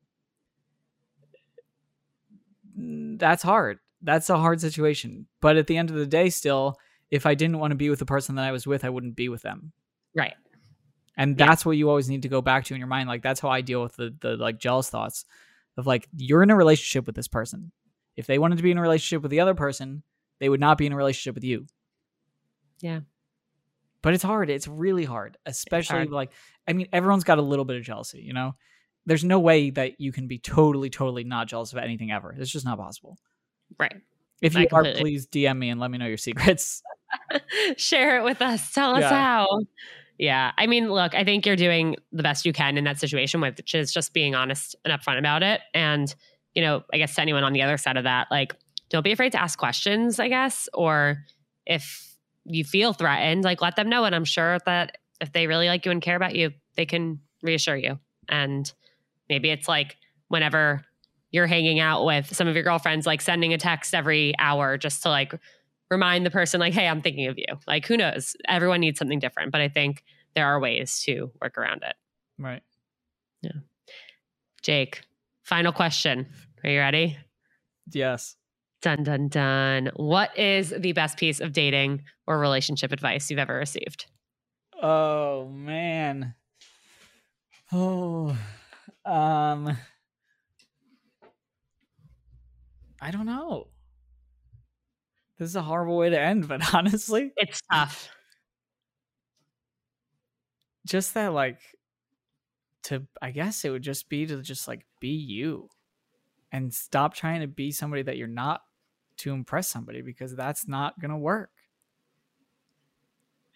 that's 2.76 3.42
hard. 3.42 3.78
That's 4.02 4.28
a 4.28 4.36
hard 4.36 4.60
situation. 4.60 5.26
But 5.40 5.56
at 5.56 5.66
the 5.66 5.78
end 5.78 5.88
of 5.88 5.96
the 5.96 6.06
day, 6.06 6.28
still, 6.28 6.76
if 7.10 7.26
I 7.26 7.34
didn't 7.34 7.58
want 7.58 7.72
to 7.72 7.76
be 7.76 7.90
with 7.90 7.98
the 7.98 8.06
person 8.06 8.36
that 8.36 8.44
I 8.44 8.52
was 8.52 8.66
with, 8.66 8.84
I 8.84 8.90
wouldn't 8.90 9.16
be 9.16 9.28
with 9.28 9.42
them. 9.42 9.72
Right. 10.14 10.34
And 11.16 11.38
yeah. 11.38 11.46
that's 11.46 11.66
what 11.66 11.76
you 11.76 11.88
always 11.88 12.08
need 12.08 12.22
to 12.22 12.28
go 12.28 12.40
back 12.40 12.64
to 12.64 12.74
in 12.74 12.80
your 12.80 12.88
mind. 12.88 13.08
Like 13.08 13.22
that's 13.22 13.40
how 13.40 13.48
I 13.48 13.60
deal 13.60 13.82
with 13.82 13.96
the 13.96 14.14
the 14.20 14.36
like 14.36 14.58
jealous 14.58 14.88
thoughts 14.88 15.24
of 15.76 15.86
like 15.86 16.08
you're 16.16 16.42
in 16.42 16.50
a 16.50 16.56
relationship 16.56 17.06
with 17.06 17.16
this 17.16 17.28
person. 17.28 17.72
If 18.16 18.26
they 18.26 18.38
wanted 18.38 18.56
to 18.56 18.62
be 18.62 18.70
in 18.70 18.78
a 18.78 18.82
relationship 18.82 19.22
with 19.22 19.30
the 19.30 19.40
other 19.40 19.54
person, 19.54 20.02
they 20.38 20.48
would 20.48 20.60
not 20.60 20.78
be 20.78 20.86
in 20.86 20.92
a 20.92 20.96
relationship 20.96 21.34
with 21.34 21.44
you. 21.44 21.66
Yeah. 22.80 23.00
But 24.02 24.14
it's 24.14 24.22
hard. 24.22 24.48
It's 24.48 24.66
really 24.66 25.04
hard, 25.04 25.36
especially 25.44 25.96
hard. 25.96 26.10
like 26.10 26.30
I 26.66 26.72
mean, 26.72 26.88
everyone's 26.92 27.24
got 27.24 27.38
a 27.38 27.42
little 27.42 27.64
bit 27.64 27.76
of 27.76 27.82
jealousy, 27.82 28.22
you 28.22 28.32
know? 28.32 28.54
There's 29.06 29.24
no 29.24 29.40
way 29.40 29.70
that 29.70 30.00
you 30.00 30.12
can 30.12 30.26
be 30.26 30.38
totally, 30.38 30.90
totally 30.90 31.24
not 31.24 31.48
jealous 31.48 31.72
of 31.72 31.78
anything 31.78 32.10
ever. 32.12 32.34
It's 32.38 32.50
just 32.50 32.64
not 32.64 32.78
possible. 32.78 33.18
Right. 33.78 33.94
If 34.40 34.54
you 34.54 34.68
are, 34.72 34.84
please 34.84 35.26
DM 35.26 35.58
me 35.58 35.70
and 35.70 35.80
let 35.80 35.90
me 35.90 35.98
know 35.98 36.06
your 36.06 36.16
secrets. 36.16 36.82
Share 37.76 38.18
it 38.18 38.24
with 38.24 38.42
us. 38.42 38.72
Tell 38.72 38.94
us 38.94 39.02
yeah. 39.02 39.10
how. 39.10 39.60
Yeah. 40.18 40.52
I 40.58 40.66
mean, 40.66 40.90
look, 40.90 41.14
I 41.14 41.24
think 41.24 41.46
you're 41.46 41.56
doing 41.56 41.96
the 42.12 42.22
best 42.22 42.44
you 42.44 42.52
can 42.52 42.76
in 42.76 42.84
that 42.84 42.98
situation, 42.98 43.40
which 43.40 43.74
is 43.74 43.92
just 43.92 44.12
being 44.12 44.34
honest 44.34 44.76
and 44.84 44.92
upfront 44.92 45.18
about 45.18 45.42
it. 45.42 45.60
And, 45.72 46.14
you 46.54 46.62
know, 46.62 46.82
I 46.92 46.98
guess 46.98 47.14
to 47.14 47.22
anyone 47.22 47.42
on 47.42 47.52
the 47.52 47.62
other 47.62 47.78
side 47.78 47.96
of 47.96 48.04
that, 48.04 48.28
like, 48.30 48.54
don't 48.90 49.04
be 49.04 49.12
afraid 49.12 49.32
to 49.32 49.40
ask 49.40 49.58
questions, 49.58 50.18
I 50.20 50.28
guess, 50.28 50.68
or 50.74 51.24
if 51.64 52.16
you 52.44 52.64
feel 52.64 52.92
threatened, 52.92 53.44
like 53.44 53.62
let 53.62 53.76
them 53.76 53.88
know. 53.88 54.04
And 54.04 54.14
I'm 54.14 54.24
sure 54.24 54.58
that 54.66 54.98
if 55.20 55.32
they 55.32 55.46
really 55.46 55.68
like 55.68 55.84
you 55.86 55.92
and 55.92 56.02
care 56.02 56.16
about 56.16 56.34
you, 56.34 56.50
they 56.76 56.86
can 56.86 57.20
reassure 57.42 57.76
you. 57.76 57.98
And 58.28 58.70
maybe 59.28 59.50
it's 59.50 59.68
like 59.68 59.96
whenever 60.28 60.84
you're 61.30 61.46
hanging 61.46 61.78
out 61.78 62.04
with 62.04 62.34
some 62.34 62.48
of 62.48 62.54
your 62.54 62.64
girlfriends, 62.64 63.06
like 63.06 63.20
sending 63.20 63.54
a 63.54 63.58
text 63.58 63.94
every 63.94 64.34
hour 64.38 64.76
just 64.76 65.02
to 65.04 65.08
like 65.08 65.32
remind 65.90 66.24
the 66.24 66.30
person, 66.30 66.60
like, 66.60 66.72
hey, 66.72 66.86
I'm 66.86 67.02
thinking 67.02 67.26
of 67.26 67.36
you. 67.36 67.46
Like, 67.66 67.86
who 67.86 67.96
knows? 67.96 68.36
Everyone 68.48 68.80
needs 68.80 68.98
something 68.98 69.18
different. 69.18 69.52
But 69.52 69.60
I 69.60 69.68
think 69.68 70.04
there 70.34 70.46
are 70.46 70.60
ways 70.60 71.02
to 71.04 71.30
work 71.42 71.58
around 71.58 71.82
it. 71.82 71.96
Right. 72.38 72.62
Yeah. 73.42 73.52
Jake, 74.62 75.02
final 75.42 75.72
question. 75.72 76.26
Are 76.62 76.70
you 76.70 76.78
ready? 76.78 77.16
Yes. 77.90 78.36
Dun 78.82 79.02
dun 79.02 79.28
dun. 79.28 79.90
What 79.96 80.38
is 80.38 80.72
the 80.76 80.92
best 80.92 81.18
piece 81.18 81.40
of 81.40 81.52
dating 81.52 82.04
or 82.26 82.38
relationship 82.38 82.92
advice 82.92 83.30
you've 83.30 83.38
ever 83.38 83.56
received? 83.56 84.06
Oh 84.80 85.48
man. 85.48 86.34
Oh. 87.72 88.36
Um 89.04 89.76
I 93.02 93.10
don't 93.10 93.26
know. 93.26 93.68
This 95.40 95.48
is 95.48 95.56
a 95.56 95.62
horrible 95.62 95.96
way 95.96 96.10
to 96.10 96.20
end, 96.20 96.46
but 96.46 96.74
honestly, 96.74 97.32
it's 97.38 97.62
tough. 97.72 98.10
Just 100.86 101.14
that 101.14 101.32
like 101.32 101.60
to 102.84 103.06
I 103.22 103.30
guess 103.30 103.64
it 103.64 103.70
would 103.70 103.82
just 103.82 104.10
be 104.10 104.26
to 104.26 104.42
just 104.42 104.68
like 104.68 104.84
be 105.00 105.08
you 105.08 105.70
and 106.52 106.72
stop 106.74 107.14
trying 107.14 107.40
to 107.40 107.46
be 107.46 107.72
somebody 107.72 108.02
that 108.02 108.18
you're 108.18 108.28
not 108.28 108.60
to 109.18 109.32
impress 109.32 109.68
somebody 109.68 110.02
because 110.02 110.36
that's 110.36 110.68
not 110.68 111.00
going 111.00 111.10
to 111.10 111.16
work. 111.16 111.50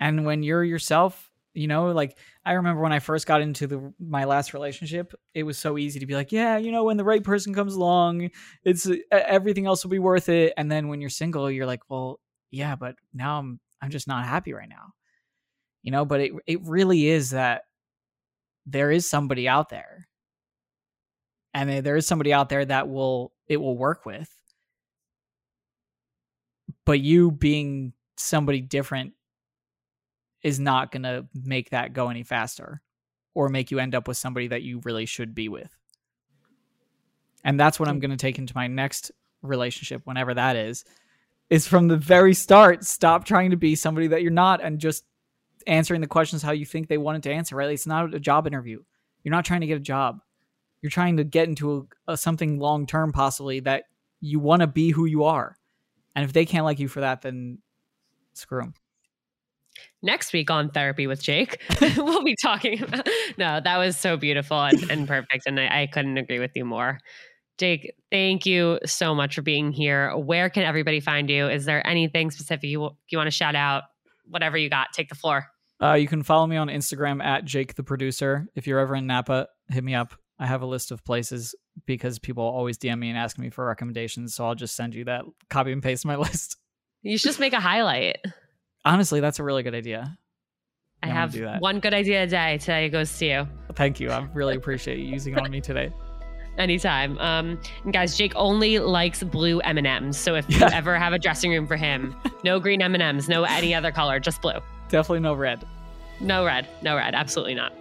And 0.00 0.24
when 0.24 0.42
you're 0.42 0.64
yourself, 0.64 1.30
you 1.54 1.68
know, 1.68 1.86
like 1.92 2.18
I 2.44 2.52
remember 2.52 2.82
when 2.82 2.92
I 2.92 2.98
first 2.98 3.26
got 3.26 3.40
into 3.40 3.66
the 3.66 3.92
my 3.98 4.24
last 4.24 4.54
relationship, 4.54 5.14
it 5.34 5.44
was 5.44 5.58
so 5.58 5.78
easy 5.78 6.00
to 6.00 6.06
be 6.06 6.14
like, 6.14 6.32
yeah, 6.32 6.58
you 6.58 6.72
know, 6.72 6.84
when 6.84 6.96
the 6.96 7.04
right 7.04 7.22
person 7.22 7.54
comes 7.54 7.74
along, 7.74 8.30
it's 8.64 8.88
everything 9.10 9.66
else 9.66 9.84
will 9.84 9.90
be 9.90 9.98
worth 9.98 10.28
it. 10.28 10.52
And 10.56 10.70
then 10.70 10.88
when 10.88 11.00
you're 11.00 11.10
single, 11.10 11.50
you're 11.50 11.66
like, 11.66 11.82
well, 11.88 12.20
yeah, 12.50 12.76
but 12.76 12.96
now 13.12 13.38
I'm 13.38 13.60
I'm 13.80 13.90
just 13.90 14.08
not 14.08 14.26
happy 14.26 14.52
right 14.52 14.68
now. 14.68 14.92
You 15.82 15.92
know, 15.92 16.04
but 16.04 16.20
it 16.20 16.32
it 16.46 16.60
really 16.64 17.08
is 17.08 17.30
that 17.30 17.62
there 18.66 18.90
is 18.90 19.08
somebody 19.08 19.48
out 19.48 19.68
there. 19.68 20.08
And 21.56 21.84
there 21.86 21.96
is 21.96 22.06
somebody 22.06 22.32
out 22.32 22.48
there 22.48 22.64
that 22.64 22.88
will 22.88 23.32
it 23.46 23.58
will 23.58 23.78
work 23.78 24.04
with 24.04 24.28
but 26.84 27.00
you 27.00 27.30
being 27.30 27.92
somebody 28.16 28.60
different 28.60 29.12
is 30.44 30.60
not 30.60 30.92
going 30.92 31.02
to 31.02 31.26
make 31.34 31.70
that 31.70 31.92
go 31.92 32.10
any 32.10 32.22
faster 32.22 32.80
or 33.34 33.48
make 33.48 33.72
you 33.72 33.80
end 33.80 33.94
up 33.94 34.06
with 34.06 34.16
somebody 34.16 34.46
that 34.46 34.62
you 34.62 34.80
really 34.84 35.06
should 35.06 35.34
be 35.34 35.48
with. 35.48 35.76
And 37.42 37.58
that's 37.58 37.80
what 37.80 37.88
I'm 37.88 37.96
hmm. 37.96 38.02
going 38.02 38.10
to 38.12 38.16
take 38.16 38.38
into 38.38 38.52
my 38.54 38.68
next 38.68 39.10
relationship, 39.42 40.02
whenever 40.04 40.34
that 40.34 40.54
is, 40.56 40.84
is 41.50 41.66
from 41.66 41.88
the 41.88 41.96
very 41.96 42.34
start, 42.34 42.84
stop 42.84 43.24
trying 43.24 43.50
to 43.50 43.56
be 43.56 43.74
somebody 43.74 44.06
that 44.06 44.22
you're 44.22 44.30
not 44.30 44.62
and 44.62 44.78
just 44.78 45.04
answering 45.66 46.00
the 46.00 46.06
questions 46.06 46.42
how 46.42 46.52
you 46.52 46.64
think 46.64 46.88
they 46.88 46.98
wanted 46.98 47.22
to 47.24 47.32
answer, 47.32 47.56
right? 47.56 47.70
It's 47.70 47.86
not 47.86 48.14
a 48.14 48.20
job 48.20 48.46
interview. 48.46 48.82
You're 49.22 49.32
not 49.32 49.44
trying 49.44 49.60
to 49.62 49.66
get 49.66 49.76
a 49.76 49.80
job. 49.80 50.20
You're 50.80 50.90
trying 50.90 51.16
to 51.16 51.24
get 51.24 51.48
into 51.48 51.88
a, 52.06 52.12
a 52.12 52.16
something 52.16 52.58
long 52.58 52.86
term, 52.86 53.12
possibly 53.12 53.60
that 53.60 53.84
you 54.20 54.38
want 54.38 54.60
to 54.60 54.66
be 54.66 54.90
who 54.90 55.06
you 55.06 55.24
are. 55.24 55.56
And 56.14 56.24
if 56.24 56.32
they 56.32 56.46
can't 56.46 56.64
like 56.64 56.78
you 56.78 56.88
for 56.88 57.00
that, 57.00 57.22
then 57.22 57.58
screw 58.34 58.60
them. 58.60 58.74
Next 60.02 60.32
week 60.32 60.50
on 60.50 60.70
Therapy 60.70 61.06
with 61.06 61.22
Jake, 61.22 61.60
we'll 61.96 62.22
be 62.22 62.36
talking 62.42 62.82
about. 62.82 63.08
No, 63.38 63.60
that 63.60 63.76
was 63.78 63.96
so 63.96 64.16
beautiful 64.16 64.60
and, 64.60 64.90
and 64.90 65.08
perfect. 65.08 65.46
And 65.46 65.58
I, 65.58 65.82
I 65.82 65.86
couldn't 65.86 66.18
agree 66.18 66.38
with 66.38 66.52
you 66.54 66.64
more. 66.64 66.98
Jake, 67.56 67.94
thank 68.10 68.46
you 68.46 68.80
so 68.84 69.14
much 69.14 69.36
for 69.36 69.42
being 69.42 69.72
here. 69.72 70.16
Where 70.16 70.50
can 70.50 70.64
everybody 70.64 71.00
find 71.00 71.30
you? 71.30 71.48
Is 71.48 71.64
there 71.64 71.86
anything 71.86 72.30
specific 72.30 72.68
you, 72.68 72.90
you 73.08 73.18
want 73.18 73.28
to 73.28 73.36
shout 73.36 73.54
out? 73.54 73.84
Whatever 74.28 74.56
you 74.56 74.68
got, 74.68 74.92
take 74.92 75.08
the 75.08 75.14
floor. 75.14 75.46
Uh, 75.82 75.94
you 75.94 76.08
can 76.08 76.22
follow 76.22 76.46
me 76.46 76.56
on 76.56 76.68
Instagram 76.68 77.22
at 77.22 77.44
Jake 77.44 77.74
the 77.74 77.82
Producer. 77.82 78.46
If 78.54 78.66
you're 78.66 78.80
ever 78.80 78.96
in 78.96 79.06
Napa, 79.06 79.48
hit 79.68 79.84
me 79.84 79.94
up. 79.94 80.14
I 80.38 80.46
have 80.46 80.62
a 80.62 80.66
list 80.66 80.90
of 80.90 81.04
places 81.04 81.54
because 81.86 82.18
people 82.18 82.42
always 82.42 82.78
DM 82.78 82.98
me 82.98 83.08
and 83.08 83.18
ask 83.18 83.38
me 83.38 83.50
for 83.50 83.64
recommendations. 83.66 84.34
So 84.34 84.46
I'll 84.46 84.54
just 84.54 84.74
send 84.74 84.94
you 84.94 85.04
that, 85.04 85.24
copy 85.50 85.72
and 85.72 85.82
paste 85.82 86.04
my 86.04 86.16
list. 86.16 86.56
You 87.02 87.18
should 87.18 87.28
just 87.28 87.40
make 87.40 87.52
a 87.52 87.60
highlight. 87.60 88.16
Honestly, 88.84 89.20
that's 89.20 89.38
a 89.38 89.42
really 89.42 89.62
good 89.62 89.74
idea. 89.74 90.18
I, 91.02 91.08
I 91.08 91.12
have 91.12 91.34
one 91.60 91.80
good 91.80 91.94
idea 91.94 92.24
a 92.24 92.26
day. 92.26 92.58
Today 92.58 92.88
goes 92.88 93.16
to 93.18 93.26
you. 93.26 93.48
Thank 93.74 94.00
you. 94.00 94.10
I 94.10 94.26
really 94.34 94.56
appreciate 94.56 94.98
you 94.98 95.06
using 95.06 95.34
it 95.34 95.40
on 95.40 95.50
me 95.50 95.60
today. 95.60 95.92
Anytime. 96.58 97.18
Um, 97.18 97.60
guys, 97.90 98.16
Jake 98.16 98.32
only 98.36 98.78
likes 98.78 99.22
blue 99.22 99.58
M 99.60 99.76
and 99.76 99.86
M's. 99.86 100.16
So 100.16 100.34
if 100.36 100.48
yeah. 100.48 100.58
you 100.58 100.64
ever 100.66 100.98
have 100.98 101.12
a 101.12 101.18
dressing 101.18 101.50
room 101.50 101.66
for 101.66 101.76
him, 101.76 102.14
no 102.44 102.60
green 102.60 102.80
M 102.80 102.94
and 102.94 103.02
M's, 103.02 103.28
no 103.28 103.44
any 103.44 103.74
other 103.74 103.90
color, 103.90 104.20
just 104.20 104.40
blue. 104.40 104.60
Definitely 104.88 105.20
no 105.20 105.34
red. 105.34 105.64
No 106.20 106.44
red. 106.44 106.68
No 106.82 106.96
red. 106.96 107.14
Absolutely 107.14 107.54
not. 107.54 107.72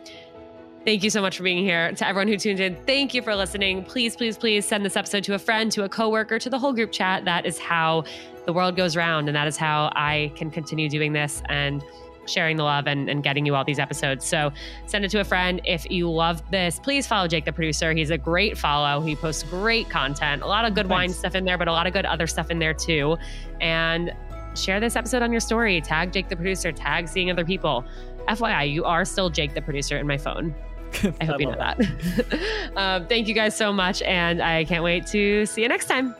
Thank 0.85 1.01
you 1.01 1.09
so 1.09 1.21
much 1.21 1.37
for 1.37 1.43
being 1.43 1.63
here. 1.63 1.93
To 1.93 2.05
everyone 2.05 2.27
who 2.27 2.35
tuned 2.35 2.59
in, 2.59 2.75
thank 2.85 3.13
you 3.13 3.21
for 3.21 3.33
listening. 3.33 3.85
Please, 3.85 4.17
please, 4.17 4.37
please 4.37 4.65
send 4.65 4.83
this 4.83 4.97
episode 4.97 5.23
to 5.23 5.33
a 5.33 5.39
friend, 5.39 5.71
to 5.71 5.85
a 5.85 5.89
coworker, 5.89 6.39
to 6.39 6.49
the 6.49 6.59
whole 6.59 6.73
group 6.73 6.91
chat. 6.91 7.23
That 7.23 7.45
is 7.45 7.57
how 7.57 8.03
the 8.45 8.51
world 8.51 8.75
goes 8.75 8.97
round, 8.97 9.29
and 9.29 9.35
that 9.35 9.47
is 9.47 9.55
how 9.55 9.93
I 9.95 10.33
can 10.35 10.51
continue 10.51 10.89
doing 10.89 11.13
this 11.13 11.41
and 11.47 11.81
sharing 12.25 12.57
the 12.57 12.63
love 12.63 12.87
and, 12.87 13.09
and 13.09 13.23
getting 13.23 13.45
you 13.45 13.55
all 13.55 13.63
these 13.63 13.79
episodes. 13.79 14.25
So 14.25 14.51
send 14.85 15.05
it 15.05 15.11
to 15.11 15.21
a 15.21 15.23
friend. 15.23 15.61
If 15.63 15.89
you 15.89 16.11
love 16.11 16.43
this, 16.51 16.79
please 16.79 17.07
follow 17.07 17.29
Jake 17.29 17.45
the 17.45 17.53
producer. 17.53 17.93
He's 17.93 18.09
a 18.09 18.17
great 18.17 18.57
follow. 18.57 18.99
He 18.99 19.15
posts 19.15 19.43
great 19.43 19.89
content, 19.89 20.41
a 20.41 20.47
lot 20.47 20.65
of 20.65 20.73
good 20.73 20.87
Thanks. 20.87 20.91
wine 20.91 21.09
stuff 21.13 21.35
in 21.35 21.45
there, 21.45 21.57
but 21.57 21.69
a 21.69 21.71
lot 21.71 21.87
of 21.87 21.93
good 21.93 22.05
other 22.05 22.27
stuff 22.27 22.51
in 22.51 22.59
there 22.59 22.73
too. 22.73 23.17
And 23.61 24.11
share 24.53 24.81
this 24.81 24.97
episode 24.97 25.21
on 25.21 25.31
your 25.31 25.41
story. 25.41 25.79
Tag 25.79 26.11
Jake 26.11 26.27
the 26.27 26.35
producer, 26.35 26.73
tag 26.73 27.07
seeing 27.07 27.31
other 27.31 27.45
people. 27.45 27.85
FYI, 28.27 28.69
you 28.71 28.83
are 28.83 29.05
still 29.05 29.29
Jake 29.29 29.53
the 29.53 29.61
producer 29.61 29.97
in 29.97 30.07
my 30.07 30.17
phone. 30.17 30.53
I 31.21 31.25
hope 31.25 31.35
I 31.35 31.39
you 31.39 31.45
know 31.47 31.55
that. 31.57 31.77
that. 31.77 32.71
um, 32.75 33.07
thank 33.07 33.27
you 33.27 33.33
guys 33.33 33.55
so 33.55 33.73
much. 33.73 34.01
And 34.03 34.41
I 34.41 34.65
can't 34.65 34.83
wait 34.83 35.07
to 35.07 35.45
see 35.45 35.61
you 35.61 35.67
next 35.67 35.85
time. 35.85 36.15